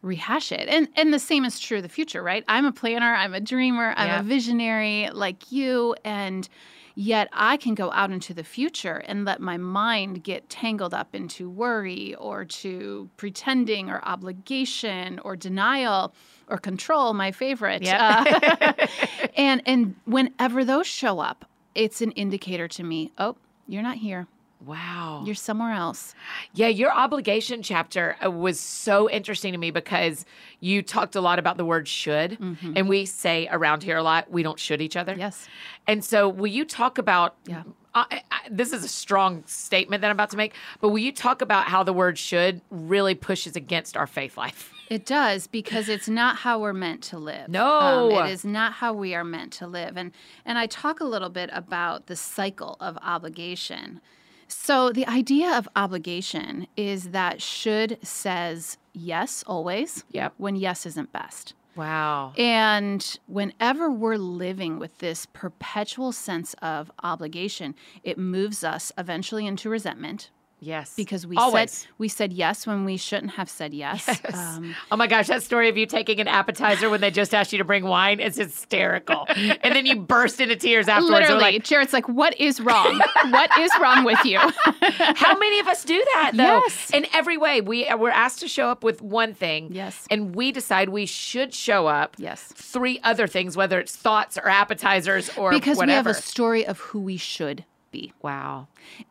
rehash 0.02 0.52
it. 0.52 0.68
And 0.68 0.88
and 0.94 1.12
the 1.12 1.18
same 1.18 1.44
is 1.44 1.58
true 1.58 1.78
of 1.78 1.82
the 1.82 1.88
future, 1.88 2.22
right? 2.22 2.44
I'm 2.46 2.64
a 2.66 2.70
planner, 2.72 3.14
I'm 3.14 3.34
a 3.34 3.40
dreamer, 3.40 3.94
I'm 3.96 4.06
Yeah. 4.06 4.20
a 4.20 4.22
visionary 4.22 5.08
like 5.12 5.50
you 5.50 5.96
and 6.04 6.48
yet 6.94 7.28
I 7.32 7.56
can 7.56 7.74
go 7.74 7.90
out 7.92 8.10
into 8.10 8.34
the 8.34 8.44
future 8.44 8.98
and 9.08 9.24
let 9.24 9.40
my 9.40 9.56
mind 9.56 10.22
get 10.22 10.48
tangled 10.50 10.94
up 10.94 11.14
into 11.14 11.48
worry 11.48 12.14
or 12.16 12.44
to 12.44 13.08
pretending 13.16 13.88
or 13.90 14.00
obligation 14.04 15.18
or 15.20 15.34
denial 15.36 16.14
or 16.48 16.58
control, 16.58 17.14
my 17.14 17.32
favorite. 17.32 17.82
Yep. 17.82 18.00
Uh, 18.00 18.86
and 19.36 19.62
and 19.66 19.94
whenever 20.04 20.64
those 20.64 20.86
show 20.86 21.20
up, 21.20 21.44
it's 21.74 22.00
an 22.00 22.12
indicator 22.12 22.68
to 22.68 22.82
me, 22.82 23.12
oh, 23.18 23.36
you're 23.66 23.82
not 23.82 23.96
here. 23.96 24.26
Wow. 24.64 25.22
You're 25.24 25.36
somewhere 25.36 25.72
else. 25.72 26.14
Yeah, 26.52 26.66
your 26.66 26.92
obligation 26.92 27.62
chapter 27.62 28.16
uh, 28.24 28.30
was 28.30 28.58
so 28.58 29.08
interesting 29.08 29.52
to 29.52 29.58
me 29.58 29.70
because 29.70 30.26
you 30.58 30.82
talked 30.82 31.14
a 31.14 31.20
lot 31.20 31.38
about 31.38 31.58
the 31.58 31.64
word 31.64 31.86
should. 31.86 32.38
And 32.74 32.88
we 32.88 33.06
say 33.06 33.48
around 33.52 33.84
here 33.84 33.96
a 33.96 34.02
lot, 34.02 34.30
we 34.32 34.42
don't 34.42 34.58
should 34.58 34.80
each 34.80 34.96
other. 34.96 35.14
Yes. 35.16 35.48
And 35.86 36.04
so, 36.04 36.28
will 36.28 36.48
you 36.48 36.64
talk 36.64 36.98
about 36.98 37.36
Yeah. 37.46 37.62
I, 37.94 38.22
I, 38.30 38.40
this 38.50 38.72
is 38.72 38.84
a 38.84 38.88
strong 38.88 39.42
statement 39.46 40.02
that 40.02 40.08
I'm 40.08 40.16
about 40.16 40.30
to 40.30 40.36
make, 40.36 40.54
but 40.80 40.90
will 40.90 40.98
you 40.98 41.12
talk 41.12 41.40
about 41.40 41.66
how 41.66 41.82
the 41.82 41.92
word 41.92 42.18
should 42.18 42.60
really 42.70 43.14
pushes 43.14 43.56
against 43.56 43.96
our 43.96 44.06
faith 44.06 44.36
life? 44.36 44.72
It 44.88 45.04
does 45.04 45.46
because 45.46 45.88
it's 45.88 46.08
not 46.08 46.36
how 46.36 46.58
we're 46.60 46.72
meant 46.72 47.02
to 47.04 47.18
live. 47.18 47.48
No. 47.48 48.10
Um, 48.10 48.26
it 48.26 48.30
is 48.32 48.44
not 48.44 48.74
how 48.74 48.92
we 48.92 49.14
are 49.14 49.24
meant 49.24 49.52
to 49.54 49.66
live. 49.66 49.96
And 49.96 50.12
and 50.44 50.58
I 50.58 50.66
talk 50.66 51.00
a 51.00 51.04
little 51.04 51.28
bit 51.28 51.50
about 51.52 52.06
the 52.06 52.16
cycle 52.16 52.76
of 52.80 52.98
obligation. 53.02 54.00
So 54.48 54.90
the 54.90 55.06
idea 55.06 55.56
of 55.56 55.68
obligation 55.76 56.66
is 56.76 57.10
that 57.10 57.42
should 57.42 57.98
says 58.02 58.78
yes 58.94 59.44
always. 59.46 60.04
Yep. 60.10 60.34
When 60.38 60.56
yes 60.56 60.86
isn't 60.86 61.12
best. 61.12 61.54
Wow. 61.76 62.32
And 62.36 63.18
whenever 63.26 63.88
we're 63.88 64.16
living 64.16 64.80
with 64.80 64.98
this 64.98 65.26
perpetual 65.26 66.10
sense 66.10 66.54
of 66.54 66.90
obligation, 67.04 67.76
it 68.02 68.18
moves 68.18 68.64
us 68.64 68.90
eventually 68.98 69.46
into 69.46 69.70
resentment 69.70 70.30
Yes. 70.60 70.94
because 70.96 71.26
we 71.26 71.36
Always. 71.36 71.70
said 71.70 71.88
we 71.98 72.08
said 72.08 72.32
yes 72.32 72.66
when 72.66 72.84
we 72.84 72.96
shouldn't 72.96 73.32
have 73.32 73.48
said 73.48 73.72
yes. 73.72 74.06
Yes. 74.08 74.34
Um, 74.34 74.74
oh 74.90 74.96
my 74.96 75.06
gosh, 75.06 75.28
that 75.28 75.42
story 75.42 75.68
of 75.68 75.76
you 75.76 75.86
taking 75.86 76.20
an 76.20 76.28
appetizer 76.28 76.90
when 76.90 77.00
they 77.00 77.10
just 77.10 77.34
asked 77.34 77.52
you 77.52 77.58
to 77.58 77.64
bring 77.64 77.84
wine 77.84 78.20
is 78.20 78.36
hysterical. 78.36 79.26
and 79.28 79.74
then 79.74 79.86
you 79.86 79.96
burst 79.96 80.40
into 80.40 80.56
tears 80.56 80.88
afterwards. 80.88 81.10
Literally, 81.28 81.40
like, 81.40 81.64
Jarrett's 81.64 81.92
like, 81.92 82.08
"What 82.08 82.38
is 82.40 82.60
wrong? 82.60 83.00
what 83.30 83.50
is 83.58 83.70
wrong 83.80 84.04
with 84.04 84.24
you?" 84.24 84.38
how 84.80 85.38
many 85.38 85.60
of 85.60 85.68
us 85.68 85.84
do 85.84 86.02
that 86.14 86.32
though? 86.34 86.62
Yes. 86.66 86.90
In 86.92 87.06
every 87.12 87.36
way, 87.36 87.60
we 87.60 87.88
we're 87.94 88.10
asked 88.10 88.40
to 88.40 88.48
show 88.48 88.68
up 88.68 88.82
with 88.82 89.00
one 89.00 89.34
thing. 89.34 89.72
Yes. 89.72 90.06
And 90.10 90.34
we 90.34 90.52
decide 90.52 90.88
we 90.88 91.06
should 91.06 91.54
show 91.54 91.86
up. 91.86 92.16
Yes. 92.18 92.42
Three 92.54 93.00
other 93.04 93.26
things, 93.26 93.56
whether 93.56 93.78
it's 93.78 93.94
thoughts 93.94 94.36
or 94.36 94.48
appetizers 94.48 95.30
or 95.36 95.50
because 95.50 95.78
we 95.78 95.90
have 95.90 96.06
a 96.06 96.14
story 96.14 96.66
of 96.66 96.78
who 96.80 97.00
we 97.00 97.16
should 97.16 97.64
be, 97.90 98.12
wow. 98.22 98.66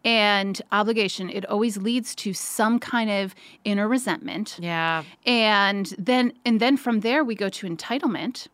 and 0.05 0.61
obligation. 0.71 1.29
It 1.29 1.45
always 1.45 1.77
leads 1.77 2.15
to 2.15 2.33
some 2.33 2.79
kind 2.79 3.09
of 3.09 3.33
inner 3.63 3.87
resentment, 3.87 4.57
Yeah. 4.61 5.03
and 5.25 5.93
then 5.97 6.33
and 6.45 6.59
then 6.59 6.77
from 6.77 7.01
there 7.01 7.23
we 7.23 7.35
go 7.35 7.49
to 7.49 7.67
entitlement, 7.67 8.47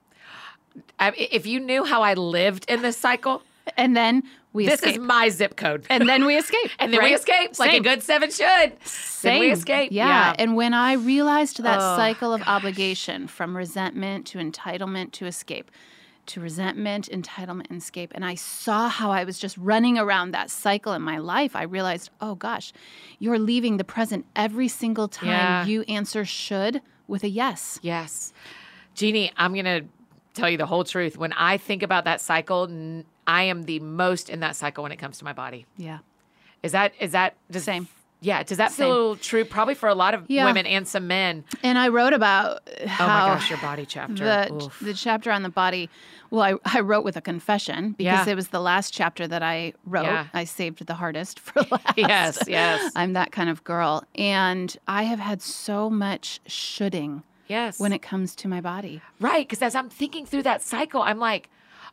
I, 1.00 1.12
if 1.18 1.46
you 1.46 1.60
knew 1.60 1.84
how 1.86 2.02
I 2.02 2.14
lived 2.14 2.66
in 2.70 2.82
this 2.82 2.98
cycle, 2.98 3.44
and 3.78 3.96
then 3.96 4.24
we 4.54 4.66
this 4.66 4.76
escape, 4.76 4.94
is 4.96 5.00
my 5.00 5.30
zip 5.30 5.56
code. 5.56 5.86
and 5.90 6.08
then 6.08 6.26
we 6.26 6.38
escape, 6.38 6.70
And 6.80 6.94
then 6.94 7.00
we 7.02 7.06
right? 7.10 7.20
escape 7.20 7.58
like 7.60 7.74
a 7.74 7.80
good 7.80 8.04
seven 8.04 8.30
should. 8.30 8.74
Then 9.24 9.40
we 9.40 9.52
escape. 9.52 9.92
Yeah. 9.92 10.36
And 10.38 10.56
when 10.56 10.74
I 10.76 10.94
realized 10.94 11.64
that 11.64 11.80
Oh, 11.80 11.96
cycle 11.98 12.34
of 12.34 12.42
obligation 12.44 13.28
from 13.28 13.58
resentment 13.58 14.28
to 14.28 14.38
entitlement 14.38 15.12
to 15.14 15.26
escape, 15.26 15.72
to 16.28 16.40
resentment, 16.40 17.10
entitlement, 17.10 17.68
and 17.70 17.78
escape, 17.82 18.12
and 18.16 18.24
I 18.24 18.36
saw 18.36 18.88
how 18.90 19.12
I 19.12 19.24
was 19.24 19.38
just 19.40 19.58
running 19.58 19.98
around 19.98 20.32
that 20.32 20.50
cycle 20.50 20.94
in 20.94 21.02
my 21.02 21.18
life, 21.18 21.56
I 21.56 21.64
realized, 21.64 22.10
oh 22.22 22.36
gosh, 22.36 22.72
you're 23.20 23.40
leaving 23.40 23.78
the 23.78 23.84
present 23.84 24.26
every 24.36 24.68
single 24.68 25.08
time 25.08 25.28
Yeah. 25.30 25.66
you 25.66 25.82
answer 25.84 26.24
should 26.26 26.82
with 27.08 27.24
a 27.24 27.30
yes. 27.30 27.80
Yes. 27.82 28.32
Jeannie, 28.96 29.32
I'm 29.38 29.54
going 29.54 29.66
to 29.66 29.84
tell 30.34 30.50
you 30.50 30.58
the 30.58 30.66
whole 30.66 30.84
truth. 30.84 31.18
When 31.18 31.34
I 31.34 31.58
think 31.58 31.84
about 31.84 32.06
that 32.06 32.22
cycle, 32.22 32.64
n- 32.70 33.06
I 33.28 33.44
am 33.44 33.64
the 33.64 33.80
most 33.80 34.30
in 34.30 34.40
that 34.40 34.56
cycle 34.56 34.84
when 34.84 34.92
it 34.92 34.98
comes 34.98 35.18
to 35.20 35.26
my 35.26 35.34
body. 35.34 35.66
Yeah. 35.78 36.00
Is 36.64 36.72
that, 36.72 36.94
is 37.00 37.12
that, 37.12 37.36
does, 37.52 37.64
Same. 37.64 37.88
Yeah. 38.24 38.42
Does 38.44 38.58
that 38.58 38.72
Same. 38.72 38.88
feel 38.88 39.16
true? 39.18 39.46
Probably 39.46 39.76
for 39.76 39.90
a 39.90 39.96
lot 39.96 40.14
of 40.14 40.24
Yeah. 40.28 40.46
women 40.46 40.66
and 40.66 40.88
some 40.88 41.08
men. 41.08 41.44
And 41.62 41.78
I 41.78 41.90
wrote 41.90 42.14
about 42.14 42.68
how 42.88 43.06
Oh 43.06 43.08
my 43.08 43.36
gosh, 43.36 43.50
your 43.50 43.60
body 43.60 43.86
chapter. 43.86 44.16
the, 44.24 44.72
the 44.82 44.94
chapter 44.94 45.30
on 45.32 45.44
the 45.44 45.50
body 45.50 45.90
well 46.32 46.60
I, 46.66 46.78
I 46.78 46.80
wrote 46.80 47.04
with 47.06 47.16
a 47.18 47.22
confession 47.22 47.92
because 47.92 48.26
Yeah. 48.26 48.32
it 48.32 48.36
was 48.36 48.48
the 48.48 48.60
last 48.60 48.92
chapter 48.94 49.28
that 49.28 49.44
i 49.44 49.74
wrote 49.86 50.06
Yeah. 50.06 50.26
i 50.34 50.46
saved 50.46 50.84
the 50.88 50.96
hardest 50.96 51.40
for 51.40 51.62
last 51.72 51.94
Yes, 51.98 52.40
yes. 52.48 52.92
i'm 52.96 53.14
that 53.14 53.32
kind 53.32 53.50
of 53.52 53.64
girl 53.64 54.04
and 54.16 54.76
i 54.88 55.04
have 55.04 55.20
had 55.20 55.42
so 55.44 55.90
much 55.92 56.40
shoulding 56.48 57.22
yes. 57.48 57.80
when 57.80 57.94
it 57.94 58.02
comes 58.02 58.36
to 58.38 58.48
my 58.48 58.62
body 58.62 59.02
Right. 59.20 59.48
Because 59.48 59.62
as 59.62 59.76
I'm 59.76 59.90
thinking 59.90 60.26
through 60.26 60.44
that 60.44 60.62
cycle, 60.64 61.02
I'm 61.04 61.20
like, 61.20 61.50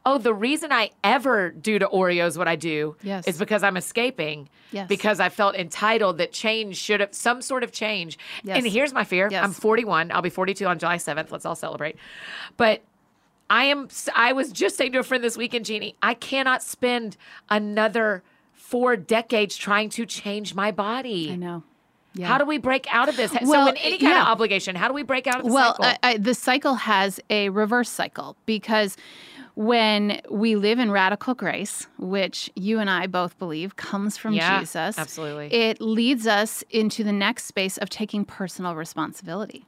oh, 0.06 0.18
the 0.18 0.34
reason 0.34 0.72
I 0.72 0.90
ever 1.04 1.50
do 1.50 1.78
to 1.78 1.86
Oreos 1.86 2.36
what 2.36 2.48
I 2.48 2.56
do 2.56 2.96
Yes. 3.02 3.26
is 3.26 3.38
because 3.38 3.62
I'm 3.62 3.76
escaping. 3.76 4.48
Yes. 4.72 4.88
Because 4.88 5.20
I 5.20 5.28
felt 5.28 5.54
entitled 5.54 6.18
that 6.18 6.32
change 6.32 6.76
should 6.76 7.00
have 7.00 7.14
some 7.14 7.42
sort 7.42 7.62
of 7.64 7.72
change. 7.72 8.18
Yes. 8.42 8.58
And 8.58 8.66
here's 8.66 8.92
my 8.92 9.04
fear. 9.04 9.28
I'm 9.32 9.52
41. 9.52 10.10
I'll 10.12 10.22
be 10.22 10.30
42 10.30 10.66
on 10.66 10.78
July 10.78 10.96
7th. 10.96 11.30
Let's 11.30 11.44
all 11.44 11.54
celebrate. 11.56 11.96
But 12.56 12.82
I 13.50 13.64
am 13.64 13.88
I 14.14 14.32
was 14.32 14.52
just 14.52 14.76
saying 14.76 14.92
to 14.92 15.00
a 15.00 15.02
friend 15.02 15.24
this 15.24 15.36
weekend, 15.36 15.64
Jeannie, 15.64 15.96
I 16.02 16.14
cannot 16.14 16.62
spend 16.62 17.16
another 17.48 18.22
four 18.52 18.96
decades 18.96 19.56
trying 19.56 19.88
to 19.90 20.06
change 20.06 20.54
my 20.54 20.70
body. 20.70 21.32
i 21.32 21.36
know 21.36 21.64
yeah. 22.14 22.26
How 22.26 22.38
do 22.38 22.44
we 22.44 22.58
break 22.58 22.92
out 22.92 23.08
of 23.08 23.16
this? 23.16 23.30
so 23.30 23.38
Well, 23.42 23.68
in 23.68 23.76
any 23.76 23.98
kind 23.98 24.14
yeah. 24.14 24.22
of 24.22 24.28
obligation, 24.28 24.74
how 24.74 24.88
do 24.88 24.94
we 24.94 25.02
break 25.04 25.26
out 25.26 25.40
of 25.40 25.46
the 25.46 25.52
well 25.52 25.76
cycle? 25.76 25.98
I, 26.02 26.16
the 26.16 26.34
cycle 26.34 26.74
has 26.74 27.20
a 27.30 27.50
reverse 27.50 27.88
cycle 27.88 28.36
because 28.46 28.96
when 29.54 30.20
we 30.30 30.56
live 30.56 30.78
in 30.78 30.90
radical 30.90 31.34
grace 31.34 31.86
which 31.98 32.50
you 32.54 32.78
and 32.78 32.88
i 32.88 33.06
both 33.06 33.38
believe 33.38 33.76
comes 33.76 34.16
from 34.16 34.32
Yeah, 34.34 34.60
jesus 34.60 34.98
absolutely. 34.98 35.52
it 35.52 35.80
leads 35.80 36.26
us 36.26 36.62
into 36.70 37.04
the 37.04 37.12
next 37.12 37.44
space 37.46 37.76
of 37.78 37.90
taking 37.90 38.24
personal 38.24 38.74
responsibility. 38.74 39.66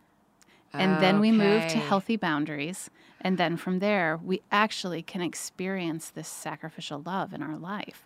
And 0.75 1.03
then 1.03 1.21
we 1.21 1.31
move 1.33 1.69
to 1.69 1.77
healthy 1.77 2.17
boundaries. 2.17 2.89
And 3.21 3.37
then 3.37 3.59
from 3.59 3.79
there 3.81 4.19
we 4.23 4.41
actually 4.51 5.03
can 5.03 5.21
experience 5.21 6.09
this 6.09 6.29
sacrificial 6.29 7.03
love 7.05 7.35
in 7.35 7.43
our 7.43 7.59
life. 7.59 8.05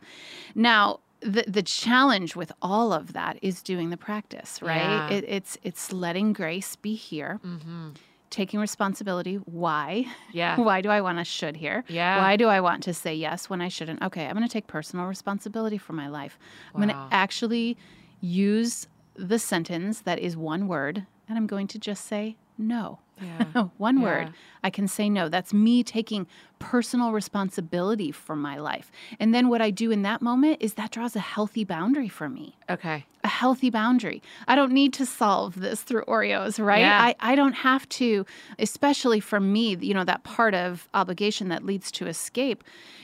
Now 0.55 0.99
the, 1.21 1.45
the 1.47 1.63
challenge 1.63 2.35
with 2.37 2.53
all 2.61 2.93
of 2.93 3.13
that 3.13 3.39
is 3.41 3.63
doing 3.63 3.91
the 3.91 3.97
practice 3.97 4.61
right? 4.61 4.77
Yeah. 4.77 5.11
it, 5.11 5.25
it's 5.27 5.57
it's 5.63 5.93
letting 5.93 6.33
grace 6.35 6.77
be 6.77 6.95
here 6.95 7.41
mm-hmm. 7.45 7.91
Taking 8.31 8.61
responsibility 8.61 9.37
why. 9.37 10.07
Yeah. 10.33 10.59
why 10.61 10.81
do 10.81 10.89
i 10.91 11.01
want 11.01 11.19
to 11.19 11.25
should 11.25 11.57
here 11.57 11.85
Yeah. 11.89 12.19
why 12.19 12.37
do 12.37 12.49
i 12.49 12.61
want 12.61 12.83
to 12.85 12.95
say 12.95 13.15
yes 13.15 13.49
when 13.49 13.61
i 13.61 13.69
shouldn't 13.69 14.03
okay 14.03 14.27
i'm 14.27 14.35
going 14.37 14.47
to 14.47 14.53
take 14.53 14.67
personal 14.67 15.07
responsibility 15.07 15.79
for 15.79 15.93
my 15.93 16.09
life 16.09 16.39
i'm 16.75 16.81
going 16.81 16.89
to 16.89 17.09
actually 17.15 17.77
use 18.21 18.87
the 19.15 19.39
sentence 19.39 20.01
that 20.01 20.19
is 20.19 20.37
one 20.37 20.67
word 20.69 21.07
and 21.29 21.39
i'm 21.39 21.47
going 21.47 21.67
to 21.69 21.79
just 21.79 22.05
say 22.07 22.37
no 22.59 22.99
Yeah. 23.23 23.69
one 23.79 23.99
Yeah. 23.99 24.05
word 24.05 24.29
i 24.63 24.71
can 24.71 24.87
say 24.89 25.09
no 25.09 25.29
that's 25.29 25.53
me 25.55 25.83
taking 25.83 26.27
personal 26.59 27.13
responsibility 27.13 28.11
for 28.13 28.35
my 28.37 28.57
life 28.59 28.91
and 29.21 29.35
then 29.35 29.49
what 29.49 29.61
i 29.63 29.71
do 29.71 29.91
in 29.91 30.03
that 30.03 30.21
moment 30.23 30.59
is 30.61 30.75
that 30.75 30.91
draws 30.91 31.15
a 31.17 31.21
healthy 31.21 31.65
boundary 31.65 32.09
for 32.09 32.29
me 32.29 32.57
Okay. 32.71 33.05
a 33.25 33.29
healthy 33.29 33.71
boundary. 33.71 34.23
I 34.49 34.55
don't 34.57 34.73
need 34.73 34.93
to 34.95 35.07
solve 35.07 35.59
this 35.61 35.83
through 35.83 36.05
Oreos, 36.05 36.65
right? 36.65 36.81
Yeah. 36.81 37.01
I, 37.09 37.15
I 37.33 37.35
don't 37.35 37.55
have 37.55 37.89
to, 38.01 38.25
especially 38.59 39.19
for 39.21 39.41
me, 39.41 39.77
you 39.81 39.95
know, 39.95 40.05
that 40.05 40.23
part 40.23 40.55
of 40.55 40.89
obligation 40.95 41.49
that 41.49 41.65
leads 41.65 41.91
to 41.93 42.07
escape. 42.07 42.63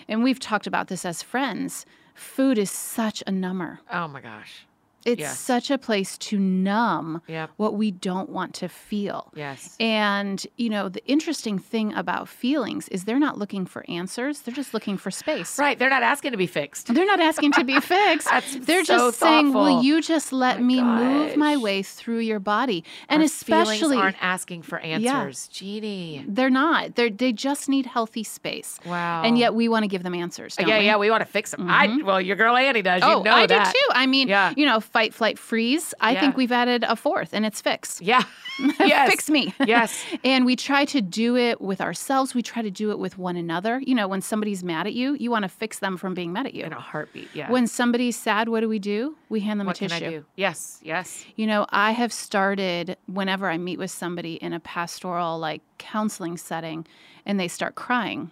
And 0.09 0.22
we've 0.22 0.38
talked 0.38 0.66
about 0.68 0.86
this 0.88 1.05
as 1.05 1.22
friends. 1.22 1.86
Food 2.14 2.57
is 2.59 2.70
such 2.70 3.22
a 3.26 3.32
number. 3.32 3.80
Oh 3.90 4.07
my 4.09 4.20
gosh. 4.20 4.64
It's 5.05 5.38
such 5.38 5.70
a 5.70 5.78
place 5.78 6.16
to 6.18 6.38
numb 6.38 7.20
Yep. 7.28 7.50
what 7.57 7.74
we 7.74 7.90
don't 7.90 8.28
want 8.30 8.55
to 8.55 8.68
feel. 8.68 9.32
Yes. 9.34 9.76
And, 9.80 10.44
you 10.57 10.68
know, 10.70 10.88
the 10.88 11.05
interesting 11.07 11.59
thing 11.59 11.92
about 11.94 12.28
feelings 12.28 12.88
is 12.88 13.05
they're 13.05 13.18
not 13.18 13.38
looking 13.38 13.66
for 13.66 13.84
answers, 13.88 14.40
they're 14.40 14.55
just 14.55 14.74
looking 14.74 14.96
for 14.96 15.11
space. 15.11 15.59
Right. 15.59 15.78
They're 15.78 15.90
not 15.90 16.03
asking 16.03 16.32
to 16.32 16.36
be 16.36 16.46
fixed. 16.46 16.92
They're 16.92 17.07
not 17.07 17.20
asking 17.20 17.53
to 17.53 17.64
be 17.64 17.80
fixed. 17.94 18.28
That's 18.28 18.57
They're 18.57 18.84
so 18.84 19.09
just 19.09 19.18
saying, 19.20 19.53
"Will 19.53 19.82
you 19.82 20.00
just 20.00 20.32
let 20.32 20.61
My 20.61 20.66
me 20.66 20.82
move 20.82 21.36
my 21.36 21.57
way 21.57 21.82
through 21.82 22.20
your 22.20 22.40
body?" 22.40 22.84
And 23.09 23.20
Our 23.20 23.26
especially, 23.26 23.96
aren't 23.96 24.16
asking 24.22 24.62
for 24.62 24.78
answers. 24.78 25.48
Jeannie. 25.48 26.24
they're 26.28 26.50
not. 26.50 26.94
They 26.96 27.11
they 27.11 27.32
just 27.32 27.68
need 27.68 27.86
healthy 27.86 28.24
space. 28.24 28.78
Wow. 28.86 29.22
And 29.24 29.38
yet 29.38 29.55
we 29.55 29.68
want 29.68 29.82
to 29.84 29.88
give 29.88 30.03
them 30.03 30.14
answers. 30.14 30.57
Yeah, 30.59 30.78
we? 30.78 30.84
yeah, 30.86 30.96
we 30.96 31.11
want 31.11 31.22
to 31.22 31.26
fix 31.30 31.50
them. 31.50 31.68
I 31.70 31.86
mm-hmm. 31.88 32.07
well, 32.07 32.20
your 32.20 32.36
girl 32.36 32.57
Annie 32.57 32.82
does. 32.82 33.03
Oh, 33.05 33.18
you 33.18 33.24
know 33.24 33.32
I 33.34 33.46
that. 33.46 33.66
do 33.66 33.70
too. 33.72 33.92
I 33.94 34.07
mean, 34.07 34.28
Yeah. 34.28 34.53
you 34.57 34.66
know, 34.66 34.80
fight, 34.93 35.14
flight, 35.14 35.38
freeze. 35.38 35.95
I 36.01 36.12
Yeah. 36.12 36.20
think 36.20 36.36
we've 36.36 36.53
added 36.53 36.84
a 36.86 36.95
fourth, 36.97 37.32
and 37.32 37.47
it's 37.47 37.61
fix. 37.62 38.01
Yeah. 38.03 38.22
yes. 38.78 39.11
Fix 39.11 39.30
me. 39.30 39.55
Yes. 39.66 40.05
and 40.24 40.45
we 40.45 40.55
try 40.55 40.84
to 40.84 41.01
do 41.01 41.36
it 41.36 41.61
with 41.61 41.80
ourselves. 41.80 42.34
We 42.34 42.43
try 42.43 42.61
to 42.62 42.70
do 42.70 42.90
it 42.90 42.99
with 42.99 43.16
one 43.16 43.36
another. 43.36 43.80
You 43.80 43.95
know, 43.95 44.07
when 44.07 44.20
somebody's 44.20 44.62
mad 44.62 44.86
at 44.86 44.93
you, 44.93 45.14
you 45.18 45.30
want 45.30 45.45
to 45.45 45.49
fix 45.49 45.78
them 45.78 45.97
from 45.97 46.12
being 46.14 46.32
mad 46.32 46.47
at 46.47 46.55
you. 46.55 46.64
In 46.64 46.72
a 46.72 46.80
heartbeat. 46.80 47.28
Yeah. 47.34 47.51
When 47.51 47.66
somebody's 47.66 48.16
sad, 48.16 48.49
what 48.51 48.61
do 48.61 48.68
we 48.68 48.78
do? 48.78 49.16
We 49.30 49.40
hand 49.40 49.59
them 49.59 49.66
what 49.66 49.76
a 49.76 49.78
can 49.80 49.88
tissue. 49.88 50.05
I 50.07 50.11
do? 50.11 50.24
Yes. 50.36 50.78
Yes. 50.82 51.24
You 51.36 51.47
know, 51.47 51.66
I 51.70 51.93
have 51.93 52.12
started 52.12 52.97
whenever 53.07 53.49
I 53.49 53.57
meet 53.57 53.78
with 53.78 53.90
somebody 53.90 54.34
in 54.34 54.53
a 54.53 54.61
pastoral, 54.61 55.38
like 55.38 55.62
counseling 55.78 56.36
setting, 56.36 56.86
and 57.24 57.40
they 57.40 57.49
start 57.49 57.74
crying 57.74 58.30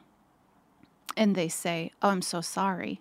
and 1.16 1.34
they 1.34 1.48
say, 1.48 1.90
Oh, 2.02 2.10
I'm 2.10 2.22
so 2.22 2.40
sorry. 2.42 3.00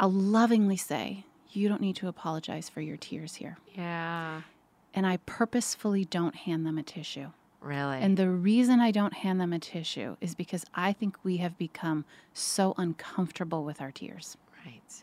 I'll 0.00 0.10
lovingly 0.10 0.76
say, 0.76 1.24
You 1.56 1.68
don't 1.68 1.80
need 1.80 1.96
to 1.96 2.08
apologize 2.08 2.68
for 2.68 2.80
your 2.80 2.96
tears 2.96 3.36
here. 3.36 3.58
Yeah. 3.74 4.42
And 4.92 5.06
I 5.06 5.18
purposefully 5.18 6.04
don't 6.04 6.34
hand 6.34 6.66
them 6.66 6.78
a 6.78 6.82
tissue. 6.82 7.28
Really. 7.60 7.98
And 7.98 8.16
the 8.16 8.28
reason 8.28 8.80
I 8.80 8.90
don't 8.90 9.14
hand 9.14 9.40
them 9.40 9.52
a 9.52 9.58
tissue 9.58 10.16
is 10.20 10.34
because 10.34 10.64
I 10.74 10.92
think 10.92 11.16
we 11.24 11.38
have 11.38 11.56
become 11.56 12.04
so 12.32 12.74
uncomfortable 12.76 13.64
with 13.64 13.80
our 13.80 13.90
tears. 13.90 14.36
right. 14.64 15.02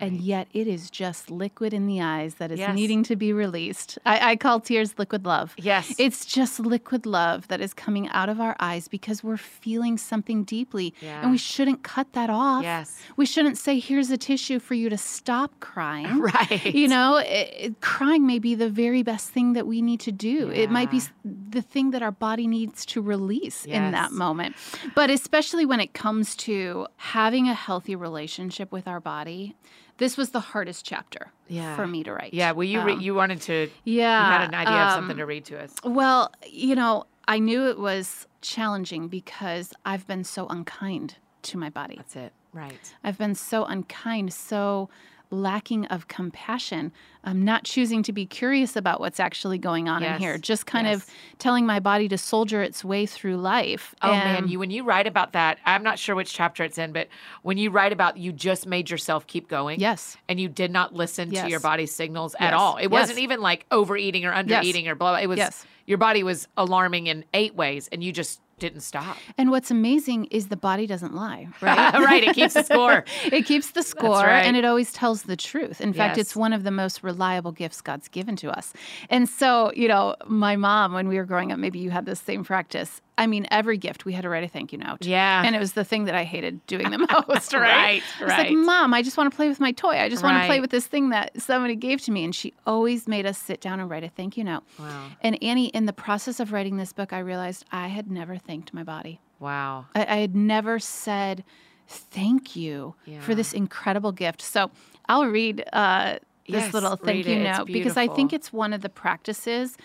And 0.00 0.20
yet 0.20 0.48
it 0.52 0.66
is 0.66 0.90
just 0.90 1.30
liquid 1.30 1.72
in 1.72 1.86
the 1.86 2.00
eyes 2.00 2.36
that 2.36 2.50
is 2.50 2.58
Yes. 2.58 2.74
needing 2.74 3.02
to 3.04 3.14
be 3.16 3.32
released. 3.32 3.98
I, 4.04 4.32
I 4.32 4.36
call 4.36 4.58
tears 4.60 4.98
liquid 4.98 5.24
love. 5.24 5.54
Yes. 5.56 5.94
It's 5.98 6.24
just 6.24 6.58
liquid 6.58 7.06
love 7.06 7.46
that 7.48 7.60
is 7.60 7.72
coming 7.72 8.08
out 8.08 8.28
of 8.28 8.40
our 8.40 8.56
eyes 8.58 8.88
because 8.88 9.22
we're 9.22 9.36
feeling 9.36 9.96
something 9.98 10.42
deeply. 10.44 10.92
Yeah. 11.00 11.22
And 11.22 11.30
we 11.30 11.38
shouldn't 11.38 11.82
cut 11.84 12.12
that 12.14 12.30
off. 12.30 12.64
Yes. 12.64 13.00
We 13.16 13.26
shouldn't 13.26 13.58
say, 13.58 13.78
here's 13.78 14.10
a 14.10 14.16
tissue 14.16 14.58
for 14.58 14.74
you 14.74 14.88
to 14.88 14.98
stop 14.98 15.52
crying. 15.60 16.18
Right. 16.20 16.64
You 16.74 16.88
know, 16.88 17.16
it, 17.18 17.54
it- 17.56 17.80
crying 17.80 18.26
may 18.26 18.38
be 18.38 18.54
the 18.54 18.68
very 18.70 19.02
best 19.02 19.30
thing 19.30 19.52
that 19.52 19.66
we 19.66 19.82
need 19.82 20.00
to 20.00 20.12
do. 20.12 20.50
It 20.50 20.70
might 20.70 20.90
be 20.90 21.00
the 21.24 21.62
thing 21.62 21.90
that 21.92 22.02
our 22.02 22.10
body 22.12 22.46
needs 22.46 22.84
to 22.86 23.00
release 23.00 23.64
in 23.66 23.92
that 23.92 24.12
moment. 24.12 24.56
But 24.94 25.10
especially 25.10 25.64
when 25.66 25.78
it 25.80 25.94
comes 25.94 26.34
to 26.36 26.86
having 26.96 27.48
a 27.48 27.54
healthy 27.54 27.94
relationship 27.96 28.72
with 28.72 28.88
our 28.88 29.00
body, 29.00 29.54
this 30.02 30.16
was 30.16 30.30
the 30.30 30.40
hardest 30.40 30.84
chapter 30.84 31.30
Yeah. 31.48 31.76
for 31.76 31.86
me 31.86 32.02
to 32.04 32.12
write. 32.12 32.34
Yeah. 32.34 32.50
Well, 32.52 32.64
you 32.64 32.80
re- 32.82 32.94
Um, 32.94 33.00
you 33.00 33.14
wanted 33.14 33.40
to. 33.42 33.70
yeah, 33.84 34.26
You 34.26 34.32
had 34.38 34.48
an 34.48 34.54
idea 34.54 34.74
of 34.82 34.88
um, 34.90 34.98
something 34.98 35.16
to 35.18 35.26
read 35.26 35.44
to 35.46 35.62
us. 35.62 35.72
Well, 35.84 36.32
you 36.46 36.74
know, 36.74 37.04
I 37.28 37.38
knew 37.38 37.68
it 37.68 37.78
was 37.78 38.26
challenging 38.40 39.06
because 39.08 39.72
I've 39.86 40.06
been 40.06 40.24
so 40.24 40.46
unkind 40.48 41.16
to 41.42 41.56
my 41.58 41.70
body. 41.70 41.96
That's 41.96 42.16
it. 42.16 42.32
Right. 42.52 42.94
I've 43.04 43.16
been 43.16 43.34
so 43.36 43.64
unkind, 43.64 44.32
so 44.32 44.90
lacking 45.32 45.86
of 45.86 46.06
compassion. 46.08 46.92
I'm 47.24 47.42
not 47.42 47.64
choosing 47.64 48.02
to 48.04 48.12
be 48.12 48.26
curious 48.26 48.76
about 48.76 49.00
what's 49.00 49.18
actually 49.18 49.58
going 49.58 49.88
on 49.88 50.02
Yes, 50.02 50.16
in 50.16 50.20
here, 50.22 50.38
just 50.38 50.66
kind 50.66 50.86
of 50.86 51.06
telling 51.38 51.64
my 51.66 51.80
body 51.80 52.08
to 52.08 52.18
soldier 52.18 52.62
its 52.62 52.84
way 52.84 53.06
through 53.06 53.36
life. 53.36 53.94
Oh 54.02 54.10
man, 54.12 54.48
you 54.48 54.58
when 54.58 54.70
you 54.70 54.84
write 54.84 55.06
about 55.06 55.32
that, 55.32 55.58
I'm 55.64 55.82
not 55.82 55.98
sure 55.98 56.14
which 56.14 56.32
chapter 56.32 56.62
it's 56.64 56.78
in, 56.78 56.92
but 56.92 57.08
when 57.42 57.58
you 57.58 57.70
write 57.70 57.92
about 57.92 58.16
you 58.18 58.32
just 58.32 58.66
made 58.66 58.90
yourself 58.90 59.26
keep 59.26 59.48
going. 59.48 59.80
Yes. 59.80 60.16
And 60.28 60.38
you 60.38 60.48
did 60.48 60.70
not 60.70 60.94
listen 60.94 61.30
to 61.30 61.48
your 61.48 61.60
body's 61.60 61.94
signals 61.94 62.34
at 62.38 62.52
Yes. 62.52 62.54
all. 62.60 62.76
It 62.76 62.82
Yes. 62.84 62.90
wasn't 62.90 63.18
even 63.20 63.40
like 63.40 63.66
overeating 63.70 64.24
or 64.24 64.32
undereating 64.32 64.86
or 64.86 64.94
blah. 64.94 65.16
It 65.16 65.26
was 65.26 65.38
Yes. 65.38 65.64
your 65.86 65.98
body 65.98 66.22
was 66.22 66.46
alarming 66.56 67.06
in 67.06 67.24
eight 67.32 67.54
ways, 67.54 67.88
and 67.90 68.02
you 68.04 68.12
just 68.12 68.40
didn't 68.62 68.80
stop. 68.80 69.16
And 69.36 69.50
what's 69.50 69.70
amazing 69.70 70.26
is 70.26 70.48
the 70.48 70.56
body 70.56 70.86
doesn't 70.86 71.14
lie, 71.14 71.48
right? 71.60 71.92
right. 71.94 72.24
It 72.24 72.34
keeps 72.34 72.54
the 72.54 72.62
score. 72.62 73.04
it 73.26 73.44
keeps 73.44 73.72
the 73.72 73.82
score 73.82 74.22
right. 74.22 74.46
and 74.46 74.56
it 74.56 74.64
always 74.64 74.92
tells 74.92 75.24
the 75.24 75.36
truth. 75.36 75.80
In 75.80 75.92
fact, 75.92 76.16
Yes. 76.16 76.26
it's 76.28 76.36
one 76.36 76.52
of 76.52 76.62
the 76.62 76.70
most 76.70 77.02
reliable 77.02 77.52
gifts 77.52 77.80
God's 77.80 78.08
given 78.08 78.36
to 78.36 78.50
us. 78.56 78.72
And 79.10 79.28
so, 79.28 79.72
you 79.74 79.88
know, 79.88 80.14
my 80.26 80.56
mom, 80.56 80.92
when 80.92 81.08
we 81.08 81.16
were 81.16 81.24
growing 81.24 81.50
up, 81.52 81.58
maybe 81.58 81.78
you 81.80 81.90
had 81.90 82.06
this 82.06 82.20
same 82.20 82.44
practice. 82.44 83.00
I 83.18 83.26
mean, 83.26 83.46
every 83.50 83.76
gift 83.76 84.04
we 84.04 84.12
had 84.14 84.22
to 84.22 84.28
write 84.28 84.42
a 84.42 84.48
thank 84.48 84.72
you 84.72 84.78
note. 84.78 85.04
Yeah. 85.04 85.42
And 85.44 85.54
it 85.54 85.58
was 85.58 85.74
the 85.74 85.84
thing 85.84 86.04
that 86.06 86.14
I 86.14 86.24
hated 86.24 86.66
doing 86.66 86.90
the 86.90 86.98
most, 87.28 87.52
right? 87.52 87.62
Right, 87.62 88.02
It's 88.02 88.20
like, 88.20 88.30
right. 88.30 88.52
Mom, 88.52 88.94
I 88.94 89.02
just 89.02 89.16
want 89.16 89.30
to 89.30 89.36
play 89.36 89.48
with 89.48 89.60
my 89.60 89.72
toy. 89.72 89.98
I 89.98 90.08
just 90.08 90.22
want 90.22 90.42
to 90.42 90.46
play 90.46 90.60
with 90.60 90.70
this 90.70 90.86
thing 90.86 91.10
that 91.10 91.40
somebody 91.40 91.76
gave 91.76 92.00
to 92.02 92.10
me. 92.10 92.24
And 92.24 92.34
she 92.34 92.54
always 92.66 93.06
made 93.06 93.26
us 93.26 93.38
sit 93.38 93.60
down 93.60 93.80
and 93.80 93.90
write 93.90 94.02
a 94.04 94.08
thank 94.08 94.36
you 94.36 94.44
note. 94.44 94.62
Wow. 94.78 95.08
And 95.20 95.42
Annie, 95.42 95.66
in 95.68 95.86
the 95.86 95.92
process 95.92 96.40
of 96.40 96.52
writing 96.52 96.78
this 96.78 96.92
book, 96.92 97.12
I 97.12 97.18
realized 97.18 97.64
I 97.70 97.88
had 97.88 98.10
never 98.10 98.36
thanked 98.38 98.72
my 98.72 98.82
body. 98.82 99.20
Wow. 99.40 99.86
I, 99.94 100.00
I 100.06 100.16
had 100.16 100.34
never 100.34 100.78
said 100.78 101.44
thank 101.86 102.56
you 102.56 102.94
for 103.20 103.34
this 103.34 103.52
incredible 103.52 104.12
gift. 104.12 104.40
So 104.40 104.70
I'll 105.08 105.26
read 105.26 105.64
uh, 105.72 106.14
this 106.48 106.64
Yes, 106.64 106.74
little 106.74 106.96
thank 106.96 107.26
you 107.26 107.36
it. 107.36 107.42
Note 107.42 107.66
because 107.66 107.96
I 107.96 108.08
think 108.08 108.32
it's 108.32 108.52
one 108.52 108.72
of 108.72 108.80
the 108.80 108.88
practices. 108.88 109.76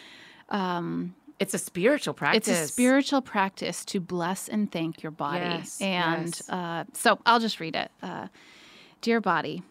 It's 1.39 1.53
a 1.53 1.59
spiritual 1.59 2.13
practice. 2.13 2.47
It's 2.47 2.69
a 2.69 2.73
spiritual 2.73 3.21
practice 3.21 3.85
to 3.85 3.99
bless 3.99 4.47
and 4.47 4.71
thank 4.71 5.03
your 5.03 5.11
body. 5.11 5.39
Yes, 5.39 5.81
and 5.81 6.27
yes. 6.27 6.49
Uh, 6.49 6.85
so 6.93 7.19
I'll 7.25 7.39
just 7.39 7.59
read 7.59 7.75
it. 7.75 7.91
Uh, 8.01 8.27
Dear 9.01 9.21
body, 9.21 9.61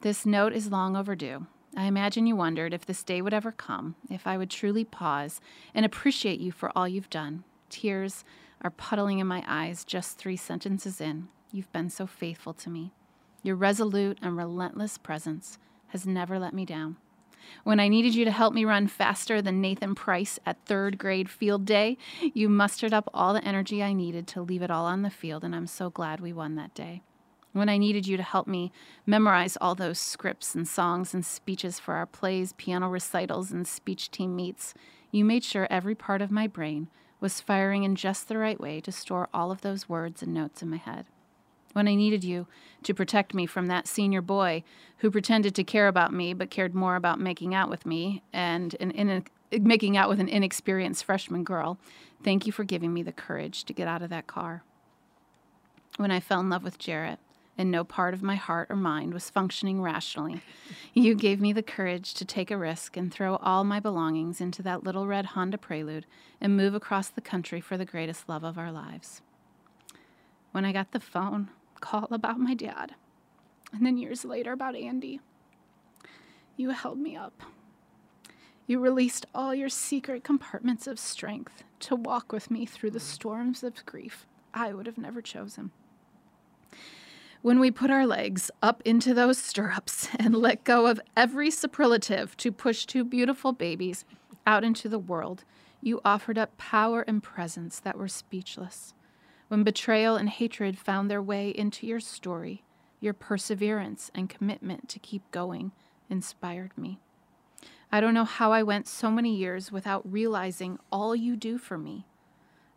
this 0.00 0.24
note 0.24 0.54
is 0.54 0.70
long 0.70 0.96
overdue. 0.96 1.46
I 1.76 1.84
imagine 1.84 2.26
you 2.26 2.34
wondered 2.34 2.72
if 2.72 2.86
this 2.86 3.02
day 3.04 3.20
would 3.20 3.34
ever 3.34 3.52
come, 3.52 3.94
if 4.08 4.26
I 4.26 4.38
would 4.38 4.50
truly 4.50 4.84
pause 4.84 5.40
and 5.74 5.84
appreciate 5.84 6.40
you 6.40 6.50
for 6.50 6.72
all 6.74 6.88
you've 6.88 7.10
done. 7.10 7.44
Tears 7.68 8.24
are 8.62 8.70
puddling 8.70 9.18
in 9.18 9.26
my 9.26 9.44
eyes 9.46 9.84
just 9.84 10.16
three 10.18 10.36
sentences 10.36 11.00
in. 11.00 11.28
You've 11.52 11.72
been 11.72 11.90
so 11.90 12.06
faithful 12.06 12.54
to 12.54 12.70
me. 12.70 12.92
Your 13.42 13.54
resolute 13.56 14.18
and 14.22 14.36
relentless 14.36 14.98
presence 14.98 15.58
has 15.88 16.06
never 16.06 16.38
let 16.38 16.54
me 16.54 16.64
down. 16.64 16.96
When 17.64 17.80
I 17.80 17.88
needed 17.88 18.14
you 18.14 18.24
to 18.24 18.30
help 18.30 18.54
me 18.54 18.64
run 18.64 18.86
faster 18.86 19.40
than 19.40 19.60
Nathan 19.60 19.94
Price 19.94 20.38
at 20.46 20.64
third 20.64 20.98
grade 20.98 21.28
field 21.28 21.64
day, 21.64 21.98
you 22.34 22.48
mustered 22.48 22.92
up 22.92 23.08
all 23.12 23.34
the 23.34 23.44
energy 23.44 23.82
I 23.82 23.92
needed 23.92 24.26
to 24.28 24.42
leave 24.42 24.62
it 24.62 24.70
all 24.70 24.86
on 24.86 25.02
the 25.02 25.10
field, 25.10 25.44
and 25.44 25.54
I'm 25.54 25.66
so 25.66 25.90
glad 25.90 26.20
we 26.20 26.32
won 26.32 26.56
that 26.56 26.74
day. 26.74 27.02
When 27.52 27.68
I 27.68 27.78
needed 27.78 28.06
you 28.06 28.16
to 28.16 28.22
help 28.22 28.46
me 28.46 28.72
memorize 29.06 29.56
all 29.60 29.74
those 29.74 29.98
scripts 29.98 30.54
and 30.54 30.68
songs 30.68 31.12
and 31.12 31.24
speeches 31.24 31.80
for 31.80 31.94
our 31.94 32.06
plays, 32.06 32.52
piano 32.52 32.88
recitals, 32.88 33.50
and 33.50 33.66
speech 33.66 34.10
team 34.10 34.36
meets, 34.36 34.72
you 35.10 35.24
made 35.24 35.42
sure 35.42 35.66
every 35.68 35.94
part 35.94 36.22
of 36.22 36.30
my 36.30 36.46
brain 36.46 36.88
was 37.18 37.40
firing 37.40 37.82
in 37.82 37.96
just 37.96 38.28
the 38.28 38.38
right 38.38 38.60
way 38.60 38.80
to 38.80 38.92
store 38.92 39.28
all 39.34 39.50
of 39.50 39.62
those 39.62 39.88
words 39.88 40.22
and 40.22 40.32
notes 40.32 40.62
in 40.62 40.70
my 40.70 40.76
head 40.76 41.06
when 41.72 41.88
I 41.88 41.94
needed 41.94 42.24
you 42.24 42.46
to 42.82 42.94
protect 42.94 43.34
me 43.34 43.46
from 43.46 43.66
that 43.66 43.86
senior 43.86 44.22
boy 44.22 44.62
who 44.98 45.10
pretended 45.10 45.54
to 45.54 45.64
care 45.64 45.88
about 45.88 46.12
me 46.12 46.34
but 46.34 46.50
cared 46.50 46.74
more 46.74 46.96
about 46.96 47.20
making 47.20 47.54
out 47.54 47.70
with 47.70 47.86
me 47.86 48.22
and 48.32 48.74
an 48.80 48.90
in, 48.92 49.24
making 49.52 49.96
out 49.96 50.08
with 50.08 50.20
an 50.20 50.28
inexperienced 50.28 51.04
freshman 51.04 51.44
girl. 51.44 51.78
Thank 52.22 52.46
you 52.46 52.52
for 52.52 52.64
giving 52.64 52.92
me 52.92 53.02
the 53.02 53.12
courage 53.12 53.64
to 53.64 53.72
get 53.72 53.88
out 53.88 54.02
of 54.02 54.10
that 54.10 54.26
car. 54.26 54.62
When 55.96 56.10
I 56.10 56.20
fell 56.20 56.40
in 56.40 56.50
love 56.50 56.62
with 56.62 56.78
Jarrett 56.78 57.18
and 57.58 57.70
no 57.70 57.84
part 57.84 58.14
of 58.14 58.22
my 58.22 58.36
heart 58.36 58.68
or 58.70 58.76
mind 58.76 59.12
was 59.12 59.28
functioning 59.28 59.82
rationally, 59.82 60.40
you 60.94 61.14
gave 61.14 61.40
me 61.40 61.52
the 61.52 61.62
courage 61.62 62.14
to 62.14 62.24
take 62.24 62.50
a 62.50 62.56
risk 62.56 62.96
and 62.96 63.12
throw 63.12 63.36
all 63.36 63.64
my 63.64 63.80
belongings 63.80 64.40
into 64.40 64.62
that 64.62 64.84
little 64.84 65.06
red 65.06 65.26
Honda 65.26 65.58
Prelude 65.58 66.06
and 66.40 66.56
move 66.56 66.74
across 66.74 67.08
the 67.08 67.20
country 67.20 67.60
for 67.60 67.76
the 67.76 67.84
greatest 67.84 68.28
love 68.28 68.44
of 68.44 68.56
our 68.56 68.72
lives 68.72 69.20
when 70.52 70.64
I 70.64 70.72
got 70.72 70.92
the 70.92 71.00
phone 71.00 71.50
call 71.80 72.08
about 72.10 72.38
my 72.38 72.54
dad, 72.54 72.94
and 73.72 73.84
then 73.84 73.96
years 73.96 74.24
later 74.24 74.52
about 74.52 74.76
Andy. 74.76 75.20
You 76.56 76.70
held 76.70 76.98
me 76.98 77.16
up. 77.16 77.42
You 78.66 78.78
released 78.78 79.26
all 79.34 79.54
your 79.54 79.68
secret 79.68 80.22
compartments 80.22 80.86
of 80.86 80.98
strength 80.98 81.64
to 81.80 81.96
walk 81.96 82.32
with 82.32 82.50
me 82.50 82.66
through 82.66 82.92
the 82.92 83.00
storms 83.00 83.64
of 83.64 83.84
grief 83.84 84.26
I 84.54 84.72
would 84.72 84.86
have 84.86 84.98
never 84.98 85.22
chosen. 85.22 85.70
When 87.42 87.58
we 87.58 87.70
put 87.70 87.90
our 87.90 88.06
legs 88.06 88.50
up 88.62 88.82
into 88.84 89.14
those 89.14 89.38
stirrups 89.38 90.08
and 90.18 90.34
let 90.34 90.64
go 90.64 90.86
of 90.86 91.00
every 91.16 91.50
superlative 91.50 92.36
to 92.38 92.52
push 92.52 92.84
two 92.84 93.04
beautiful 93.04 93.52
babies 93.52 94.04
out 94.46 94.62
into 94.62 94.88
the 94.88 94.98
world, 94.98 95.44
you 95.82 96.00
offered 96.04 96.36
up 96.36 96.56
power 96.58 97.02
and 97.02 97.22
presence 97.22 97.80
that 97.80 97.96
were 97.96 98.08
speechless. 98.08 98.92
When 99.50 99.64
betrayal 99.64 100.14
and 100.14 100.28
hatred 100.28 100.78
found 100.78 101.10
their 101.10 101.20
way 101.20 101.50
into 101.50 101.84
your 101.84 101.98
story, 101.98 102.62
your 103.00 103.12
perseverance 103.12 104.08
and 104.14 104.30
commitment 104.30 104.88
to 104.90 105.00
keep 105.00 105.28
going 105.32 105.72
inspired 106.08 106.70
me. 106.78 107.00
I 107.90 108.00
don't 108.00 108.14
know 108.14 108.24
how 108.24 108.52
I 108.52 108.62
went 108.62 108.86
so 108.86 109.10
many 109.10 109.34
years 109.34 109.72
without 109.72 110.08
realizing 110.08 110.78
all 110.92 111.16
you 111.16 111.34
do 111.34 111.58
for 111.58 111.76
me. 111.76 112.06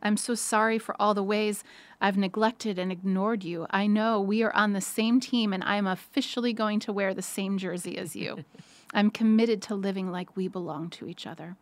I'm 0.01 0.17
so 0.17 0.34
sorry 0.34 0.80
for 0.80 0.99
all 0.99 1.13
the 1.13 1.21
ways 1.21 1.63
I've 2.01 2.17
neglected 2.17 2.80
and 2.80 2.91
ignored 2.91 3.43
you. 3.43 3.67
I 3.69 3.86
know 3.86 4.19
we 4.19 4.41
are 4.41 4.55
on 4.55 4.74
the 4.74 4.82
same 4.82 5.19
team 5.19 5.53
and 5.53 5.63
I 5.63 5.76
am 5.76 5.86
officially 5.86 6.53
going 6.53 6.80
to 6.80 6.91
wear 6.91 7.13
the 7.13 7.21
same 7.21 7.59
jersey 7.59 7.99
as 7.99 8.15
you. 8.15 8.45
I'm 8.95 9.11
committed 9.11 9.61
to 9.63 9.76
living 9.76 10.09
like 10.09 10.36
we 10.36 10.47
belong 10.47 10.89
to 10.89 11.07
each 11.07 11.28
other. 11.28 11.55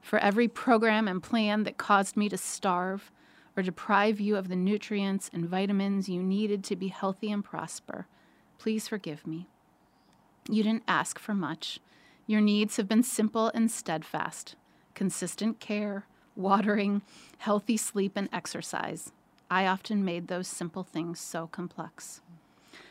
For 0.00 0.18
every 0.18 0.48
program 0.48 1.06
and 1.06 1.22
plan 1.22 1.62
that 1.62 1.78
caused 1.78 2.16
me 2.16 2.28
to 2.28 2.36
starve 2.36 3.12
or 3.56 3.62
deprive 3.62 4.20
you 4.20 4.36
of 4.36 4.48
the 4.48 4.56
nutrients 4.56 5.30
and 5.32 5.48
vitamins 5.48 6.08
you 6.08 6.22
needed 6.22 6.62
to 6.64 6.76
be 6.76 6.88
healthy 6.88 7.30
and 7.30 7.44
prosper, 7.44 8.06
please 8.58 8.86
forgive 8.88 9.26
me. 9.26 9.48
You 10.48 10.62
didn't 10.62 10.84
ask 10.86 11.18
for 11.18 11.34
much. 11.34 11.80
Your 12.26 12.40
needs 12.40 12.76
have 12.76 12.88
been 12.88 13.02
simple 13.02 13.50
and 13.54 13.70
steadfast 13.70 14.56
consistent 14.94 15.60
care, 15.60 16.06
watering, 16.34 17.02
healthy 17.38 17.76
sleep, 17.76 18.12
and 18.16 18.30
exercise. 18.32 19.12
I 19.50 19.66
often 19.66 20.04
made 20.04 20.28
those 20.28 20.48
simple 20.48 20.82
things 20.82 21.20
so 21.20 21.48
complex. 21.48 22.22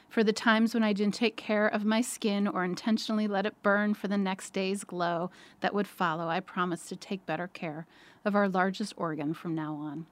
For 0.07 0.23
the 0.23 0.31
times 0.31 0.73
when 0.73 0.83
I 0.83 0.93
didn't 0.93 1.15
take 1.15 1.35
care 1.35 1.67
of 1.67 1.83
my 1.83 1.99
skin 1.99 2.47
or 2.47 2.63
intentionally 2.63 3.27
let 3.27 3.45
it 3.45 3.61
burn 3.63 3.95
for 3.95 4.07
the 4.07 4.17
next 4.17 4.51
day's 4.53 4.83
glow 4.83 5.31
that 5.59 5.73
would 5.73 5.87
follow, 5.87 6.27
I 6.29 6.39
promised 6.39 6.87
to 6.89 6.95
take 6.95 7.25
better 7.25 7.47
care 7.47 7.87
of 8.23 8.35
our 8.35 8.47
largest 8.47 8.93
organ 8.95 9.33
from 9.33 9.55
now 9.55 9.73
on. 9.73 10.05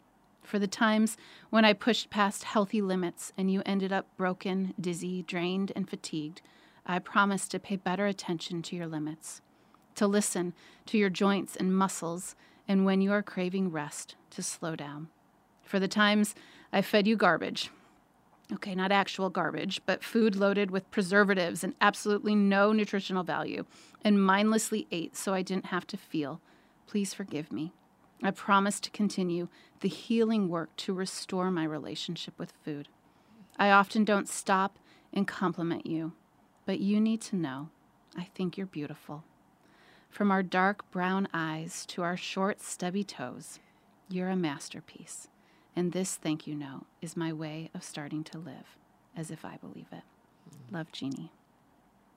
For 0.43 0.59
the 0.59 0.67
times 0.67 1.17
when 1.49 1.65
I 1.65 1.73
pushed 1.73 2.09
past 2.09 2.43
healthy 2.43 2.81
limits 2.81 3.33
and 3.37 3.51
you 3.51 3.63
ended 3.65 3.91
up 3.91 4.07
broken, 4.17 4.73
dizzy, 4.79 5.23
drained, 5.23 5.71
and 5.75 5.89
fatigued, 5.89 6.41
I 6.85 6.99
promise 6.99 7.47
to 7.47 7.59
pay 7.59 7.77
better 7.77 8.05
attention 8.05 8.61
to 8.63 8.75
your 8.75 8.87
limits, 8.87 9.41
to 9.95 10.05
listen 10.05 10.53
to 10.87 10.97
your 10.97 11.09
joints 11.09 11.55
and 11.55 11.75
muscles, 11.75 12.35
and 12.67 12.85
when 12.85 13.01
you 13.01 13.11
are 13.11 13.23
craving 13.23 13.71
rest, 13.71 14.15
to 14.31 14.43
slow 14.43 14.75
down. 14.75 15.07
For 15.63 15.79
the 15.79 15.87
times 15.87 16.35
I 16.71 16.81
fed 16.81 17.07
you 17.07 17.15
garbage 17.15 17.71
Okay, 18.51 18.75
not 18.75 18.91
actual 18.91 19.29
garbage, 19.29 19.81
but 19.85 20.03
food 20.03 20.35
loaded 20.35 20.69
with 20.69 20.91
preservatives 20.91 21.63
and 21.63 21.73
absolutely 21.79 22.35
no 22.35 22.73
nutritional 22.73 23.23
value, 23.23 23.65
and 24.03 24.23
mindlessly 24.23 24.85
ate 24.91 25.15
so 25.15 25.33
I 25.33 25.41
didn't 25.41 25.67
have 25.67 25.87
to 25.87 25.97
feel. 25.97 26.41
Please 26.85 27.13
forgive 27.13 27.51
me. 27.51 27.71
I 28.23 28.31
promise 28.31 28.79
to 28.79 28.89
continue 28.89 29.49
the 29.81 29.89
healing 29.89 30.47
work 30.47 30.75
to 30.77 30.93
restore 30.93 31.51
my 31.51 31.65
relationship 31.65 32.33
with 32.39 32.53
food. 32.63 32.87
I 33.59 33.69
often 33.69 34.05
don't 34.05 34.29
stop 34.29 34.79
and 35.11 35.27
compliment 35.27 35.85
you, 35.85 36.13
but 36.65 36.79
you 36.79 36.99
need 37.01 37.21
to 37.21 37.35
know 37.35 37.69
I 38.17 38.23
think 38.35 38.57
you're 38.57 38.67
beautiful. 38.67 39.23
From 40.09 40.31
our 40.31 40.43
dark 40.43 40.89
brown 40.91 41.27
eyes 41.33 41.85
to 41.87 42.03
our 42.03 42.15
short, 42.15 42.61
stubby 42.61 43.03
toes, 43.03 43.59
you're 44.07 44.29
a 44.29 44.35
masterpiece. 44.35 45.27
And 45.75 45.91
this 45.91 46.15
thank 46.15 46.45
you 46.45 46.55
note 46.55 46.85
is 47.01 47.17
my 47.17 47.33
way 47.33 47.71
of 47.73 47.83
starting 47.83 48.23
to 48.25 48.37
live 48.37 48.77
as 49.15 49.31
if 49.31 49.43
I 49.43 49.57
believe 49.57 49.87
it. 49.91 50.03
Love, 50.71 50.91
Jeannie. 50.91 51.31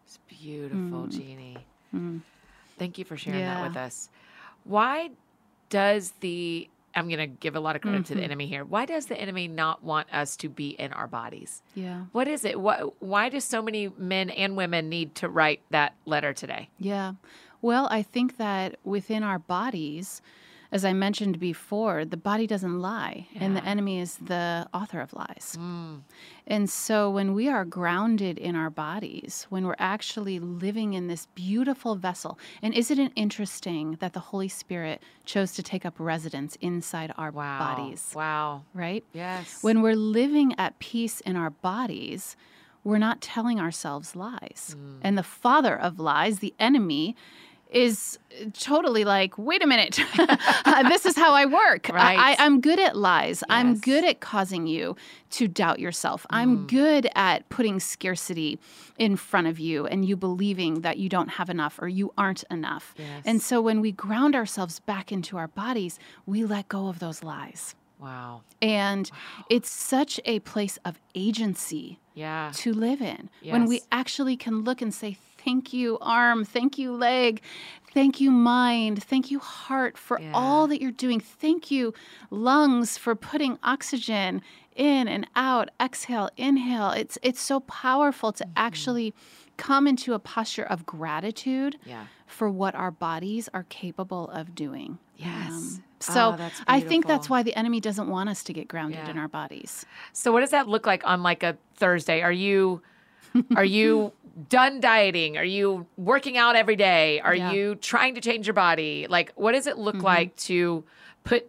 It's 0.04 0.18
beautiful, 0.28 1.06
Jeannie. 1.06 1.66
Mm. 1.94 2.20
Thank 2.78 2.98
you 2.98 3.04
for 3.04 3.16
sharing 3.16 3.40
that 3.40 3.66
with 3.66 3.76
us. 3.76 4.10
Why 4.64 5.10
does 5.70 6.12
the 6.20 6.68
I'm 6.94 7.08
going 7.08 7.18
to 7.18 7.26
give 7.26 7.54
a 7.56 7.60
lot 7.60 7.76
of 7.76 7.82
credit 7.82 8.06
to 8.06 8.14
the 8.14 8.22
Mhm. 8.22 8.24
enemy 8.24 8.46
here. 8.46 8.64
Why 8.64 8.86
does 8.86 9.04
the 9.04 9.20
enemy 9.20 9.48
not 9.48 9.84
want 9.84 10.08
us 10.14 10.34
to 10.38 10.48
be 10.48 10.70
in 10.70 10.94
our 10.94 11.06
bodies? 11.06 11.60
Yeah. 11.74 12.04
What 12.12 12.26
is 12.26 12.42
it? 12.42 12.58
What, 12.58 13.02
why 13.02 13.28
do 13.28 13.38
so 13.38 13.60
many 13.60 13.88
men 13.98 14.30
and 14.30 14.56
women 14.56 14.88
need 14.88 15.14
to 15.16 15.28
write 15.28 15.60
that 15.68 15.92
letter 16.06 16.32
today? 16.32 16.70
Yeah. 16.78 17.12
Well, 17.60 17.86
I 17.90 18.00
think 18.02 18.38
that 18.38 18.76
within 18.82 19.22
our 19.22 19.38
bodies, 19.38 20.22
as 20.72 20.84
I 20.84 20.92
mentioned 20.92 21.38
before, 21.38 22.04
the 22.04 22.16
body 22.16 22.46
doesn't 22.46 22.80
lie, 22.80 23.28
and 23.34 23.56
the 23.56 23.64
enemy 23.64 24.00
is 24.00 24.16
the 24.16 24.66
author 24.74 25.00
of 25.00 25.12
lies. 25.12 25.56
Mm. 25.58 26.00
And 26.46 26.68
so 26.70 27.10
when 27.10 27.34
we 27.34 27.48
are 27.48 27.64
grounded 27.64 28.38
in 28.38 28.54
our 28.56 28.70
bodies, 28.70 29.46
when 29.48 29.66
we're 29.66 29.76
actually 29.78 30.38
living 30.38 30.94
in 30.94 31.06
this 31.06 31.26
beautiful 31.34 31.94
vessel, 31.96 32.38
and 32.62 32.74
isn't 32.74 32.98
it 32.98 33.12
interesting 33.16 33.96
that 34.00 34.12
the 34.12 34.20
Holy 34.20 34.48
Spirit 34.48 35.02
chose 35.24 35.52
to 35.52 35.62
take 35.62 35.84
up 35.86 35.94
residence 35.98 36.56
inside 36.60 37.12
our 37.16 37.30
Wow. 37.30 37.58
bodies, 37.58 38.12
Wow. 38.14 38.62
right? 38.74 39.04
Yes. 39.12 39.62
When 39.62 39.82
we're 39.82 39.96
living 39.96 40.54
at 40.58 40.78
peace 40.78 41.20
in 41.20 41.36
our 41.36 41.50
bodies, 41.50 42.36
we're 42.84 42.98
not 42.98 43.20
telling 43.20 43.58
ourselves 43.60 44.14
lies. 44.14 44.76
Mm. 44.78 44.98
And 45.02 45.18
the 45.18 45.22
father 45.24 45.76
of 45.76 45.98
lies, 45.98 46.38
the 46.38 46.54
enemy, 46.60 47.16
is 47.76 48.18
totally 48.54 49.04
like, 49.04 49.36
wait 49.38 49.62
a 49.62 49.66
minute, 49.66 49.98
this 50.88 51.06
is 51.06 51.16
how 51.16 51.32
I 51.34 51.46
work. 51.46 51.88
Right. 51.92 52.18
I, 52.18 52.36
I'm 52.44 52.60
good 52.60 52.78
at 52.80 52.96
lies. 52.96 53.42
I'm 53.48 53.78
good 53.78 54.04
at 54.04 54.20
causing 54.20 54.66
you 54.66 54.96
to 55.30 55.48
doubt 55.48 55.78
yourself. 55.78 56.26
I'm 56.30 56.46
Mm. 56.58 56.66
good 56.68 57.08
at 57.14 57.48
putting 57.48 57.80
scarcity 57.80 58.58
in 58.98 59.16
front 59.16 59.46
of 59.46 59.58
you 59.58 59.86
and 59.86 60.04
you 60.04 60.16
believing 60.16 60.80
that 60.82 60.96
you 60.98 61.08
don't 61.08 61.28
have 61.38 61.50
enough 61.50 61.78
or 61.80 61.88
you 61.88 62.12
aren't 62.16 62.44
enough. 62.50 62.94
Yes. 62.96 63.22
And 63.24 63.42
so 63.42 63.60
when 63.60 63.80
we 63.80 63.92
ground 63.92 64.34
ourselves 64.34 64.80
back 64.80 65.10
into 65.12 65.36
our 65.36 65.48
bodies, 65.48 65.98
we 66.24 66.44
let 66.44 66.68
go 66.68 66.88
of 66.88 66.98
those 66.98 67.22
lies. 67.22 67.74
wow. 67.98 68.42
And 68.62 69.10
it's 69.50 69.70
such 69.70 70.20
a 70.24 70.38
place 70.40 70.78
of 70.84 70.98
agency 71.14 71.98
Yeah. 72.14 72.50
to 72.56 72.72
live 72.72 73.00
in 73.02 73.28
when 73.42 73.66
we 73.66 73.80
actually 73.92 74.36
can 74.36 74.62
look 74.64 74.80
and 74.82 74.92
say, 74.94 75.16
Thank 75.46 75.72
you, 75.72 75.96
arm. 76.00 76.44
Thank 76.44 76.76
you, 76.76 76.92
leg. 76.92 77.40
Thank 77.94 78.20
you, 78.20 78.32
mind. 78.32 79.00
Thank 79.04 79.30
you, 79.30 79.38
heart, 79.38 79.96
for 79.96 80.20
Yeah. 80.20 80.32
all 80.34 80.66
that 80.66 80.82
you're 80.82 80.90
doing. 80.90 81.20
Thank 81.20 81.70
you, 81.70 81.94
lungs, 82.30 82.98
for 82.98 83.14
putting 83.14 83.56
oxygen 83.62 84.42
in 84.74 85.06
and 85.06 85.24
out. 85.36 85.70
Exhale, 85.80 86.30
inhale. 86.36 86.90
It's, 86.90 87.16
it's 87.22 87.40
so 87.40 87.60
powerful 87.60 88.32
to 88.32 88.42
Mm-hmm. 88.42 88.52
actually 88.56 89.14
come 89.56 89.86
into 89.86 90.14
a 90.14 90.18
posture 90.18 90.64
of 90.64 90.84
gratitude 90.84 91.78
Yeah. 91.86 92.06
for 92.26 92.50
what 92.50 92.74
our 92.74 92.90
bodies 92.90 93.48
are 93.54 93.66
capable 93.68 94.28
of 94.30 94.52
doing. 94.56 94.98
Yes. 95.16 95.48
Um, 95.52 95.84
so 96.00 96.36
Oh, 96.38 96.50
I 96.66 96.80
think 96.80 97.06
that's 97.06 97.30
why 97.30 97.44
the 97.44 97.54
enemy 97.54 97.78
doesn't 97.80 98.08
want 98.08 98.28
us 98.28 98.42
to 98.44 98.52
get 98.52 98.66
grounded 98.66 98.98
Yeah. 99.04 99.10
in 99.10 99.16
our 99.16 99.28
bodies. 99.28 99.86
So 100.12 100.32
what 100.32 100.40
does 100.40 100.50
that 100.50 100.66
look 100.68 100.86
like 100.88 101.06
on 101.06 101.22
like 101.22 101.44
a 101.44 101.56
Thursday? 101.76 102.20
Are 102.20 102.32
you 102.32 102.82
are 103.56 103.64
you 103.64 104.12
done 104.48 104.80
dieting? 104.80 105.36
Are 105.38 105.44
you 105.44 105.86
working 105.96 106.36
out 106.36 106.56
every 106.56 106.76
day? 106.76 107.20
Are 107.20 107.34
Yeah. 107.34 107.52
you 107.52 107.74
trying 107.76 108.14
to 108.16 108.20
change 108.20 108.46
your 108.46 108.54
body? 108.54 109.06
Like 109.08 109.32
what 109.34 109.52
does 109.52 109.66
it 109.66 109.78
look 109.78 109.96
Mhm. 109.96 110.02
like 110.02 110.36
to 110.36 110.84
put 111.24 111.48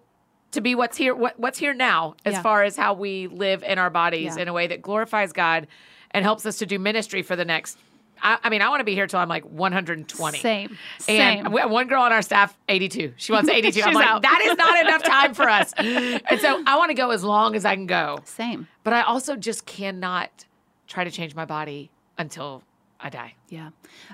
to 0.51 0.61
be 0.61 0.73
what's 0.75 0.95
here 0.97 1.13
what, 1.13 1.37
what's 1.39 1.57
here 1.59 1.73
now 1.73 2.15
as 2.25 2.33
Yeah. 2.35 2.41
far 2.41 2.63
as 2.63 2.77
how 2.77 2.93
we 2.93 3.27
live 3.27 3.61
in 3.63 3.77
our 3.77 3.89
bodies 3.89 4.35
Yeah. 4.37 4.43
in 4.43 4.47
a 4.47 4.53
way 4.53 4.67
that 4.67 4.81
glorifies 4.81 5.33
God 5.33 5.67
and 6.11 6.23
helps 6.23 6.45
us 6.45 6.57
to 6.59 6.65
do 6.65 6.79
ministry 6.79 7.21
for 7.21 7.35
the 7.35 7.45
next 7.45 7.77
I, 8.19 8.39
I 8.45 8.49
mean, 8.49 8.63
I 8.63 8.69
want 8.69 8.79
to 8.79 8.83
be 8.83 8.95
here 8.95 9.05
till 9.05 9.19
I'm 9.19 9.29
like 9.29 9.43
120. 9.43 10.39
Same. 10.39 10.75
And 11.07 11.43
Same. 11.45 11.51
we 11.51 11.63
one 11.65 11.85
girl 11.87 12.01
on 12.01 12.11
our 12.11 12.23
staff, 12.23 12.57
82. 12.67 13.13
She 13.17 13.31
wants 13.31 13.47
82. 13.47 13.79
I'm 13.85 13.93
like, 13.93 14.07
out. 14.07 14.21
that 14.23 14.41
is 14.43 14.57
not 14.57 14.79
enough 14.79 15.03
time 15.03 15.35
for 15.35 15.47
us. 15.47 15.71
And 15.77 16.39
so 16.41 16.63
I 16.65 16.77
want 16.77 16.89
to 16.89 16.95
go 16.95 17.11
as 17.11 17.23
long 17.23 17.55
as 17.55 17.63
I 17.63 17.75
can 17.75 17.85
go. 17.85 18.17
Same. 18.23 18.67
But 18.83 18.93
I 18.93 19.01
also 19.01 19.35
just 19.35 19.67
cannot 19.67 20.45
try 20.87 21.03
to 21.03 21.11
change 21.11 21.35
my 21.35 21.45
body 21.45 21.91
until 22.17 22.63
I 22.99 23.09
die. 23.09 23.35
Yeah. 23.49 23.69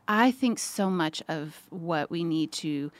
I 0.07 0.31
think 0.31 0.59
so 0.59 0.89
much 0.89 1.21
of 1.27 1.61
what 1.69 2.11
we 2.11 2.23
need 2.23 2.51
to 2.53 2.91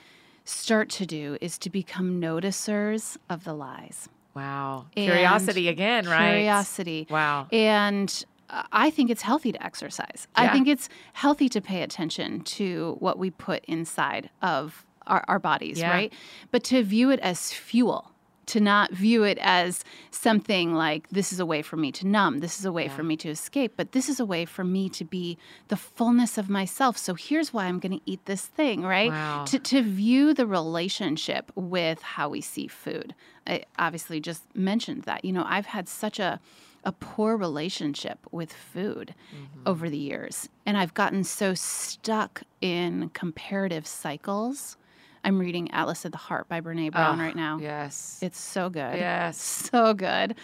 start 0.46 0.90
to 0.90 1.06
do 1.06 1.38
is 1.42 1.58
to 1.60 1.70
become 1.70 2.20
noticers 2.22 3.18
of 3.30 3.44
the 3.44 3.54
lies. 3.54 4.10
Wow. 4.36 4.88
And 4.96 5.06
Curiosity 5.06 5.68
again, 5.68 6.06
right? 6.08 6.32
Curiosity. 6.36 7.08
Wow. 7.10 7.48
And 7.52 8.26
uh, 8.50 8.64
I 8.72 8.90
think 8.90 9.10
it's 9.10 9.22
healthy 9.22 9.52
to 9.52 9.64
exercise. 9.64 10.28
I 10.36 10.48
think 10.50 10.68
it's 10.68 10.90
healthy 11.14 11.50
to 11.50 11.62
pay 11.62 11.82
attention 11.84 12.42
to 12.42 12.96
what 13.00 13.18
we 13.18 13.30
put 13.32 13.64
inside 13.66 14.30
of 14.42 14.86
our, 15.08 15.24
our 15.28 15.40
bodies, 15.40 15.80
Yeah. 15.80 15.92
right? 15.92 16.14
But 16.52 16.64
to 16.66 16.82
view 16.84 17.10
it 17.10 17.20
as 17.20 17.52
fuel, 17.54 18.12
to 18.48 18.60
not 18.60 18.92
view 18.92 19.24
it 19.24 19.38
as 19.42 19.84
something 20.12 20.74
like 20.74 21.10
this 21.10 21.32
is 21.32 21.40
a 21.40 21.46
way 21.46 21.62
for 21.62 21.78
me 21.78 21.92
to 21.94 22.08
numb, 22.08 22.40
this 22.40 22.60
is 22.60 22.66
a 22.66 22.72
way 22.72 22.86
Yeah. 22.86 22.96
for 22.96 23.04
me 23.04 23.18
to 23.18 23.30
escape, 23.30 23.74
but 23.78 23.92
this 23.92 24.10
is 24.10 24.20
a 24.20 24.26
way 24.26 24.46
for 24.46 24.64
me 24.64 24.90
to 24.90 25.06
be 25.06 25.38
the 25.68 25.78
fullness 25.78 26.38
of 26.38 26.50
myself. 26.50 26.98
So 26.98 27.14
here's 27.14 27.54
why 27.54 27.66
I'm 27.66 27.80
going 27.80 28.00
to 28.00 28.02
eat 28.06 28.26
this 28.26 28.46
thing, 28.46 28.82
right? 28.84 29.12
Wow. 29.12 29.46
To, 29.46 29.60
to 29.60 29.82
view 29.82 30.34
the 30.34 30.48
relationship 30.48 31.52
with 31.56 32.02
how 32.02 32.30
we 32.30 32.42
see 32.42 32.68
food. 32.68 33.16
I 33.46 33.64
obviously 33.78 34.20
just 34.20 34.44
mentioned 34.56 35.04
that. 35.04 35.26
You 35.26 35.34
know, 35.34 35.46
I've 35.48 35.68
had 35.68 35.88
such 35.88 36.20
a 36.20 36.40
a 36.86 36.92
poor 36.92 37.38
relationship 37.38 38.20
with 38.32 38.52
food 38.52 39.16
mm-hmm. 39.34 39.62
over 39.66 39.90
the 39.90 39.98
years. 39.98 40.50
And 40.66 40.78
I've 40.78 40.94
gotten 40.94 41.24
so 41.24 41.54
stuck 41.54 42.44
in 42.62 43.10
comparative 43.14 43.88
cycles. 43.88 44.78
I'm 45.24 45.40
reading 45.40 45.72
Atlas 45.72 46.04
of 46.06 46.12
the 46.12 46.18
Heart 46.18 46.50
by 46.50 46.60
Brene 46.62 46.92
Brown 46.92 47.20
Oh, 47.20 47.24
right 47.24 47.34
ah, 47.36 47.40
now. 47.40 47.60
Yes. 47.62 48.20
It's 48.22 48.40
so 48.40 48.70
good. 48.70 48.96
yes. 48.98 49.38
So 49.74 49.94
good. 49.94 50.36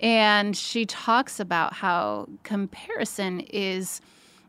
And 0.00 0.56
she 0.56 0.84
talks 0.86 1.40
about 1.40 1.72
how 1.72 2.28
comparison 2.42 3.40
is 3.40 4.00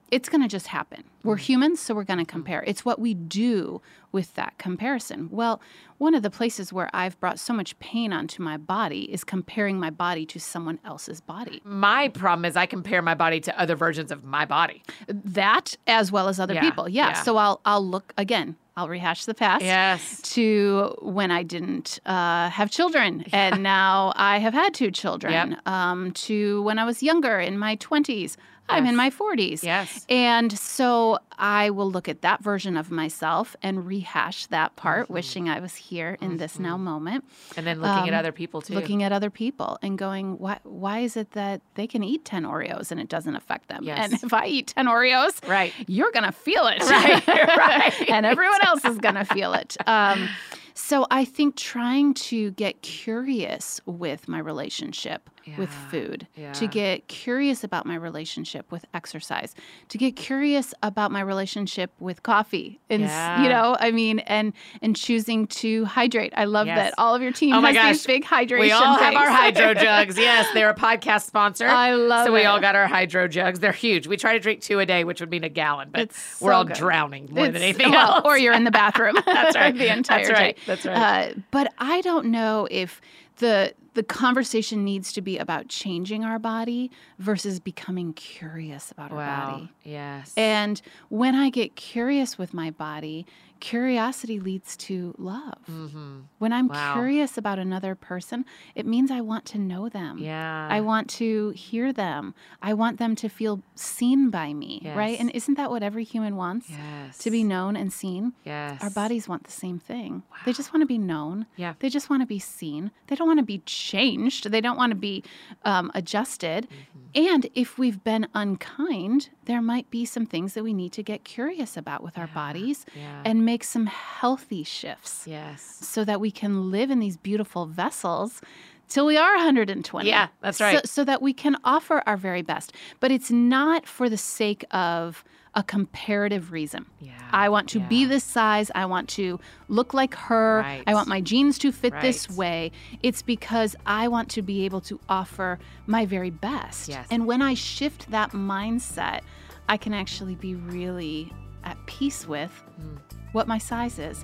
it's 0.10 0.30
going 0.30 0.41
to 0.41 0.47
just 0.47 0.68
happen. 0.68 1.03
We're 1.24 1.36
humans, 1.38 1.80
so 1.82 1.93
we're 1.93 2.03
going 2.05 2.20
to 2.20 2.26
compare. 2.26 2.64
It's 2.66 2.86
what 2.86 2.99
we 2.99 3.14
do 3.14 3.82
with 4.12 4.34
that 4.36 4.58
comparison. 4.58 5.28
Well, 5.32 5.60
one 5.97 6.14
of 6.16 6.24
the 6.24 6.30
places 6.30 6.72
where 6.72 6.89
I've 6.93 7.20
brought 7.20 7.39
so 7.39 7.53
much 7.53 7.78
pain 7.80 8.14
onto 8.14 8.41
my 8.41 8.55
body 8.58 9.12
is 9.12 9.24
comparing 9.24 9.80
my 9.80 9.89
body 9.89 10.26
to 10.28 10.39
someone 10.39 10.80
else's 10.86 11.20
body. 11.20 11.62
My 11.66 12.08
problem 12.10 12.45
is 12.45 12.55
I 12.55 12.66
compare 12.66 13.01
my 13.01 13.16
body 13.16 13.39
to 13.41 13.60
other 13.60 13.76
versions 13.76 14.12
of 14.12 14.24
my 14.24 14.45
body. 14.45 14.82
That 15.08 15.76
as 15.88 16.12
well 16.12 16.30
as 16.30 16.39
other 16.39 16.53
Yeah, 16.53 16.62
people. 16.62 16.88
Yeah. 16.88 17.10
yeah. 17.10 17.14
So 17.24 17.36
I'll 17.38 17.60
I'll 17.66 17.86
look 17.86 18.14
again. 18.18 18.55
I'll 18.78 18.88
rehash 18.88 19.26
the 19.26 19.34
past. 19.34 19.64
Yes. 19.66 20.22
to 20.36 20.95
when 21.01 21.32
I 21.32 21.41
didn't 21.41 21.99
uh, 22.05 22.49
have 22.51 22.70
children, 22.70 23.26
and 23.34 23.64
now 23.64 24.14
I 24.16 24.38
have 24.38 24.53
had 24.53 24.74
two 24.76 24.91
children. 24.91 25.34
Yep. 25.34 25.68
Um, 25.68 26.12
to 26.12 26.62
when 26.62 26.78
I 26.80 26.86
was 26.86 27.01
younger, 27.01 27.39
in 27.39 27.58
my 27.58 27.76
twenties, 27.76 28.38
I'm 28.70 28.86
in 28.86 28.95
my 28.95 29.09
forties. 29.09 29.63
Yes. 29.63 30.05
And 30.09 30.57
so 30.57 31.20
I 31.39 31.70
will 31.70 31.89
look 31.89 32.09
at 32.09 32.22
that 32.22 32.43
version 32.43 32.76
of 32.78 32.91
myself 32.91 33.55
and 33.61 33.86
rehash 33.86 34.47
that 34.47 34.76
part, 34.76 35.05
Mm-hmm. 35.05 35.13
wishing 35.13 35.49
I 35.49 35.59
was 35.59 35.76
here 35.76 36.18
in 36.22 36.38
this 36.38 36.59
now 36.59 36.78
moment, 36.78 37.24
And 37.55 37.65
then 37.65 37.80
looking 37.82 38.07
at 38.07 38.13
Um, 38.13 38.20
other 38.20 38.32
people 38.32 38.61
too. 38.61 38.74
looking 38.74 39.03
at 39.03 39.11
other 39.11 39.30
people 39.30 39.78
and 39.82 39.97
going, 39.97 40.38
why, 40.38 40.59
why 40.63 40.99
is 40.99 41.15
it 41.18 41.32
that 41.32 41.61
they 41.76 41.88
can 41.88 42.03
eat 42.03 42.26
10 42.26 42.43
Oreos 42.43 42.91
and 42.91 42.99
it 42.99 43.07
doesn't 43.09 43.36
affect 43.36 43.68
them? 43.70 43.84
Yes. 43.84 44.11
And 44.11 44.24
if 44.24 44.34
I 44.34 44.47
eat 44.47 44.68
10 44.76 44.86
Oreos, 44.88 45.47
right. 45.47 45.74
you're 45.88 46.11
going 46.11 46.26
to 46.26 46.32
feel 46.32 46.68
it. 46.68 46.82
Right, 46.82 47.28
right. 47.28 47.93
and 48.09 48.26
everyone 48.26 48.61
else 48.65 48.84
is 48.86 48.97
going 48.97 49.15
to 49.15 49.26
feel 49.26 49.53
it. 49.53 49.78
Um, 49.88 50.28
so 50.74 51.07
I 51.09 51.26
think 51.26 51.55
trying 51.55 52.13
to 52.15 52.51
get 52.51 52.82
curious 52.82 53.82
with 53.86 54.28
my 54.28 54.39
relationship 54.39 55.30
with 55.58 55.70
food, 55.70 56.28
Yeah. 56.36 56.52
to 56.54 56.68
get 56.68 57.08
curious 57.08 57.64
about 57.64 57.86
my 57.86 57.95
relationship 57.95 58.72
with 58.72 58.86
exercise, 58.93 59.56
to 59.89 59.98
get 59.98 60.16
curious 60.16 60.74
about 60.84 61.12
my 61.12 61.22
relationship 61.22 61.91
with 62.00 62.24
coffee. 62.24 62.80
And 62.89 63.04
Yeah. 63.04 63.43
you 63.43 63.50
know, 63.50 63.78
I 63.80 63.91
mean, 63.91 64.20
and 64.20 64.54
and 64.82 64.95
choosing 64.95 65.48
to 65.48 65.86
hydrate. 65.86 66.34
I 66.36 66.45
love 66.45 66.68
Yes. 66.68 66.78
that 66.78 66.93
all 66.98 67.16
of 67.16 67.22
your 67.22 67.32
team 67.32 67.54
Oh 67.54 67.62
has 67.62 67.98
these 67.98 68.06
big 68.08 68.26
hydration. 68.26 68.60
We 68.60 68.72
all 68.72 68.95
have 68.95 69.16
our 69.16 69.30
hydro 69.30 69.74
jugs. 69.86 70.18
Yes, 70.18 70.48
they're 70.54 70.70
a 70.70 70.76
podcast 70.76 71.26
sponsor. 71.26 71.68
I 71.68 71.93
love 71.93 72.26
So 72.26 72.34
we 72.34 72.43
all 72.45 72.60
got 72.60 72.76
our 72.76 72.88
hydro 72.88 73.28
jugs. 73.28 73.60
They're 73.60 73.72
huge. 73.72 74.08
We 74.08 74.18
try 74.18 74.34
to 74.34 74.39
drink 74.39 74.62
two 74.62 74.80
a 74.80 74.86
day, 74.86 75.04
which 75.04 75.20
would 75.22 75.30
mean 75.30 75.43
a 75.43 75.50
gallon, 75.50 75.89
but 75.91 76.02
It's 76.02 76.41
we're 76.41 76.52
so 76.52 76.58
all 76.58 76.64
good. 76.66 76.76
drowning 76.76 77.30
more 77.32 77.45
than 77.48 77.62
anything 77.62 77.91
well, 77.91 78.16
else. 78.16 78.22
Or 78.26 78.38
you're 78.38 78.54
in 78.54 78.64
the 78.64 78.72
bathroom. 78.72 79.16
That's 79.26 79.56
right. 79.56 79.76
the 79.78 79.91
entire 79.91 80.26
That's 80.26 80.30
right. 80.39 80.56
day. 80.56 80.62
That's 80.66 80.86
right. 80.86 80.98
Uh, 80.98 81.34
but 81.52 81.74
I 81.78 82.02
don't 82.02 82.28
know 82.28 82.68
if 82.72 83.00
the 83.38 83.74
the 83.94 84.04
conversation 84.04 84.84
needs 84.84 85.12
to 85.14 85.22
be 85.22 85.40
about 85.40 85.70
changing 85.70 86.24
our 86.24 86.38
body 86.38 86.92
versus 87.18 87.60
becoming 87.60 88.14
curious 88.14 88.92
about 88.92 89.12
our 89.12 89.18
wow. 89.18 89.52
body. 89.52 89.72
Yes. 89.84 90.34
And 90.38 90.80
when 91.10 91.34
I 91.34 91.50
get 91.50 91.76
curious 91.76 92.38
with 92.38 92.54
my 92.54 92.70
body, 92.70 93.26
curiosity 93.60 94.39
leads 94.39 94.76
to 94.78 95.14
love. 95.18 95.60
mm-hmm. 95.70 96.20
When 96.39 96.53
I'm 96.53 96.68
Wow. 96.68 96.93
curious 96.93 97.38
about 97.38 97.60
another 97.60 97.95
person, 97.95 98.45
it 98.76 98.86
means 98.86 99.10
I 99.12 99.22
want 99.22 99.45
to 99.47 99.58
know 99.58 99.89
them. 99.89 100.18
yeah. 100.20 100.68
I 100.70 100.82
want 100.82 101.10
to 101.22 101.49
hear 101.51 101.91
them. 101.93 102.34
I 102.62 102.74
want 102.74 102.97
them 102.99 103.16
to 103.18 103.30
feel 103.30 103.62
seen 103.76 104.30
by 104.30 104.53
me, 104.53 104.82
right? 104.95 105.20
And 105.20 105.30
isn't 105.32 105.55
that 105.55 105.70
what 105.72 105.84
every 105.84 106.03
human 106.03 106.36
wants? 106.36 106.70
yes. 106.70 107.18
To 107.20 107.32
be 107.32 107.43
known 107.43 107.76
and 107.76 107.91
seen? 107.91 108.34
Yes. 108.45 108.82
Our 108.84 108.89
bodies 108.89 109.28
want 109.28 109.43
the 109.43 109.51
same 109.51 109.80
thing. 109.80 110.24
Wow. 110.32 110.38
They 110.45 110.53
just 110.53 110.74
want 110.74 110.82
to 110.84 110.88
be 110.88 110.97
known. 110.97 111.45
Yeah. 111.55 111.74
They 111.80 111.89
just 111.89 112.10
want 112.10 112.22
to 112.22 112.28
be 112.28 112.39
seen. 112.39 112.91
They 113.08 113.16
don't 113.16 113.28
want 113.28 113.39
to 113.39 113.45
be 113.45 113.60
changed. 113.60 114.51
They 114.51 114.62
don't 114.62 114.78
want 114.78 114.91
to 114.91 114.95
be 114.97 115.24
um, 115.66 115.91
adjusted. 115.95 116.68
Mm-hmm. 116.70 117.28
And 117.34 117.49
if 117.55 117.78
we've 117.78 118.03
been 118.03 118.28
unkind, 118.34 119.30
there 119.45 119.62
might 119.62 119.89
be 119.89 120.05
some 120.05 120.26
things 120.26 120.53
that 120.53 120.64
we 120.64 120.74
need 120.74 120.91
to 120.93 121.03
get 121.03 121.24
curious 121.24 121.78
about 121.78 122.03
with 122.03 122.18
our 122.18 122.28
bodies 122.28 122.86
Yeah. 122.95 123.22
and 123.26 123.45
make 123.48 123.64
some 123.64 123.86
healthy 123.86 124.62
shifts 124.62 125.24
yes. 125.26 125.62
so 125.82 126.04
that 126.04 126.20
we 126.20 126.30
can 126.30 126.70
live 126.70 126.91
in 126.91 127.00
these 127.00 127.16
beautiful 127.16 127.66
vessels 127.66 128.41
till 128.89 129.06
we 129.06 129.16
are 129.16 129.36
120. 129.38 130.10
Yeah, 130.10 130.28
that's 130.41 130.60
right. 130.60 130.86
So, 130.86 131.06
that 131.06 131.22
we 131.22 131.32
can 131.32 131.56
offer 131.64 132.04
our 132.06 132.18
very 132.18 132.41
best. 132.41 132.74
But 133.00 133.10
it's 133.10 133.32
not 133.32 133.88
for 133.88 134.10
the 134.10 134.18
sake 134.18 134.66
of 134.72 135.24
a 135.56 135.64
comparative 135.64 136.52
reason. 136.52 136.86
Yeah. 137.00 137.14
I 137.32 137.48
want 137.48 137.70
to 137.70 137.80
be 137.80 138.04
this 138.04 138.26
size. 138.26 138.70
I 138.76 138.86
want 138.86 139.08
to 139.20 139.39
look 139.70 139.93
like 139.93 140.14
her. 140.14 140.60
Right. 140.60 140.84
I 140.86 140.93
want 140.93 141.08
my 141.08 141.22
jeans 141.22 141.58
to 141.60 141.72
fit 141.72 141.93
this 142.02 142.30
way. 142.30 142.72
It's 143.02 143.22
because 143.22 143.78
I 143.86 144.10
want 144.10 144.30
to 144.32 144.41
be 144.41 144.66
able 144.66 144.82
to 144.82 145.00
offer 145.08 145.58
my 145.86 146.06
very 146.06 146.30
best. 146.30 146.89
Yes. 146.89 147.08
And 147.10 147.26
when 147.26 147.41
I 147.41 147.54
shift 147.54 148.12
that 148.12 148.32
mindset, 148.32 149.22
I 149.70 149.78
can 149.78 149.93
actually 149.93 150.36
be 150.36 150.54
really 150.56 151.34
at 151.64 151.78
peace 151.88 152.28
with 152.28 152.52
Mm. 152.80 153.07
What 153.32 153.47
my 153.47 153.57
size 153.57 153.99
is. 153.99 154.23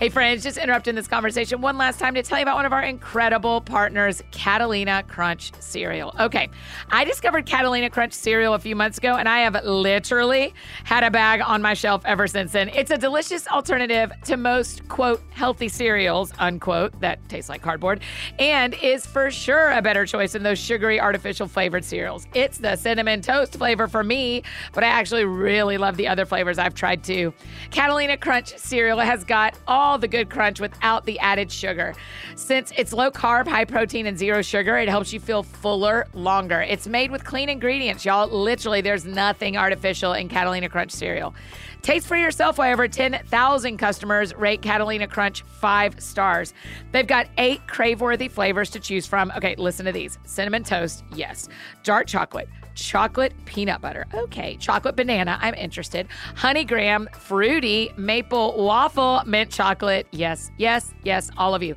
Hey, 0.00 0.08
friends, 0.08 0.42
just 0.42 0.56
interrupting 0.56 0.94
this 0.94 1.06
conversation 1.06 1.60
one 1.60 1.76
last 1.76 1.98
time 1.98 2.14
to 2.14 2.22
tell 2.22 2.38
you 2.38 2.42
about 2.42 2.56
one 2.56 2.64
of 2.64 2.72
our 2.72 2.82
incredible 2.82 3.60
partners, 3.60 4.22
Catalina 4.30 5.02
Crunch 5.06 5.52
Cereal. 5.60 6.14
Okay, 6.18 6.48
I 6.90 7.04
discovered 7.04 7.44
Catalina 7.44 7.90
Crunch 7.90 8.14
Cereal 8.14 8.54
a 8.54 8.58
few 8.58 8.74
months 8.74 8.96
ago, 8.96 9.16
and 9.16 9.28
I 9.28 9.40
have 9.40 9.62
literally 9.62 10.54
had 10.84 11.04
a 11.04 11.10
bag 11.10 11.42
on 11.42 11.60
my 11.60 11.74
shelf 11.74 12.00
ever 12.06 12.26
since 12.26 12.52
then. 12.52 12.70
It's 12.70 12.90
a 12.90 12.96
delicious 12.96 13.46
alternative 13.46 14.10
to 14.24 14.38
most, 14.38 14.88
quote, 14.88 15.20
healthy 15.32 15.68
cereals, 15.68 16.32
unquote, 16.38 16.98
that 17.00 17.18
taste 17.28 17.50
like 17.50 17.60
cardboard, 17.60 18.00
and 18.38 18.72
is 18.72 19.04
for 19.04 19.30
sure 19.30 19.70
a 19.72 19.82
better 19.82 20.06
choice 20.06 20.32
than 20.32 20.42
those 20.42 20.58
sugary, 20.58 20.98
artificial 20.98 21.46
flavored 21.46 21.84
cereals. 21.84 22.26
It's 22.32 22.56
the 22.56 22.74
cinnamon 22.76 23.20
toast 23.20 23.54
flavor 23.56 23.86
for 23.86 24.02
me, 24.02 24.44
but 24.72 24.82
I 24.82 24.86
actually 24.86 25.26
really 25.26 25.76
love 25.76 25.98
the 25.98 26.08
other 26.08 26.24
flavors 26.24 26.58
I've 26.58 26.74
tried 26.74 27.04
too. 27.04 27.34
Catalina 27.70 28.16
Crunch 28.16 28.56
cereal 28.56 28.98
has 29.00 29.24
got 29.24 29.58
all 29.68 29.89
the 29.98 30.08
good 30.08 30.30
crunch 30.30 30.60
without 30.60 31.06
the 31.06 31.18
added 31.18 31.50
sugar. 31.50 31.94
Since 32.34 32.72
it's 32.76 32.92
low 32.92 33.10
carb, 33.10 33.46
high 33.46 33.64
protein, 33.64 34.06
and 34.06 34.18
zero 34.18 34.42
sugar, 34.42 34.76
it 34.76 34.88
helps 34.88 35.12
you 35.12 35.20
feel 35.20 35.42
fuller 35.42 36.06
longer. 36.14 36.60
It's 36.60 36.86
made 36.86 37.10
with 37.10 37.24
clean 37.24 37.48
ingredients, 37.48 38.04
y'all. 38.04 38.28
Literally, 38.28 38.80
there's 38.80 39.04
nothing 39.04 39.56
artificial 39.56 40.12
in 40.12 40.28
Catalina 40.28 40.68
Crunch 40.68 40.92
cereal. 40.92 41.34
Taste 41.82 42.06
for 42.06 42.16
yourself 42.16 42.58
why 42.58 42.72
over 42.72 42.88
10,000 42.88 43.76
customers 43.78 44.34
rate 44.34 44.60
Catalina 44.60 45.08
Crunch 45.08 45.42
five 45.42 45.98
stars. 46.00 46.52
They've 46.92 47.06
got 47.06 47.28
eight 47.38 47.66
crave 47.66 48.00
worthy 48.00 48.28
flavors 48.28 48.70
to 48.70 48.80
choose 48.80 49.06
from. 49.06 49.32
Okay, 49.36 49.54
listen 49.56 49.86
to 49.86 49.92
these 49.92 50.18
cinnamon 50.24 50.62
toast, 50.62 51.04
yes. 51.14 51.48
Dark 51.82 52.06
chocolate, 52.06 52.48
chocolate 52.80 53.32
peanut 53.44 53.80
butter. 53.80 54.06
Okay, 54.14 54.56
chocolate 54.56 54.96
banana, 54.96 55.38
I'm 55.40 55.54
interested. 55.54 56.08
Honey 56.36 56.64
graham, 56.64 57.08
fruity, 57.18 57.90
maple 57.96 58.64
waffle, 58.64 59.22
mint 59.26 59.50
chocolate. 59.50 60.06
Yes, 60.12 60.50
yes, 60.56 60.94
yes, 61.04 61.30
all 61.36 61.54
of 61.54 61.62
you. 61.62 61.76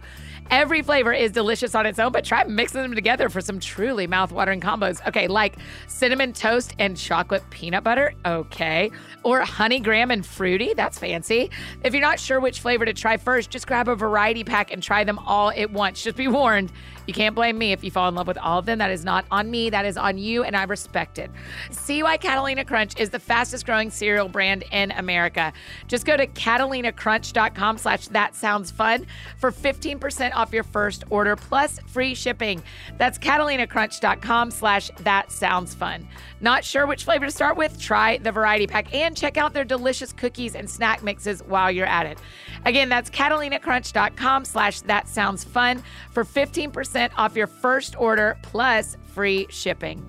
Every 0.52 0.82
flavor 0.82 1.14
is 1.14 1.32
delicious 1.32 1.74
on 1.74 1.86
its 1.86 2.00
own, 2.00 2.12
but 2.12 2.26
try 2.26 2.44
mixing 2.44 2.82
them 2.82 2.94
together 2.94 3.30
for 3.30 3.42
some 3.42 3.60
truly 3.60 4.08
mouthwatering 4.08 4.62
combos. 4.62 5.06
Okay, 5.08 5.28
like 5.28 5.56
cinnamon 5.88 6.34
toast 6.34 6.76
and 6.80 6.98
chocolate 6.98 7.44
peanut 7.50 7.84
butter. 7.84 8.14
Okay. 8.26 8.92
Or 9.24 9.40
honey 9.40 9.80
graham 9.80 10.12
and 10.12 10.26
fruity. 10.26 10.74
That's 10.76 11.00
fancy. 11.00 11.50
If 11.84 11.94
you're 11.94 12.02
not 12.02 12.20
sure 12.20 12.40
which 12.40 12.60
flavor 12.60 12.86
to 12.86 12.94
try 12.94 13.18
first, 13.18 13.50
just 13.50 13.68
grab 13.68 13.88
a 13.88 13.96
variety 13.96 14.44
pack 14.44 14.72
and 14.72 14.84
try 14.84 15.04
them 15.04 15.18
all 15.20 15.52
at 15.52 15.72
once. 15.72 16.04
Just 16.04 16.18
be 16.18 16.28
warned, 16.28 16.72
you 17.06 17.14
can't 17.14 17.36
blame 17.36 17.58
me 17.58 17.72
if 17.72 17.84
you 17.84 17.92
fall 17.92 18.08
in 18.08 18.16
love 18.16 18.28
with 18.28 18.38
all 18.38 18.60
of 18.60 18.66
them. 18.66 18.80
That 18.80 18.92
is 18.92 19.04
not 19.04 19.26
on 19.32 19.52
me, 19.52 19.70
that 19.70 19.86
is 19.86 19.98
on 19.98 20.18
you, 20.18 20.44
and 20.44 20.56
I 20.56 20.64
respect 20.64 21.18
it. 21.18 21.30
See 21.72 22.04
why 22.04 22.18
Catalina 22.18 22.64
Crunch 22.64 23.00
is 23.00 23.10
the 23.10 23.20
fastest 23.20 23.66
growing 23.66 23.90
cereal 23.90 24.30
brand 24.30 24.64
in 24.72 24.92
America. 24.92 25.52
Just 25.88 26.06
go 26.06 26.16
to 26.16 26.28
catalinacrunch.com 26.28 27.78
slash 27.78 28.08
that 28.10 28.36
sounds 28.36 28.72
fun 28.72 29.06
for 29.38 29.52
15% 29.52 30.34
off 30.34 30.54
your 30.54 30.64
first 30.64 31.04
order 31.10 31.36
plus 31.36 31.80
free 31.88 32.16
shipping. 32.16 32.64
That's 32.98 33.18
catalinacrunch.com 33.18 34.52
slash 34.52 34.92
that 35.00 35.32
sounds 35.32 35.74
fun. 35.74 36.08
Not 36.40 36.64
sure 36.64 36.86
which 36.86 37.06
flavor 37.06 37.26
to 37.26 37.32
start 37.32 37.58
with? 37.58 37.80
Try 37.80 38.18
the 38.18 38.32
variety 38.32 38.68
pack 38.68 38.94
and 38.94 39.16
check 39.16 39.38
out 39.38 39.54
their 39.54 39.66
delicious 39.66 40.14
cookies 40.14 40.56
and 40.56 40.70
snack 40.70 41.04
mixes 41.04 41.42
while 41.44 41.72
you're 41.72 41.86
at 41.86 42.06
it. 42.06 42.18
Again, 42.66 42.88
that's 42.88 43.10
catalinacrunch.com 43.10 44.46
slash 44.46 44.82
that 44.82 45.08
sounds 45.08 45.44
fun 45.44 45.84
for 46.12 46.24
15% 46.24 46.93
off 46.96 47.36
your 47.36 47.48
first 47.48 47.96
order 47.98 48.38
plus 48.42 48.98
free 49.14 49.48
shipping. 49.50 50.06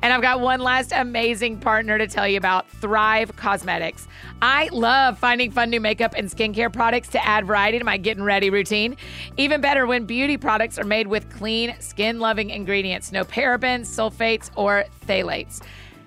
And 0.00 0.12
I've 0.12 0.22
got 0.22 0.40
one 0.40 0.60
last 0.60 0.92
amazing 0.92 1.58
partner 1.58 1.98
to 1.98 2.06
tell 2.06 2.28
you 2.28 2.38
about 2.38 2.68
Thrive 2.68 3.34
Causemetics. 3.34 4.06
I 4.40 4.68
love 4.70 5.18
finding 5.18 5.50
fun 5.50 5.70
new 5.70 5.80
makeup 5.80 6.14
and 6.16 6.28
skincare 6.28 6.72
products 6.72 7.08
to 7.08 7.26
add 7.26 7.46
variety 7.46 7.78
to 7.78 7.84
my 7.84 7.96
getting 7.96 8.22
ready 8.22 8.50
routine. 8.50 8.96
Even 9.36 9.60
better 9.60 9.86
when 9.86 10.06
beauty 10.06 10.36
products 10.36 10.78
are 10.78 10.84
made 10.84 11.08
with 11.08 11.28
clean, 11.30 11.74
skin 11.80 12.20
loving 12.20 12.50
ingredients 12.50 13.10
no 13.10 13.24
parabens, 13.24 13.86
sulfates, 13.86 14.50
or 14.54 14.84
phthalates. 15.06 15.62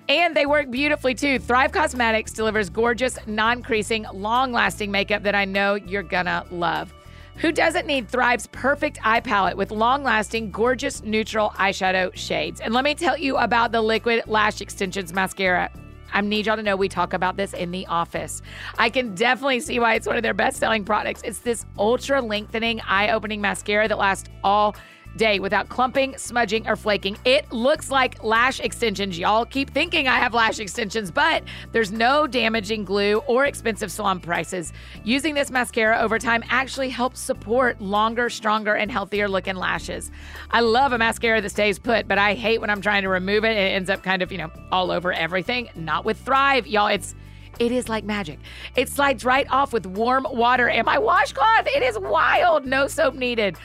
And 0.08 0.34
they 0.34 0.46
work 0.46 0.70
beautifully 0.70 1.14
too. 1.14 1.38
Thrive 1.38 1.72
Causemetics 1.72 2.34
delivers 2.34 2.70
gorgeous, 2.70 3.18
non 3.26 3.62
creasing, 3.62 4.06
long 4.12 4.52
lasting 4.52 4.90
makeup 4.90 5.22
that 5.22 5.34
I 5.34 5.44
know 5.44 5.74
you're 5.74 6.02
gonna 6.02 6.44
love. 6.50 6.92
Who 7.36 7.50
doesn't 7.50 7.86
need 7.86 8.08
Thrive's 8.08 8.46
perfect 8.48 8.98
eye 9.04 9.20
palette 9.20 9.56
with 9.56 9.70
long 9.70 10.04
lasting, 10.04 10.50
gorgeous, 10.50 11.02
neutral 11.02 11.50
eyeshadow 11.50 12.14
shades? 12.14 12.60
And 12.60 12.72
let 12.72 12.84
me 12.84 12.94
tell 12.94 13.16
you 13.16 13.36
about 13.36 13.72
the 13.72 13.80
Liquid 13.80 14.24
Lash 14.26 14.60
Extensions 14.60 15.12
Mascara. 15.12 15.70
I 16.12 16.20
need 16.20 16.46
y'all 16.46 16.56
to 16.56 16.62
know 16.62 16.76
we 16.76 16.88
talk 16.88 17.14
about 17.14 17.36
this 17.36 17.54
in 17.54 17.70
the 17.70 17.86
office. 17.86 18.42
I 18.78 18.90
can 18.90 19.14
definitely 19.14 19.60
see 19.60 19.78
why 19.78 19.94
it's 19.94 20.06
one 20.06 20.16
of 20.16 20.22
their 20.22 20.34
best 20.34 20.58
selling 20.58 20.84
products. 20.84 21.22
It's 21.24 21.38
this 21.38 21.64
ultra 21.78 22.20
lengthening, 22.20 22.80
eye 22.82 23.10
opening 23.10 23.40
mascara 23.40 23.88
that 23.88 23.98
lasts 23.98 24.28
all 24.44 24.76
day 25.16 25.38
without 25.38 25.68
clumping, 25.68 26.16
smudging, 26.16 26.66
or 26.68 26.76
flaking. 26.76 27.16
It 27.24 27.50
looks 27.52 27.90
like 27.90 28.22
lash 28.22 28.60
extensions. 28.60 29.18
Y'all 29.18 29.44
keep 29.44 29.70
thinking 29.70 30.08
I 30.08 30.18
have 30.18 30.34
lash 30.34 30.58
extensions, 30.58 31.10
but 31.10 31.42
there's 31.72 31.92
no 31.92 32.26
damaging 32.26 32.84
glue 32.84 33.18
or 33.26 33.44
expensive 33.44 33.90
salon 33.90 34.20
prices. 34.20 34.72
Using 35.04 35.34
this 35.34 35.50
mascara 35.50 35.98
over 35.98 36.18
time 36.18 36.42
actually 36.48 36.90
helps 36.90 37.20
support 37.20 37.80
longer, 37.80 38.30
stronger, 38.30 38.74
and 38.74 38.90
healthier 38.90 39.28
looking 39.28 39.56
lashes. 39.56 40.10
I 40.50 40.60
love 40.60 40.92
a 40.92 40.98
mascara 40.98 41.40
that 41.40 41.50
stays 41.50 41.78
put, 41.78 42.08
but 42.08 42.18
I 42.18 42.34
hate 42.34 42.60
when 42.60 42.70
I'm 42.70 42.80
trying 42.80 43.02
to 43.02 43.08
remove 43.08 43.44
it 43.44 43.50
and 43.50 43.58
it 43.58 43.72
ends 43.72 43.90
up 43.90 44.02
kind 44.02 44.22
of, 44.22 44.32
you 44.32 44.38
know, 44.38 44.50
all 44.70 44.90
over 44.90 45.12
everything. 45.12 45.68
Not 45.74 46.04
with 46.04 46.18
Thrive, 46.18 46.66
y'all. 46.66 46.88
It's 46.88 47.14
it 47.58 47.70
is 47.70 47.88
like 47.88 48.04
magic. 48.04 48.38
It 48.76 48.88
slides 48.88 49.24
right 49.24 49.46
off 49.50 49.72
with 49.72 49.86
warm 49.86 50.26
water 50.30 50.68
and 50.68 50.86
my 50.86 50.98
washcloth. 50.98 51.66
It 51.66 51.82
is 51.82 51.98
wild. 51.98 52.66
No 52.66 52.88
soap 52.88 53.14
needed. 53.14 53.56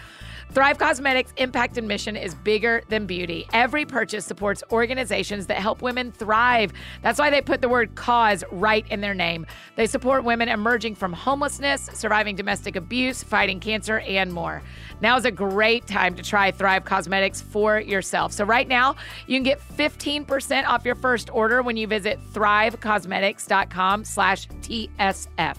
Thrive 0.54 0.78
Causemetics' 0.78 1.34
impact 1.38 1.78
and 1.78 1.88
mission 1.88 2.16
is 2.16 2.34
bigger 2.34 2.82
than 2.90 3.06
beauty. 3.06 3.48
Every 3.54 3.86
purchase 3.86 4.26
supports 4.26 4.64
organizations 4.72 5.48
that 5.48 5.58
help 5.58 5.82
women 5.82 6.12
thrive. 6.12 6.74
That's 7.04 7.20
why 7.20 7.30
they 7.30 7.42
put 7.42 7.62
the 7.62 7.70
word 7.70 7.96
cause 7.96 8.44
right 8.52 8.86
in 8.90 9.02
their 9.02 9.14
name. 9.14 9.46
They 9.76 9.86
support 9.86 10.24
women 10.24 10.50
emerging 10.50 10.96
from 10.96 11.14
homelessness, 11.14 11.90
surviving 11.94 12.36
domestic 12.36 12.76
abuse, 12.76 13.22
fighting 13.22 13.60
cancer, 13.60 14.00
and 14.00 14.34
more. 14.34 14.64
Now 15.02 15.18
is 15.18 15.26
a 15.26 15.32
great 15.32 15.86
time 15.86 16.16
to 16.16 16.24
try 16.24 16.50
Thrive 16.50 16.86
Causemetics 16.86 17.44
for 17.44 17.80
yourself. 17.80 18.32
So 18.32 18.44
right 18.44 18.68
now, 18.68 18.96
you 19.28 19.36
can 19.36 19.44
get 19.44 19.60
15% 19.60 20.66
off 20.66 20.86
your 20.86 20.96
first 20.96 21.30
order 21.32 21.62
when 21.62 21.78
you 21.78 21.88
visit 21.88 22.20
thrivecausemetics.com 22.34 24.06
slash 24.06 24.48
TSF. 24.48 25.58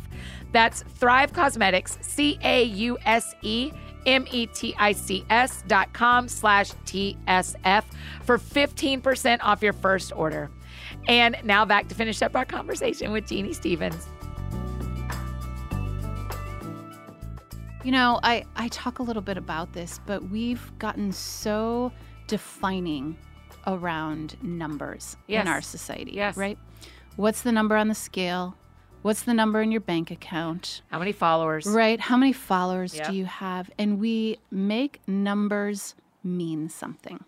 That's 0.51 0.83
Thrive 0.83 1.33
Causemetics, 1.33 2.03
C-A-U-S-E 2.03 3.73
M-E-T-I-C-S 4.07 5.65
dot 5.67 5.93
com 5.93 6.29
slash 6.29 6.71
TSF 6.87 7.85
for 8.25 8.39
15% 8.39 9.39
off 9.43 9.63
your 9.63 9.73
first 9.73 10.13
order. 10.15 10.51
And 11.07 11.37
now 11.45 11.65
back 11.65 11.89
to 11.89 11.95
finish 11.95 12.23
up 12.23 12.35
our 12.37 12.45
conversation 12.45 13.13
with 13.13 13.27
Jeannie 13.27 13.53
Stevens. 13.53 14.07
You 17.85 17.93
know, 17.93 18.19
I, 18.23 18.45
I 18.57 18.69
talk 18.69 18.99
a 18.99 19.03
little 19.03 19.23
bit 19.23 19.39
about 19.39 19.73
this, 19.73 20.01
but 20.05 20.29
we've 20.31 20.71
gotten 20.79 21.13
so 21.13 21.93
defining 22.27 23.17
around 23.67 24.37
numbers 24.43 25.17
Yes. 25.27 25.43
in 25.43 25.49
our 25.49 25.63
society. 25.63 26.13
Yes. 26.15 26.37
Right? 26.37 26.59
What's 27.17 27.43
the 27.43 27.53
number 27.53 27.77
on 27.77 27.89
the 27.89 27.95
scale? 27.95 28.57
What's 29.03 29.23
the 29.23 29.35
number 29.35 29.63
in 29.63 29.71
your 29.71 29.81
bank 29.81 30.11
account? 30.11 30.83
How 30.91 30.99
many 30.99 31.13
followers? 31.13 31.67
Right? 31.67 32.01
How 32.01 32.17
many 32.17 32.33
followers 32.33 32.95
Yep. 32.97 33.07
do 33.09 33.13
you 33.15 33.25
have? 33.27 33.71
And 33.79 33.99
we 34.01 34.39
make 34.51 35.01
numbers 35.07 35.95
mean 36.25 36.69
something. 36.69 37.25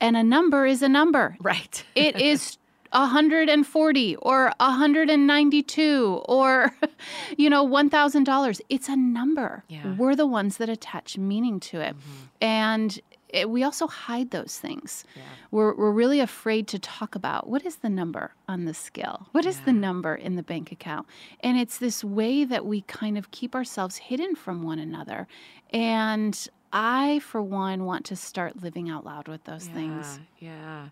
And 0.00 0.16
a 0.16 0.22
number 0.22 0.66
is 0.66 0.82
a 0.82 0.88
number. 0.88 1.36
Right. 1.40 1.84
It 1.94 2.20
is 2.20 2.58
140 2.92 4.16
or 4.16 4.52
192 4.58 6.22
or 6.28 6.74
you 7.38 7.48
know 7.48 7.64
$1000 7.64 8.60
it's 8.68 8.88
a 8.88 8.96
number 8.96 9.62
Yeah. 9.68 9.82
Mm-hmm. 9.82 9.96
we're 9.96 10.16
the 10.16 10.26
ones 10.26 10.56
that 10.56 10.68
attach 10.68 11.16
meaning 11.16 11.60
to 11.60 11.80
it 11.80 11.94
and 12.40 12.98
it, 13.32 13.48
we 13.50 13.62
also 13.62 13.86
hide 13.86 14.30
those 14.30 14.58
things 14.58 15.04
Yeah. 15.16 15.22
we're, 15.50 15.74
we're 15.74 15.92
really 15.92 16.20
afraid 16.20 16.66
to 16.68 16.78
talk 16.78 17.14
about 17.14 17.48
what 17.48 17.64
is 17.64 17.76
the 17.76 17.88
number 17.88 18.34
on 18.48 18.64
the 18.64 18.74
scale 18.74 19.28
what 19.32 19.46
is 19.46 19.60
the 19.60 19.72
number 19.72 20.14
in 20.14 20.36
the 20.36 20.42
bank 20.42 20.72
account 20.72 21.06
and 21.40 21.58
it's 21.58 21.78
this 21.78 22.02
way 22.04 22.44
that 22.44 22.64
we 22.66 22.82
kind 22.82 23.16
of 23.18 23.30
keep 23.30 23.54
ourselves 23.54 23.96
hidden 23.96 24.34
from 24.34 24.62
one 24.62 24.78
another 24.78 25.26
and 25.72 26.48
i 26.72 27.18
for 27.20 27.42
one 27.42 27.84
want 27.84 28.04
to 28.04 28.16
start 28.16 28.62
living 28.62 28.88
out 28.88 29.04
loud 29.04 29.28
with 29.28 29.44
those 29.44 29.66
things 29.66 30.20
Yeah, 30.38 30.50
yeah. 30.50 30.88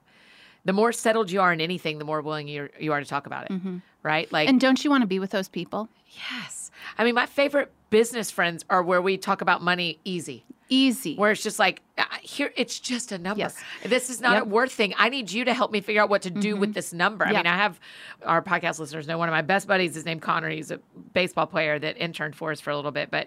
The 0.64 0.72
more 0.74 0.92
settled 0.92 1.30
you 1.30 1.40
are 1.40 1.52
in 1.52 1.62
anything, 1.62 1.98
the 1.98 2.04
more 2.04 2.20
willing 2.20 2.46
you 2.46 2.68
you 2.78 2.92
are 2.92 3.00
to 3.00 3.06
talk 3.06 3.26
about 3.26 3.44
it. 3.46 3.52
Mm-hmm. 3.52 3.78
Right? 4.02 4.30
Like 4.30 4.48
and 4.50 4.60
don't 4.60 4.84
you 4.84 4.90
want 4.90 5.00
to 5.02 5.06
be 5.06 5.18
with 5.18 5.30
those 5.30 5.48
people 5.48 5.88
yes. 6.30 6.70
I 6.98 7.04
mean, 7.04 7.14
my 7.14 7.26
favorite 7.26 7.70
business 7.90 8.30
friends 8.30 8.64
are 8.68 8.82
where 8.82 9.00
we 9.00 9.16
talk 9.16 9.40
about 9.40 9.62
money 9.62 9.98
easy. 10.04 10.44
Easy 10.68 11.16
Where 11.16 11.30
it's 11.30 11.42
just 11.42 11.58
like 11.58 11.82
uh, 11.96 12.04
here, 12.22 12.52
it's 12.56 12.78
just 12.78 13.10
a 13.12 13.18
number. 13.18 13.40
Yes. 13.40 13.56
This 13.84 14.08
is 14.10 14.20
not 14.20 14.32
Yep. 14.34 14.42
Mm-hmm. 14.44 14.50
a 14.50 14.54
worth 14.54 14.72
thing. 14.72 14.94
I 14.96 15.08
need 15.08 15.32
you 15.32 15.44
to 15.46 15.54
help 15.54 15.72
me 15.72 15.80
figure 15.80 16.00
out 16.02 16.08
what 16.08 16.22
to 16.22 16.30
do 16.30 16.56
with 16.56 16.72
this 16.74 16.92
number. 16.92 17.24
I 17.26 17.32
mean, 17.32 17.46
I 17.46 17.56
have 17.56 17.80
our 18.24 18.40
podcast 18.42 18.78
listeners 18.78 19.08
know 19.08 19.18
one 19.18 19.28
of 19.28 19.32
my 19.32 19.42
best 19.42 19.66
buddies 19.66 19.96
is 19.96 20.04
named 20.04 20.22
Connor. 20.22 20.48
He's 20.50 20.70
a 20.70 20.78
baseball 21.12 21.46
player 21.46 21.78
that 21.78 21.96
interned 21.96 22.36
for 22.36 22.52
us 22.52 22.60
for 22.60 22.70
a 22.70 22.76
little 22.76 22.92
bit, 22.92 23.10
but 23.10 23.26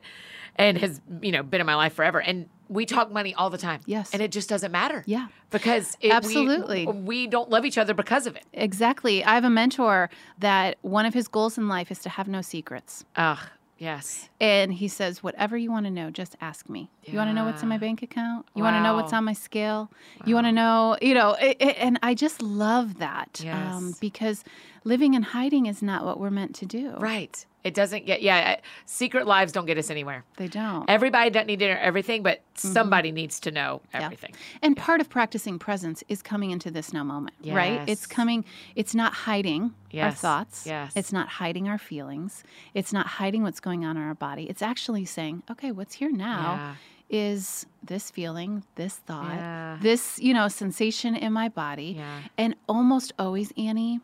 and 0.55 0.77
has 0.77 1.01
you 1.21 1.31
know 1.31 1.43
been 1.43 1.59
in 1.61 1.67
my 1.67 1.75
life 1.75 1.93
forever. 1.93 2.21
And 2.21 2.47
we 2.69 2.85
talk 2.85 3.11
money 3.11 3.33
all 3.33 3.49
the 3.49 3.57
time. 3.57 3.81
Yes. 3.85 4.13
and 4.13 4.21
it 4.21 4.31
just 4.31 4.47
doesn't 4.47 4.71
matter. 4.71 5.03
Yeah. 5.05 5.27
because 5.49 5.97
it, 5.99 6.07
we- 6.07 6.11
Absolutely. 6.11 6.85
we, 6.87 7.27
don't 7.27 7.49
love 7.49 7.65
each 7.65 7.77
other 7.77 7.93
because 7.93 8.25
of 8.27 8.37
it. 8.37 8.45
Exactly. 8.53 9.25
I 9.25 9.33
have 9.35 9.43
a 9.43 9.49
mentor 9.49 10.09
that 10.39 10.77
one 10.81 11.05
of 11.05 11.13
his 11.13 11.27
goals 11.27 11.57
in 11.57 11.67
life 11.67 11.91
is 11.91 11.99
to 11.99 12.09
have 12.09 12.29
no 12.29 12.41
secrets. 12.41 13.03
Ugh, 13.17 13.39
yes. 13.81 14.29
And 14.39 14.73
he 14.73 14.87
says, 14.87 15.21
whatever 15.23 15.55
you 15.57 15.71
want 15.71 15.85
to 15.87 15.91
know, 15.91 16.09
just 16.11 16.35
ask 16.39 16.69
me. 16.69 16.89
You 17.11 17.17
want 17.17 17.29
to 17.29 17.33
know 17.33 17.45
what's 17.45 17.61
in 17.63 17.69
my 17.69 17.77
bank 17.87 18.01
account? 18.03 18.45
You 18.55 18.63
want 18.63 18.75
to 18.75 18.81
know 18.83 18.93
what's 18.95 19.11
on 19.13 19.23
my 19.25 19.33
scale? 19.33 19.91
You 20.27 20.35
want 20.35 20.47
to 20.47 20.51
know, 20.51 20.97
you 21.01 21.13
know, 21.13 21.33
it, 21.47 21.57
it- 21.59 21.77
and 21.77 21.99
I 22.03 22.13
just 22.13 22.41
love 22.41 22.99
that 22.99 23.41
um, 23.77 23.95
because 23.99 24.43
living 24.83 25.15
and 25.15 25.23
hiding 25.25 25.65
is 25.67 25.81
not 25.81 26.05
what 26.05 26.19
we're 26.19 26.31
meant 26.31 26.55
to 26.55 26.65
do. 26.65 26.91
Right. 26.97 27.45
It 27.63 27.75
doesn't 27.75 28.07
get, 28.07 28.23
yeah, 28.23 28.59
secret 28.87 29.27
lives 29.27 29.51
don't 29.51 29.67
get 29.67 29.77
us 29.77 29.91
anywhere. 29.91 30.23
They 30.37 30.47
don't. 30.47 30.89
Everybody 30.89 31.29
doesn't 31.29 31.45
need 31.45 31.59
to 31.59 31.67
know 31.67 31.79
everything, 31.79 32.23
but 32.23 32.39
mm-hmm. 32.39 32.69
somebody 32.69 33.11
needs 33.11 33.39
to 33.41 33.51
know 33.51 33.81
Yeah. 33.93 34.05
everything. 34.05 34.33
And 34.63 34.75
part 34.75 34.99
of 34.99 35.09
practicing 35.09 35.59
presence 35.59 36.03
is 36.09 36.23
coming 36.23 36.49
into 36.49 36.71
this 36.71 36.91
now 36.91 37.03
moment, 37.03 37.35
right? 37.45 37.87
It's 37.87 38.07
coming, 38.07 38.45
it's 38.75 38.95
not 38.95 39.13
hiding 39.13 39.75
our 39.95 40.09
thoughts. 40.11 40.65
Yes. 40.65 40.93
It's 40.95 41.13
not 41.13 41.27
hiding 41.27 41.69
our 41.69 41.77
feelings. 41.77 42.43
It's 42.73 42.91
not 42.91 43.05
hiding 43.05 43.43
what's 43.43 43.59
going 43.59 43.85
on 43.85 43.95
in 43.95 44.01
our 44.01 44.15
body. 44.15 44.49
It's 44.49 44.63
actually 44.63 45.05
saying, 45.05 45.43
okay, 45.51 45.71
what's 45.71 45.93
here 45.95 46.11
now 46.11 46.75
Yeah. 47.11 47.25
is 47.35 47.67
this 47.83 48.09
feeling, 48.09 48.63
this 48.73 48.95
thought, 48.95 49.35
Yeah. 49.35 49.77
this, 49.81 50.17
you 50.19 50.33
know, 50.33 50.47
sensation 50.47 51.15
in 51.15 51.31
my 51.31 51.47
body. 51.47 51.93
Yeah. 51.97 52.21
And 52.39 52.55
almost 52.67 53.13
always, 53.19 53.53
Annie, 53.55 53.99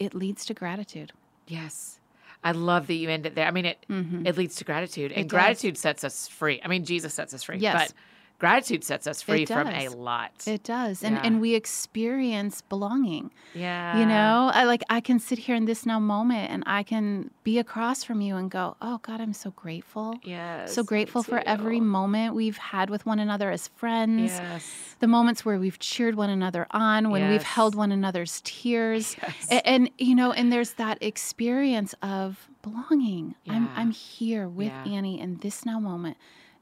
it 0.00 0.14
leads 0.14 0.44
to 0.46 0.54
gratitude. 0.54 1.12
Yes. 1.46 2.00
I 2.42 2.52
love 2.52 2.86
that 2.86 2.94
you 2.94 3.10
end 3.10 3.26
it 3.26 3.34
there. 3.34 3.46
I 3.46 3.50
mean, 3.50 3.66
it 3.66 3.84
mm-hmm. 3.88 4.26
it 4.26 4.36
leads 4.36 4.56
to 4.56 4.64
gratitude, 4.64 5.12
and 5.12 5.28
gratitude 5.28 5.76
sets 5.76 6.02
us 6.02 6.26
free. 6.26 6.58
I 6.64 6.68
mean, 6.68 6.86
Jesus 6.86 7.12
sets 7.12 7.34
us 7.34 7.42
free, 7.42 7.58
Yes. 7.58 7.88
but 7.88 7.94
gratitude 8.40 8.82
sets 8.82 9.06
us 9.06 9.22
free 9.22 9.44
from 9.46 9.68
a 9.68 9.88
lot. 9.90 10.32
It 10.46 10.62
does. 10.64 11.04
And 11.04 11.14
Yeah. 11.16 11.22
and 11.26 11.40
we 11.40 11.54
experience 11.54 12.62
belonging. 12.62 13.30
yeah, 13.54 13.98
You 13.98 14.06
know, 14.06 14.50
I 14.52 14.64
like 14.64 14.82
I 14.88 15.00
can 15.00 15.18
sit 15.18 15.38
here 15.46 15.54
in 15.60 15.66
this 15.66 15.84
now 15.86 16.00
moment 16.00 16.50
and 16.52 16.62
I 16.66 16.82
can 16.82 17.30
be 17.44 17.58
across 17.58 18.02
from 18.02 18.20
you 18.20 18.36
and 18.36 18.50
go, 18.50 18.76
"Oh 18.80 18.98
God, 19.02 19.20
I'm 19.20 19.32
so 19.44 19.50
grateful." 19.50 20.18
Yes, 20.24 20.72
so 20.74 20.82
grateful 20.82 21.22
for 21.22 21.38
every 21.46 21.80
moment 21.80 22.34
we've 22.34 22.56
had 22.74 22.90
with 22.90 23.04
one 23.06 23.18
another 23.18 23.50
as 23.50 23.68
friends. 23.80 24.32
Yes. 24.32 24.96
The 25.00 25.06
moments 25.06 25.44
where 25.44 25.58
we've 25.58 25.78
cheered 25.78 26.14
one 26.14 26.30
another 26.30 26.66
on, 26.70 27.10
when 27.10 27.28
we've 27.30 27.42
held 27.58 27.74
one 27.74 27.92
another's 27.92 28.40
tears. 28.44 29.16
Yes. 29.22 29.48
A- 29.50 29.66
And, 29.68 29.90
you 29.98 30.14
know, 30.14 30.32
and 30.32 30.50
there's 30.52 30.72
that 30.74 30.96
experience 31.02 31.94
of 32.02 32.48
belonging. 32.62 33.34
I'm 33.48 33.68
I'm 33.76 33.90
here 33.90 34.48
with 34.48 34.68
Yeah. 34.68 34.84
Annie 34.96 35.18
in 35.20 35.38
this 35.38 35.64
now 35.66 35.78
moment. 35.80 36.16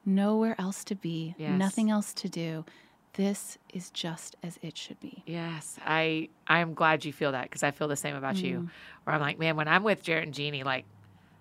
Nowhere 0.09 0.57
else 0.59 0.85
to 0.85 0.95
be, 0.95 1.35
Yes. 1.39 1.59
nothing 1.59 1.91
else 1.91 2.15
to 2.15 2.29
do. 2.29 2.65
This 3.13 3.59
is 3.75 3.91
just 3.91 4.37
as 4.43 4.59
it 4.63 4.77
should 4.77 4.99
be. 5.01 5.23
Yes, 5.27 5.79
I 5.85 6.29
I 6.47 6.61
am 6.61 6.73
glad 6.75 7.05
you 7.05 7.13
feel 7.13 7.33
that 7.33 7.45
because 7.45 7.63
I 7.63 7.71
feel 7.73 7.89
the 7.89 7.97
same 7.97 8.17
about 8.17 8.37
Mm. 8.37 8.43
you. 8.43 8.71
Where 9.05 9.15
I'm 9.15 9.21
like, 9.21 9.39
man, 9.39 9.57
when 9.57 9.69
I'm 9.69 9.83
with 9.83 10.03
Jarrett 10.03 10.25
and 10.25 10.33
Jeannie, 10.35 10.63
like 10.63 10.85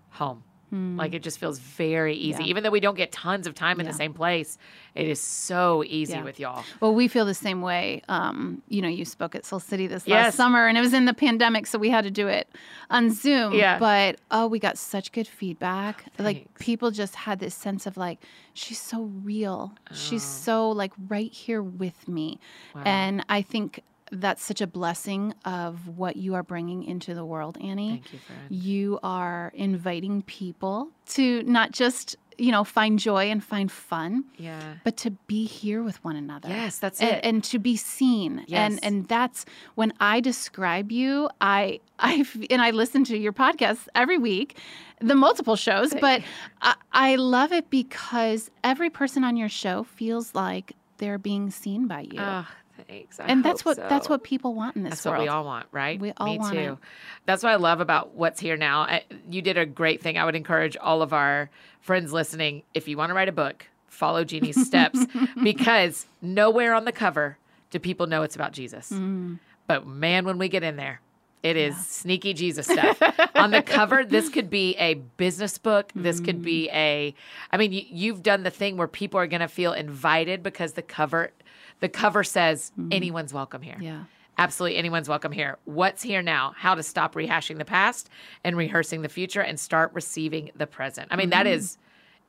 home, 0.10 0.44
Mm. 0.74 0.98
like 0.98 1.14
it 1.14 1.24
just 1.24 1.40
feels 1.40 1.60
very 1.60 2.14
easy. 2.16 2.44
Yeah. 2.44 2.50
Even 2.50 2.64
though 2.64 2.70
we 2.72 2.82
don't 2.82 2.98
get 2.98 3.14
tons 3.14 3.48
of 3.48 3.56
time 3.56 3.80
in 3.80 3.86
Yeah. 3.86 3.94
the 3.94 3.98
same 3.98 4.14
place, 4.14 4.58
it 4.96 5.08
is 5.08 5.22
so 5.22 5.82
easy 5.88 6.12
Yeah. 6.14 6.24
with 6.24 6.42
y'all. 6.42 6.66
Well, 6.82 6.94
we 6.94 7.08
feel 7.08 7.26
the 7.26 7.34
same 7.34 7.62
way. 7.62 8.02
Um, 8.10 8.62
you 8.68 8.82
know, 8.82 8.90
you 8.90 9.06
spoke 9.06 9.34
at 9.34 9.46
Soul 9.46 9.62
City 9.62 9.88
this 9.88 10.06
Yes. 10.06 10.26
last 10.26 10.36
summer, 10.36 10.68
and 10.68 10.78
it 10.78 10.82
was 10.82 10.94
in 10.94 11.06
the 11.06 11.14
pandemic, 11.14 11.68
so 11.68 11.80
we 11.80 11.90
had 11.90 12.04
to 12.04 12.12
do 12.12 12.28
it 12.28 12.50
on 12.90 13.12
Zoom. 13.12 13.54
Yeah. 13.54 13.80
But 13.80 14.20
oh, 14.30 14.48
we 14.48 14.60
got 14.60 14.78
such 14.78 15.14
good 15.14 15.28
feedback. 15.28 16.04
Like 16.20 16.48
people 16.60 16.92
just 16.92 17.16
had 17.16 17.40
this 17.40 17.56
sense 17.56 17.86
of 17.86 17.96
like, 17.96 18.20
she's 18.54 18.82
so 18.82 19.04
real. 19.24 19.74
She's 19.94 20.24
Oh. 20.26 20.44
so 20.44 20.70
like 20.72 20.92
right 21.08 21.32
here 21.32 21.64
with 21.64 22.10
me, 22.10 22.40
Wow. 22.76 22.82
and 22.86 23.26
I 23.30 23.42
think 23.42 23.84
that's 24.12 24.44
such 24.44 24.62
a 24.62 24.68
blessing 24.68 25.34
of 25.46 25.98
what 25.98 26.16
you 26.18 26.36
are 26.36 26.44
bringing 26.44 26.84
into 26.84 27.14
the 27.14 27.26
world, 27.26 27.58
Annie 27.62 27.90
Thank 27.92 28.14
you, 28.14 28.20
friend. 28.20 28.42
you 28.50 29.00
are 29.04 29.52
inviting 29.56 30.22
people 30.22 30.90
to 31.08 31.44
not 31.44 31.72
just 31.72 32.16
you 32.38 32.52
know 32.52 32.64
find 32.64 33.00
joy 33.00 33.32
and 33.32 33.44
find 33.44 33.72
fun 33.72 34.24
Yeah. 34.38 34.76
but 34.84 34.96
to 34.98 35.10
be 35.26 35.46
here 35.46 35.82
with 35.82 36.04
one 36.04 36.16
another 36.16 36.50
Yes, 36.50 36.78
that's 36.78 37.02
and, 37.02 37.16
it. 37.18 37.26
and 37.26 37.44
to 37.46 37.58
be 37.58 37.76
seen 37.76 38.46
Yes. 38.48 38.60
and 38.74 38.80
and 38.84 39.08
that's 39.08 39.44
when 39.74 39.92
i 40.00 40.20
describe 40.20 40.92
you 40.92 41.30
i 41.42 41.80
i 41.98 42.24
and 42.52 42.62
i 42.62 42.70
listen 42.70 43.04
to 43.06 43.18
your 43.18 43.34
podcast 43.34 43.88
every 43.96 44.20
week 44.20 44.60
the 45.02 45.16
multiple 45.16 45.56
shows 45.56 45.96
but 46.00 46.22
I, 46.62 46.76
I 46.94 47.16
love 47.16 47.52
it 47.52 47.72
because 47.72 48.52
every 48.64 48.92
person 48.92 49.24
on 49.24 49.36
your 49.36 49.50
show 49.50 49.84
feels 49.84 50.36
like 50.36 50.74
they're 51.00 51.18
being 51.18 51.50
seen 51.50 51.88
by 51.88 52.02
you 52.02 52.20
Oh, 52.20 52.46
thanks. 52.88 53.20
I 53.20 53.26
and 53.26 53.44
that's 53.44 53.64
what 53.66 53.78
that's 53.78 54.08
what 54.10 54.24
people 54.24 54.54
want 54.54 54.76
in 54.76 54.84
this 54.84 54.92
That's 54.92 55.06
world 55.06 55.18
what 55.18 55.24
we 55.24 55.28
all 55.30 55.44
want, 55.46 55.68
right? 55.72 56.00
We 56.00 56.14
all 56.18 56.28
Me 56.28 56.38
want 56.40 56.54
too. 56.54 56.60
it. 56.60 56.78
That's 57.26 57.44
what 57.44 57.52
I 57.52 57.56
love 57.56 57.80
about 57.82 58.14
what's 58.16 58.40
here 58.40 58.58
now. 58.58 58.82
I, 58.82 59.04
you 59.30 59.42
did 59.42 59.58
a 59.58 59.66
great 59.66 60.02
thing. 60.02 60.18
I 60.18 60.26
would 60.26 60.36
encourage 60.36 60.78
all 60.78 61.02
of 61.02 61.14
our 61.14 61.50
friends 61.82 62.12
listening 62.14 62.64
if 62.74 62.88
you 62.88 62.98
want 62.98 63.10
to 63.10 63.14
write 63.14 63.30
a 63.30 63.34
book, 63.34 63.66
follow 63.88 64.24
Jeannie's 64.24 64.66
steps 64.66 65.06
because 65.44 66.06
nowhere 66.22 66.74
on 66.74 66.86
the 66.86 66.92
cover 66.92 67.38
do 67.72 67.80
people 67.80 68.08
know 68.08 68.24
it's 68.24 68.36
about 68.36 68.52
Jesus. 68.54 68.92
Mm. 68.92 69.40
But 69.68 69.86
man, 69.88 70.26
when 70.26 70.38
we 70.38 70.48
get 70.50 70.64
in 70.64 70.76
there, 70.78 71.02
It 71.44 71.56
is 71.56 71.76
sneaky 71.86 72.34
Jesus 72.34 72.66
stuff. 72.66 73.00
On 73.36 73.52
the 73.52 73.62
cover, 73.62 74.04
this 74.04 74.28
could 74.28 74.50
be 74.50 74.76
a 74.78 74.96
business 74.96 75.58
book. 75.60 75.92
This 75.96 76.20
could 76.20 76.42
be 76.42 76.68
a, 76.72 77.14
I 77.52 77.58
mean, 77.58 77.72
you, 77.72 77.84
you've 77.90 78.24
done 78.24 78.44
the 78.44 78.50
thing 78.50 78.76
where 78.76 78.88
people 78.88 79.20
are 79.20 79.28
going 79.28 79.42
to 79.42 79.48
feel 79.48 79.72
invited 79.74 80.42
because 80.42 80.74
the 80.74 80.82
cover, 80.82 81.32
the 81.80 81.90
cover 81.90 82.24
says 82.24 82.72
anyone's 82.92 83.34
welcome 83.34 83.62
here. 83.62 83.78
Yeah. 83.80 84.04
Absolutely 84.40 84.78
anyone's 84.78 85.10
welcome 85.10 85.32
here. 85.32 85.58
What's 85.66 86.04
here 86.04 86.22
now? 86.22 86.54
How 86.56 86.76
to 86.76 86.84
stop 86.84 87.16
rehashing 87.16 87.58
the 87.58 87.66
past 87.66 88.10
and 88.44 88.56
rehearsing 88.56 89.02
the 89.02 89.10
future 89.10 89.42
and 89.42 89.60
start 89.60 89.92
receiving 89.94 90.52
the 90.56 90.68
present. 90.68 91.08
I 91.10 91.16
mean, 91.16 91.32
that 91.32 91.48
is 91.48 91.78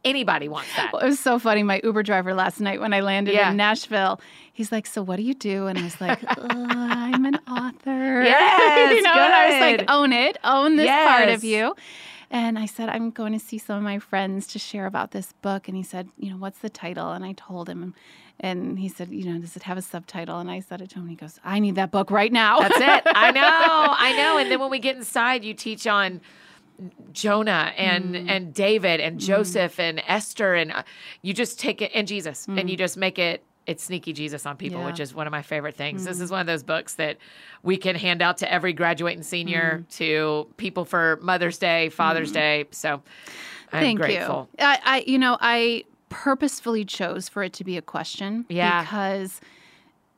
anybody 0.05 0.49
wants 0.49 0.74
that. 0.76 0.92
Well, 0.92 1.03
it 1.03 1.07
was 1.07 1.18
so 1.20 1.38
funny. 1.38 1.62
My 1.62 1.80
Uber 1.84 2.03
driver 2.03 2.32
last 2.32 2.61
night 2.61 2.80
when 2.80 2.94
I 2.94 3.01
landed 3.01 3.34
Yeah. 3.34 3.51
in 3.51 3.59
Nashville, 3.59 4.20
he's 4.55 4.72
like, 4.72 4.86
"So 4.86 5.03
what 5.03 5.16
do 5.16 5.22
you 5.22 5.34
do?" 5.34 5.66
And 5.66 5.78
I 5.78 5.82
was 5.82 6.01
like, 6.01 6.22
"Uh, 6.28 6.36
"I'm 6.49 7.24
an 7.26 7.34
author." 7.46 8.22
Yes, 8.24 8.94
you 8.94 9.03
know, 9.03 9.11
and 9.12 9.32
I 9.34 9.51
was 9.51 9.78
like, 9.80 9.90
"Own 9.90 10.12
it, 10.12 10.38
own 10.44 10.76
this 10.76 10.88
part 10.88 11.28
of 11.28 11.44
you." 11.44 11.74
And 12.30 12.59
I 12.59 12.64
said, 12.66 12.88
"I'm 12.88 13.11
going 13.11 13.32
to 13.32 13.38
see 13.38 13.59
some 13.59 13.76
of 13.76 13.82
my 13.82 13.99
friends 13.99 14.46
to 14.49 14.59
share 14.59 14.86
about 14.86 15.11
this 15.11 15.32
book." 15.42 15.68
And 15.68 15.76
he 15.76 15.82
said, 15.82 16.09
"You 16.16 16.30
know, 16.30 16.36
what's 16.36 16.61
the 16.61 16.70
title?" 16.70 17.11
And 17.12 17.22
I 17.24 17.32
told 17.32 17.68
him, 17.68 17.94
and 18.41 18.78
he 18.78 18.89
said, 18.89 19.11
"You 19.11 19.32
know, 19.32 19.39
does 19.41 19.57
it 19.57 19.64
have 19.64 19.78
a 19.78 19.82
subtitle?" 19.82 20.39
And 20.39 20.51
I 20.51 20.61
said 20.61 20.80
it 20.80 20.91
to 20.91 20.97
him. 20.97 21.03
And 21.03 21.11
he 21.11 21.16
goes, 21.16 21.39
"I 21.45 21.59
need 21.59 21.74
that 21.76 21.91
book 21.91 22.11
right 22.11 22.32
now." 22.32 22.61
That's 22.61 22.76
it. 22.76 23.03
I 23.14 23.30
know. 23.32 23.41
I 23.43 24.16
know. 24.16 24.39
And 24.39 24.51
then 24.51 24.61
when 24.61 24.70
we 24.70 24.78
get 24.78 24.97
inside, 24.97 25.45
you 25.45 25.55
teach 25.55 25.86
on 25.86 26.20
Jonah 27.12 27.72
and 27.76 28.14
mm. 28.14 28.30
and 28.30 28.55
David 28.55 29.01
and 29.01 29.18
mm. 29.18 29.24
Joseph 29.24 29.80
and 29.80 30.03
Esther 30.07 30.55
and 30.55 30.72
uh, 30.72 30.82
you 31.22 31.34
just 31.34 31.59
take 31.59 31.82
it 31.82 31.91
and 31.95 32.07
Jesus 32.07 32.47
and 32.47 32.59
mm. 32.59 32.68
you 32.68 32.76
just 32.76 32.97
make 32.97 33.18
it 33.18 33.43
it's 33.66 33.84
sneaky 33.84 34.14
Jesus 34.14 34.47
on 34.47 34.57
people, 34.57 34.80
Yeah. 34.80 34.86
which 34.86 34.99
is 34.99 35.14
one 35.14 35.26
of 35.26 35.30
my 35.30 35.43
favorite 35.43 35.76
things. 35.76 36.03
This 36.03 36.20
is 36.20 36.30
one 36.30 36.41
of 36.41 36.47
those 36.47 36.62
books 36.62 36.95
that 36.95 37.18
we 37.62 37.76
can 37.76 37.97
hand 37.97 38.22
out 38.22 38.39
to 38.39 38.51
every 38.51 38.72
graduating 38.72 39.22
senior, 39.22 39.84
to 39.91 40.49
people 40.57 40.86
for 40.86 41.18
Mother's 41.20 41.59
Day, 41.59 41.91
Father's 41.91 42.32
Day. 42.32 42.64
So 42.70 43.03
I'm 43.70 43.82
Thank 43.82 44.01
grateful. 44.01 44.49
you. 44.59 44.64
I, 44.64 44.78
I, 44.82 45.05
you 45.07 45.18
know, 45.18 45.36
I 45.39 45.84
purposefully 46.09 46.84
chose 46.84 47.28
for 47.28 47.42
it 47.42 47.52
to 47.54 47.64
be 47.64 47.76
a 47.76 47.82
question. 47.82 48.44
Yeah. 48.48 48.82
Because 48.82 49.40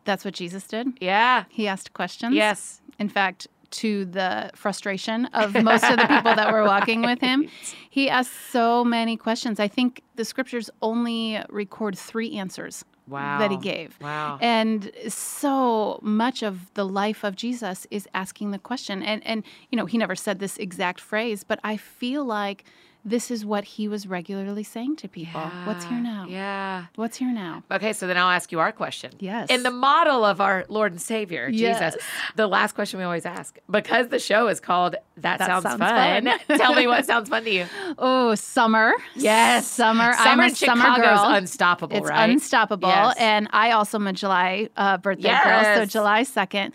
that's 0.05 0.25
what 0.25 0.35
Jesus 0.35 0.65
did. 0.67 0.89
Yeah. 1.01 1.45
He 1.49 1.67
asked 1.69 1.93
questions. 1.93 2.35
Yes. 2.35 2.81
In 2.99 3.09
fact, 3.09 3.47
to 3.71 4.05
the 4.05 4.51
frustration 4.55 5.27
of 5.27 5.55
most 5.63 5.85
of 5.85 5.97
the 5.97 6.07
people 6.07 6.35
that 6.35 6.53
were 6.53 6.65
walking 6.65 7.03
with 7.03 7.21
him, 7.21 7.49
he 7.91 8.09
asked 8.11 8.33
so 8.51 8.85
many 8.85 9.17
questions. 9.17 9.61
I 9.61 9.69
think 9.69 10.03
the 10.17 10.25
scriptures 10.25 10.71
only 10.83 11.41
record 11.49 11.97
three 11.97 12.37
answers 12.37 12.85
Wow. 13.07 13.39
that 13.39 13.51
he 13.51 13.57
gave. 13.57 13.99
Wow. 14.01 14.39
And 14.41 14.93
so 15.09 15.99
much 16.01 16.45
of 16.45 16.73
the 16.75 16.85
life 16.87 17.25
of 17.25 17.35
Jesus 17.35 17.85
is 17.91 18.07
asking 18.15 18.53
the 18.53 18.59
question. 18.59 19.03
And 19.03 19.27
and 19.27 19.43
you 19.71 19.77
know, 19.77 19.87
he 19.87 19.99
never 19.99 20.15
said 20.15 20.39
this 20.39 20.57
exact 20.59 21.01
phrase, 21.01 21.43
but 21.43 21.59
I 21.65 21.77
feel 21.77 22.25
like 22.25 22.65
this 23.05 23.31
is 23.31 23.45
what 23.45 23.65
he 23.65 23.89
was 23.89 24.07
regularly 24.07 24.63
saying 24.63 24.97
to 24.97 25.09
people. 25.09 25.41
What's 25.65 25.85
here 25.87 25.99
now? 26.01 26.27
Yeah. 26.29 26.85
What's 26.97 27.17
here 27.17 27.33
now? 27.33 27.63
Okay, 27.71 27.93
so 27.93 28.07
then 28.07 28.17
I'll 28.17 28.31
ask 28.31 28.53
you 28.53 28.61
our 28.61 28.73
question. 28.73 29.13
Yes. 29.21 29.49
In 29.51 29.63
the 29.63 29.71
model 29.71 30.25
of 30.25 30.41
our 30.41 30.65
Lord 30.69 30.93
and 30.93 31.01
Savior, 31.01 31.49
Yes. 31.49 31.79
Jesus, 31.95 32.03
the 32.37 32.47
last 32.47 32.75
question 32.75 32.99
we 32.99 33.05
always 33.05 33.25
ask, 33.27 33.59
because 33.71 34.09
the 34.09 34.19
show 34.19 34.49
is 34.49 34.61
called 34.61 34.97
That, 35.17 35.39
That 35.39 35.47
Sounds, 35.47 35.63
Sounds 35.63 35.79
Fun. 35.79 36.25
Fun. 36.27 36.59
Tell 36.59 36.75
me 36.75 36.87
what 36.87 37.07
sounds 37.07 37.29
fun 37.29 37.45
to 37.45 37.51
you. 37.51 37.67
Oh, 37.99 38.35
summer. 38.35 38.93
Yes. 39.15 39.67
Summer. 39.67 40.13
Summer 40.13 40.29
I'm 40.31 40.41
a 40.41 40.55
summer 40.55 40.83
Chicago's 40.85 41.21
girl. 41.21 41.31
unstoppable, 41.35 41.97
It's 41.97 42.09
right? 42.09 42.29
unstoppable. 42.31 42.89
Yes. 42.89 43.17
And 43.19 43.49
I 43.53 43.71
also 43.73 43.99
am 43.99 44.07
a 44.07 44.13
July 44.13 44.69
uh, 44.77 44.99
birthday 44.99 45.37
girl. 45.43 45.65
So 45.77 45.87
July 45.87 46.23
2nd. 46.25 46.73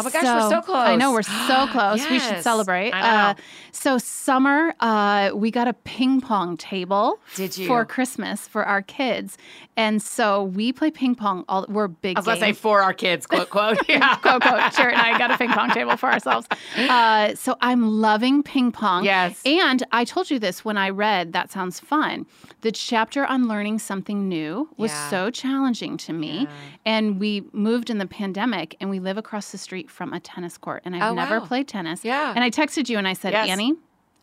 Oh 0.00 0.04
my 0.04 0.10
gosh, 0.10 0.22
we're 0.22 0.48
so 0.50 0.62
close. 0.62 0.76
I 0.86 0.94
know, 0.94 1.10
we're 1.12 1.22
so 1.22 1.66
close. 1.72 2.08
We 2.08 2.20
should 2.20 2.42
celebrate. 2.42 2.92
Uh, 2.92 3.34
so, 3.72 3.98
summer, 3.98 4.72
uh, 4.80 5.32
we 5.34 5.50
got 5.50 5.66
a 5.66 5.72
ping 5.72 6.20
pong 6.20 6.56
table 6.56 7.18
Did 7.34 7.58
you? 7.58 7.66
for 7.66 7.84
Christmas 7.84 8.46
for 8.46 8.64
our 8.64 8.80
kids. 8.82 9.36
And 9.76 10.02
so 10.02 10.42
we 10.44 10.72
play 10.72 10.90
ping 10.90 11.14
pong. 11.14 11.44
All 11.48 11.64
We're 11.68 11.86
big 11.88 12.16
I 12.16 12.20
was 12.20 12.26
going 12.26 12.38
to 12.38 12.44
say 12.46 12.52
for 12.52 12.82
our 12.82 12.92
kids, 12.92 13.26
quote, 13.26 13.50
quote. 13.50 13.78
Yeah. 13.88 14.16
quote, 14.16 14.42
quote, 14.42 14.72
Jarrett 14.72 14.96
and 14.98 15.02
I 15.14 15.16
got 15.18 15.30
a 15.30 15.38
ping 15.38 15.50
pong 15.50 15.70
table 15.70 15.96
for 15.96 16.10
ourselves. 16.10 16.46
Uh, 16.78 17.34
so 17.34 17.56
I'm 17.60 18.00
loving 18.00 18.42
ping 18.42 18.70
pong. 18.72 19.04
Yes. 19.04 19.40
And 19.44 19.84
I 19.92 20.04
told 20.04 20.30
you 20.30 20.38
this 20.38 20.64
when 20.64 20.76
I 20.78 20.90
read 20.90 21.32
That 21.32 21.50
Sounds 21.50 21.80
Fun. 21.80 22.24
The 22.62 22.70
chapter 22.72 23.24
on 23.26 23.46
learning 23.48 23.78
something 23.80 24.28
new 24.28 24.68
was 24.76 24.90
Yeah. 24.90 25.10
so 25.10 25.30
challenging 25.30 25.96
to 25.98 26.12
me. 26.12 26.46
And 26.86 27.18
we 27.20 27.44
moved 27.52 27.90
in 27.90 27.98
the 27.98 28.06
pandemic 28.06 28.76
and 28.80 28.90
we 28.90 29.00
live 29.00 29.18
across 29.18 29.50
the 29.52 29.58
street 29.58 29.87
from 29.90 30.12
a 30.12 30.20
tennis 30.20 30.56
court. 30.58 30.82
And 30.84 30.94
I've 30.96 31.02
Oh, 31.02 31.14
never 31.14 31.40
wow. 31.40 31.46
played 31.46 31.68
tennis. 31.68 32.04
Yeah. 32.04 32.32
And 32.34 32.44
I 32.44 32.50
texted 32.50 32.88
you 32.88 32.98
and 32.98 33.06
I 33.08 33.12
said, 33.14 33.32
Yes. 33.32 33.48
Annie, 33.48 33.74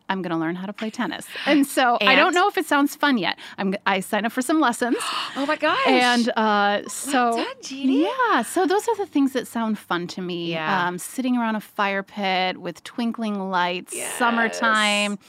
I'm 0.07 0.21
going 0.21 0.31
to 0.31 0.37
learn 0.37 0.55
how 0.55 0.67
to 0.67 0.73
play 0.73 0.91
tennis. 0.91 1.25
And 1.47 1.65
so 1.65 1.97
I 1.99 2.13
don't 2.15 2.35
know 2.35 2.47
if 2.47 2.57
it 2.59 2.65
sounds 2.67 2.95
fun 2.95 3.17
yet. 3.17 3.39
I'm, 3.57 3.73
I 3.87 4.01
signed 4.01 4.25
up 4.27 4.31
for 4.31 4.41
some 4.43 4.59
lessons. 4.59 4.97
Oh 5.37 5.45
my 5.45 5.57
gosh. 5.57 5.77
And 5.87 6.29
uh, 6.37 6.87
so, 6.87 7.31
done, 7.35 7.45
yeah, 7.71 8.41
so 8.43 8.65
those 8.65 8.87
are 8.87 8.95
the 8.95 9.05
things 9.05 9.33
that 9.33 9.47
sound 9.47 9.77
fun 9.77 10.07
to 10.07 10.21
me. 10.21 10.51
Yeah. 10.51 10.87
Um, 10.87 10.97
sitting 10.97 11.35
around 11.35 11.55
a 11.57 11.59
fire 11.59 12.03
pit 12.03 12.57
with 12.61 12.81
twinkling 12.85 13.49
lights, 13.51 13.93
summertime, 14.17 15.19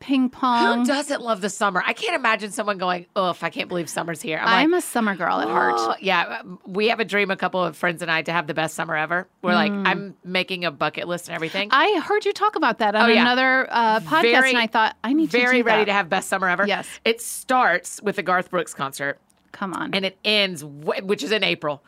ping 0.00 0.28
pong. 0.28 0.80
who 0.80 0.84
doesn't 0.86 1.22
love 1.22 1.40
the 1.40 1.48
summer? 1.50 1.82
I 1.86 1.92
can't 1.94 2.14
imagine 2.14 2.50
someone 2.50 2.76
going, 2.78 3.06
ugh, 3.16 3.36
I 3.40 3.50
can't 3.50 3.68
believe 3.68 3.88
summer's 3.88 4.20
here. 4.20 4.38
I'm, 4.38 4.48
I'm 4.66 4.70
like, 4.72 4.78
a 4.78 4.82
summer 4.86 5.14
girl 5.16 5.40
at 5.40 5.48
heart. 5.48 5.74
Oh, 5.78 5.94
yeah, 6.00 6.42
we 6.66 6.88
have 6.88 7.00
a 7.00 7.04
dream, 7.04 7.30
a 7.30 7.36
couple 7.36 7.62
of 7.64 7.76
friends 7.76 8.02
and 8.02 8.10
I, 8.10 8.22
to 8.22 8.32
have 8.32 8.46
the 8.46 8.54
best 8.54 8.74
summer 8.74 8.96
ever. 8.96 9.26
We're 9.42 9.54
like, 9.54 9.72
I'm 9.72 10.16
making 10.24 10.64
a 10.64 10.70
bucket 10.70 11.08
list 11.08 11.28
and 11.28 11.34
everything. 11.34 11.70
Mm. 11.70 11.74
I 11.74 12.00
heard 12.00 12.24
you 12.24 12.32
talk 12.32 12.56
about 12.56 12.78
that 12.78 12.94
on 12.94 13.04
Oh, 13.04 13.12
yeah. 13.12 13.22
another 13.22 13.66
uh, 13.70 14.00
podcast, 14.00 14.22
Very- 14.22 14.50
and 14.50 14.58
I 14.58 14.66
thought 14.66 14.96
I 15.02 15.12
need 15.14 15.30
to 15.30 15.38
Very 15.38 15.58
do 15.62 15.66
ready 15.66 15.80
that. 15.82 15.84
to 15.86 15.92
have 15.92 16.08
best 16.08 16.28
summer 16.28 16.48
ever. 16.48 16.66
Yes. 16.66 16.86
It 17.04 17.20
starts 17.20 18.00
with 18.02 18.16
the 18.16 18.22
Garth 18.22 18.50
Brooks 18.50 18.74
concert 18.74 19.18
Come 19.52 19.72
on. 19.72 19.94
and 19.94 20.04
it 20.04 20.18
ends, 20.24 20.64
which 20.64 21.22
is 21.22 21.32
in 21.32 21.44
April. 21.44 21.82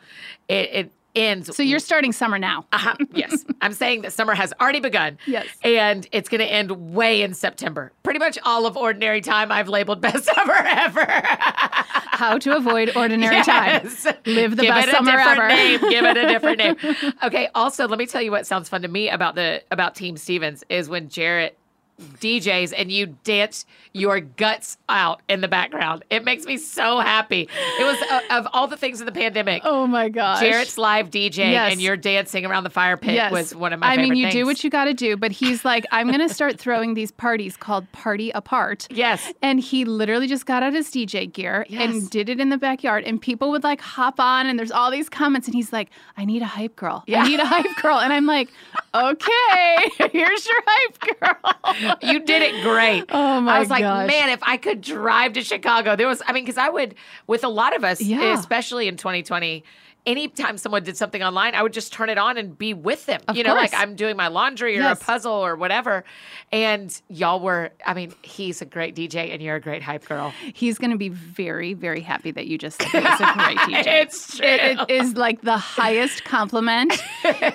It, 0.47 0.69
it 0.73 0.91
ends. 1.17 1.55
so 1.55 1.63
you're 1.63 1.79
starting 1.79 2.11
summer 2.11 2.37
now. 2.39 2.65
Uh-huh, 2.77 2.95
yes. 3.11 3.43
I'm 3.61 3.73
saying 3.73 4.03
that 4.03 4.13
summer 4.13 4.35
has 4.35 4.53
already 4.61 4.79
begun. 4.79 5.17
Yes. 5.25 5.47
And 5.63 6.07
it's 6.11 6.29
going 6.29 6.41
to 6.41 6.45
end 6.45 6.93
way 6.93 7.23
in 7.23 7.33
September. 7.33 7.91
Pretty 8.03 8.19
much 8.19 8.37
all 8.43 8.67
of 8.67 8.77
ordinary 8.77 9.19
time 9.21 9.51
I've 9.51 9.67
labeled 9.67 9.99
best 10.07 10.25
summer 10.25 10.53
ever. 10.53 11.05
How 11.09 12.37
to 12.37 12.55
avoid 12.55 12.95
ordinary 12.95 13.41
time. 13.43 13.83
Live 14.25 14.57
the 14.57 14.63
Give 14.63 14.69
best 14.73 14.89
it 14.89 14.93
a 14.93 14.97
summer 14.97 15.11
different 15.11 15.39
ever. 15.39 15.47
Name. 15.47 15.79
Give 15.79 16.05
it 16.05 16.17
a 16.17 16.27
different 16.27 16.57
name. 16.59 16.75
Okay. 17.23 17.49
Also, 17.55 17.87
let 17.87 17.97
me 17.97 18.05
tell 18.05 18.21
you 18.21 18.29
what 18.31 18.45
sounds 18.45 18.69
fun 18.69 18.83
to 18.83 18.87
me 18.87 19.09
about 19.09 19.33
the 19.35 19.63
about 19.71 19.95
Team 19.95 20.17
Stevens 20.17 20.63
is 20.69 20.87
when 20.87 21.09
Jarrett 21.09 21.57
DJs 21.99 22.73
and 22.77 22.91
you 22.91 23.07
dance 23.23 23.65
your 23.93 24.19
guts 24.19 24.77
out 24.87 25.21
in 25.27 25.41
the 25.41 25.47
background. 25.47 26.03
It 26.11 26.23
makes 26.23 26.45
me 26.45 26.57
so 26.57 26.99
happy. 26.99 27.49
It 27.79 27.83
was 27.83 27.97
uh, 28.11 28.37
of 28.39 28.47
all 28.53 28.67
the 28.67 28.77
things 28.77 28.99
in 28.99 29.05
the 29.07 29.11
pandemic. 29.11 29.63
Oh 29.65 29.87
my 29.87 30.09
gosh. 30.09 30.39
Jarrett's 30.41 30.77
live 30.77 31.09
DJ 31.09 31.37
Yes. 31.51 31.71
and 31.71 31.81
you're 31.81 31.97
dancing 31.97 32.45
around 32.45 32.63
the 32.65 32.69
fire 32.69 32.97
pit 32.97 33.15
Yes. 33.15 33.31
was 33.31 33.55
one 33.55 33.73
of 33.73 33.79
my 33.79 33.87
I 33.93 33.97
mean, 33.97 34.15
you 34.15 34.25
things. 34.25 34.33
do 34.35 34.45
what 34.45 34.63
you 34.63 34.69
got 34.69 34.85
to 34.85 34.93
do, 34.93 35.17
but 35.17 35.31
he's 35.31 35.65
like, 35.65 35.85
I'm 35.91 36.07
going 36.07 36.19
to 36.27 36.33
start 36.33 36.59
throwing 36.59 36.93
these 36.93 37.11
parties 37.11 37.57
called 37.57 37.91
Party 37.93 38.29
Apart. 38.31 38.87
Yes. 38.91 39.33
And 39.41 39.59
he 39.59 39.83
literally 39.85 40.27
just 40.27 40.45
got 40.45 40.61
out 40.61 40.73
his 40.73 40.89
DJ 40.91 41.31
gear 41.31 41.65
Yes. 41.67 41.81
and 41.89 42.09
did 42.11 42.29
it 42.29 42.39
in 42.39 42.49
the 42.49 42.57
backyard. 42.57 43.05
And 43.05 43.19
people 43.19 43.49
would 43.51 43.63
like 43.63 43.81
hop 43.81 44.19
on, 44.19 44.45
and 44.45 44.59
there's 44.59 44.71
all 44.71 44.91
these 44.91 45.09
comments. 45.09 45.47
And 45.47 45.55
he's 45.55 45.73
like, 45.73 45.89
I 46.15 46.25
need 46.25 46.41
a 46.43 46.45
hype 46.47 46.75
girl. 46.75 47.03
Yeah. 47.07 47.23
I 47.23 47.27
need 47.27 47.39
a 47.39 47.45
hype 47.45 47.75
girl. 47.81 47.97
And 47.97 48.13
I'm 48.13 48.25
like, 48.27 48.49
okay, 48.93 49.89
here's 50.11 50.45
your 50.45 50.61
hype 50.67 51.19
girl. 51.19 51.86
You 52.01 52.19
did 52.19 52.41
it 52.41 52.63
great. 52.63 53.05
Oh 53.11 53.41
my 53.41 53.55
I 53.57 53.59
was 53.59 53.69
like, 53.69 53.81
gosh. 53.81 54.07
man, 54.07 54.29
if 54.29 54.39
I 54.43 54.57
could 54.57 54.81
drive 54.81 55.33
to 55.33 55.41
Chicago, 55.43 55.95
there 55.95 56.07
was, 56.07 56.21
I 56.27 56.33
mean, 56.33 56.43
because 56.43 56.57
I 56.57 56.69
would, 56.69 56.95
with 57.27 57.43
a 57.43 57.49
lot 57.49 57.75
of 57.75 57.83
us, 57.83 58.01
Yeah. 58.01 58.33
especially 58.37 58.87
in 58.87 58.97
2020, 58.97 59.63
anytime 60.07 60.57
someone 60.57 60.83
did 60.83 60.97
something 60.97 61.21
online, 61.21 61.53
I 61.53 61.61
would 61.61 61.73
just 61.73 61.93
turn 61.93 62.09
it 62.09 62.17
on 62.17 62.37
and 62.37 62.57
be 62.57 62.73
with 62.73 63.05
them. 63.05 63.21
Of 63.27 63.35
you 63.37 63.43
know, 63.43 63.53
like. 63.53 63.73
I'm 63.75 63.95
doing 63.95 64.15
my 64.17 64.29
laundry 64.29 64.77
or 64.77 64.81
Yes. 64.81 65.01
a 65.01 65.05
puzzle 65.05 65.33
or 65.33 65.55
whatever. 65.55 66.03
And 66.51 66.99
y'all 67.09 67.39
were, 67.41 67.71
I 67.85 67.93
mean, 67.93 68.13
he's 68.23 68.61
a 68.61 68.65
great 68.65 68.95
DJ 68.95 69.33
and 69.33 69.41
you're 69.41 69.55
a 69.57 69.61
great 69.61 69.83
hype 69.83 70.05
girl. 70.05 70.33
He's 70.53 70.77
going 70.77 70.91
to 70.91 70.97
be 70.97 71.09
very, 71.09 71.73
very 71.73 71.99
happy 72.01 72.31
that 72.31 72.47
you 72.47 72.57
just 72.57 72.81
said 72.81 72.89
he 72.89 72.97
was 72.99 73.19
a 73.19 73.33
great 73.35 73.57
DJ. 73.57 73.85
It's 73.85 74.37
true. 74.37 74.47
It, 74.47 74.79
it 74.79 74.89
is 74.89 75.15
like 75.15 75.41
the 75.41 75.57
highest 75.57 76.23
compliment. 76.23 76.93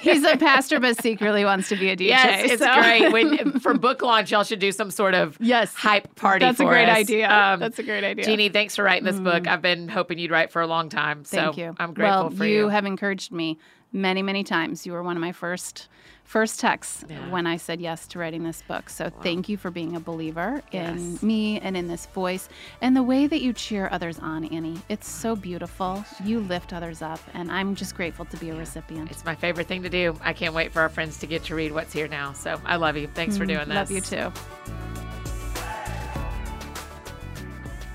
He's 0.00 0.22
a 0.24 0.36
pastor, 0.36 0.78
but 0.78 1.00
secretly 1.03 1.44
wants 1.44 1.68
to 1.70 1.76
be 1.76 1.88
a 1.88 1.96
DJ. 1.96 2.09
Yes, 2.09 2.50
it's 2.53 2.62
so- 2.62 2.74
great. 2.80 3.11
When 3.12 3.59
for 3.61 3.72
book 3.74 4.03
launch, 4.03 4.30
y'all 4.30 4.44
should 4.44 4.59
do 4.59 4.72
some 4.72 4.90
sort 4.90 5.14
of 5.14 5.38
Yes. 5.40 5.74
hype 5.74 6.14
party. 6.16 6.44
That's 6.44 6.61
a 6.61 6.64
great 6.66 6.88
us. 6.88 6.98
idea. 6.98 7.30
Um, 7.30 7.61
That's 7.61 7.78
a 7.78 7.82
great 7.82 8.05
idea. 8.05 8.24
Mm. 8.26 8.36
Jeanne, 8.36 8.53
thanks 8.53 8.76
for 8.76 8.82
writing 8.84 9.05
this 9.05 9.18
book. 9.18 9.46
I've 9.48 9.62
been 9.62 9.88
hoping 9.88 10.18
you'd 10.18 10.30
write 10.30 10.53
for 10.53 10.61
a 10.61 10.66
long 10.66 10.88
time. 10.90 11.24
So 11.24 11.36
Thank 11.38 11.57
you. 11.57 11.74
I'm 11.78 11.94
grateful 11.94 12.20
well, 12.28 12.30
for 12.30 12.41
you 12.45 12.57
you. 12.61 12.68
have 12.68 12.84
encouraged 12.86 13.32
me 13.32 13.59
many, 13.93 14.22
many 14.22 14.43
times. 14.45 14.86
You 14.86 14.93
were 14.93 15.03
one 15.03 15.16
of 15.16 15.20
my 15.20 15.32
first 15.32 15.88
first 16.24 16.61
texts 16.61 17.05
Yeah. 17.11 17.28
when 17.30 17.47
I 17.47 17.57
said 17.59 17.78
yes 17.80 18.07
to 18.07 18.18
writing 18.18 18.43
this 18.45 18.62
book. 18.62 18.88
So 18.88 19.11
thank 19.22 19.49
you 19.51 19.57
for 19.59 19.70
being 19.70 19.97
a 19.97 20.01
believer 20.01 20.62
in 20.72 21.12
Yes. 21.12 21.22
me 21.22 21.61
and 21.61 21.76
in 21.76 21.88
this 21.88 22.07
voice 22.07 22.49
and 22.80 22.97
the 22.97 23.03
way 23.03 23.26
that 23.26 23.43
you 23.43 23.53
cheer 23.53 23.88
others 23.93 24.18
on, 24.18 24.45
Annie. 24.47 24.80
It's 24.88 25.09
so 25.09 25.36
beautiful. 25.36 26.03
You 26.24 26.40
lift 26.40 26.72
others 26.72 27.03
up, 27.03 27.20
and 27.34 27.51
I'm 27.53 27.74
just 27.74 27.95
grateful 27.95 28.24
to 28.26 28.36
be 28.38 28.49
a 28.51 28.55
recipient. 28.55 29.11
It's 29.11 29.24
my 29.26 29.34
favorite 29.34 29.66
thing 29.66 29.82
to 29.82 29.90
do. 29.90 30.16
I 30.22 30.32
can't 30.32 30.55
wait 30.55 30.72
for 30.72 30.80
our 30.80 30.88
friends 30.88 31.18
to 31.18 31.26
get 31.26 31.45
to 31.45 31.55
read 31.55 31.72
what's 31.72 31.93
here 31.93 32.09
now. 32.09 32.32
So 32.32 32.59
I 32.64 32.76
love 32.76 32.97
you. 32.97 33.09
Thanks 33.14 33.36
for 33.36 33.45
doing 33.45 33.68
this. 33.68 33.68
Mm, 33.68 33.74
Love 33.74 33.90
you 33.90 34.01
too. 34.01 34.32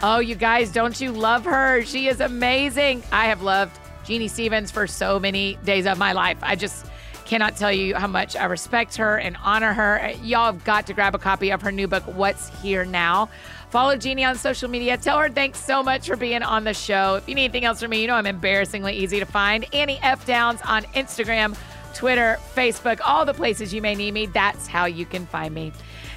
Oh, 0.04 0.20
you 0.20 0.36
guys, 0.36 0.72
don't 0.72 1.00
you 1.02 1.12
love 1.12 1.44
her? 1.46 1.82
She 1.84 2.08
is 2.08 2.20
amazing. 2.22 3.02
I 3.12 3.26
have 3.26 3.42
loved 3.42 3.80
Jeanne 4.08 4.30
Stevens 4.30 4.72
for 4.72 4.88
so 4.88 5.20
many 5.20 5.58
days 5.66 5.86
of 5.86 5.98
my 5.98 6.14
life. 6.14 6.38
I 6.42 6.56
just 6.56 6.86
cannot 7.26 7.58
tell 7.58 7.74
you 7.74 7.94
how 7.94 8.08
much 8.08 8.38
I 8.38 8.46
respect 8.46 8.96
her 8.96 9.18
and 9.18 9.36
honor 9.44 9.74
her. 9.74 10.14
Y'all 10.24 10.46
have 10.54 10.64
got 10.64 10.88
to 10.88 10.94
grab 10.94 11.14
a 11.14 11.18
copy 11.18 11.52
of 11.52 11.62
her 11.62 11.74
new 11.74 11.88
book, 11.88 12.04
What's 12.04 12.48
Here 12.62 12.86
Now. 12.86 13.30
Follow 13.70 13.98
Jeanne 13.98 14.24
on 14.24 14.38
social 14.38 14.70
media. 14.70 14.96
Tell 14.96 15.20
her 15.20 15.28
thanks 15.28 15.62
so 15.62 15.84
much 15.84 16.08
for 16.08 16.16
being 16.16 16.42
on 16.42 16.64
the 16.64 16.74
show. 16.74 17.16
If 17.16 17.28
you 17.28 17.36
need 17.36 17.44
anything 17.44 17.66
else 17.66 17.82
from 17.82 17.90
me, 17.92 18.02
you 18.02 18.08
know 18.08 18.16
I'm 18.16 18.26
embarrassingly 18.26 18.94
easy 18.94 19.20
to 19.20 19.26
find. 19.26 19.66
Annie 19.74 20.00
F. 20.02 20.26
Downs 20.26 20.62
on 20.64 20.84
Instagram, 20.96 21.58
Twitter, 21.94 22.38
Facebook, 22.56 23.02
all 23.04 23.26
the 23.26 23.34
places 23.34 23.74
you 23.74 23.82
may 23.82 23.94
need 23.94 24.14
me. 24.14 24.28
That's 24.28 24.68
how 24.68 24.86
you 24.86 25.06
can 25.06 25.26
find 25.26 25.54
me. 25.54 25.74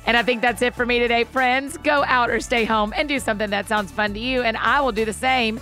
And 0.07 0.17
I 0.17 0.23
think 0.23 0.43
that's 0.43 0.63
it 0.63 0.75
for 0.75 0.87
me 0.87 0.99
today, 1.01 1.25
friends. 1.25 1.77
Go 1.79 2.05
out 2.05 2.31
or 2.31 2.39
stay 2.41 2.65
home 2.65 2.93
and 2.97 3.09
do 3.09 3.19
something 3.19 3.51
that 3.51 3.67
sounds 3.67 3.91
fun 3.91 4.15
to 4.15 4.21
you, 4.21 4.43
and 4.43 4.57
I 4.57 4.81
will 4.81 4.93
do 4.93 5.05
the 5.05 5.13
same. 5.13 5.61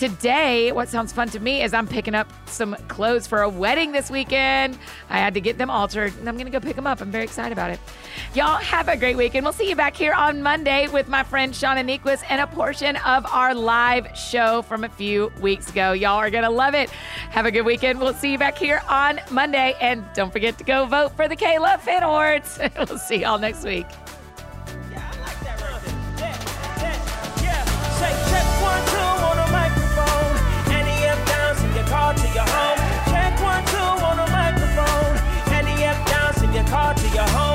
Today, 0.00 0.72
what 0.72 0.88
sounds 0.88 1.12
fun 1.12 1.28
to 1.28 1.40
me 1.40 1.62
is 1.62 1.74
I'm 1.74 1.86
picking 1.86 2.14
up 2.14 2.32
some 2.46 2.74
clothes 2.88 3.26
for 3.26 3.42
a 3.42 3.48
wedding 3.50 3.92
this 3.92 4.10
weekend. 4.10 4.78
I 5.10 5.18
had 5.18 5.34
to 5.34 5.42
get 5.42 5.58
them 5.58 5.68
altered, 5.68 6.16
and 6.16 6.26
I'm 6.26 6.36
going 6.36 6.46
to 6.46 6.50
go 6.50 6.58
pick 6.58 6.74
them 6.74 6.86
up. 6.86 7.02
I'm 7.02 7.10
very 7.10 7.24
excited 7.24 7.52
about 7.52 7.70
it. 7.70 7.78
Y'all 8.32 8.56
have 8.56 8.88
a 8.88 8.96
great 8.96 9.18
weekend. 9.18 9.44
We'll 9.44 9.52
see 9.52 9.68
you 9.68 9.76
back 9.76 9.94
here 9.94 10.14
on 10.14 10.42
Monday 10.42 10.88
with 10.88 11.08
my 11.08 11.22
friend 11.22 11.52
Shauna 11.52 11.84
Niequist 11.84 12.22
and 12.30 12.40
a 12.40 12.46
portion 12.46 12.96
of 12.96 13.26
our 13.26 13.54
live 13.54 14.16
show 14.16 14.62
from 14.62 14.84
a 14.84 14.88
few 14.88 15.30
weeks 15.42 15.68
ago. 15.68 15.92
Y'all 15.92 16.16
are 16.16 16.30
going 16.30 16.44
to 16.44 16.50
love 16.50 16.74
it. 16.74 16.88
Have 16.88 17.44
a 17.44 17.50
good 17.50 17.66
weekend. 17.66 18.00
We'll 18.00 18.14
see 18.14 18.32
you 18.32 18.38
back 18.38 18.56
here 18.56 18.80
on 18.88 19.20
Monday. 19.30 19.76
And 19.82 20.02
don't 20.14 20.32
forget 20.32 20.56
to 20.56 20.64
go 20.64 20.86
vote 20.86 21.14
for 21.14 21.28
the 21.28 21.36
Kayla 21.36 21.78
Fit 21.78 22.02
Awards. 22.02 22.58
we'll 22.88 22.96
see 22.96 23.16
y'all 23.16 23.38
next 23.38 23.64
week. 23.64 23.84
card 36.70 36.96
to 36.96 37.08
your 37.08 37.28
home. 37.30 37.49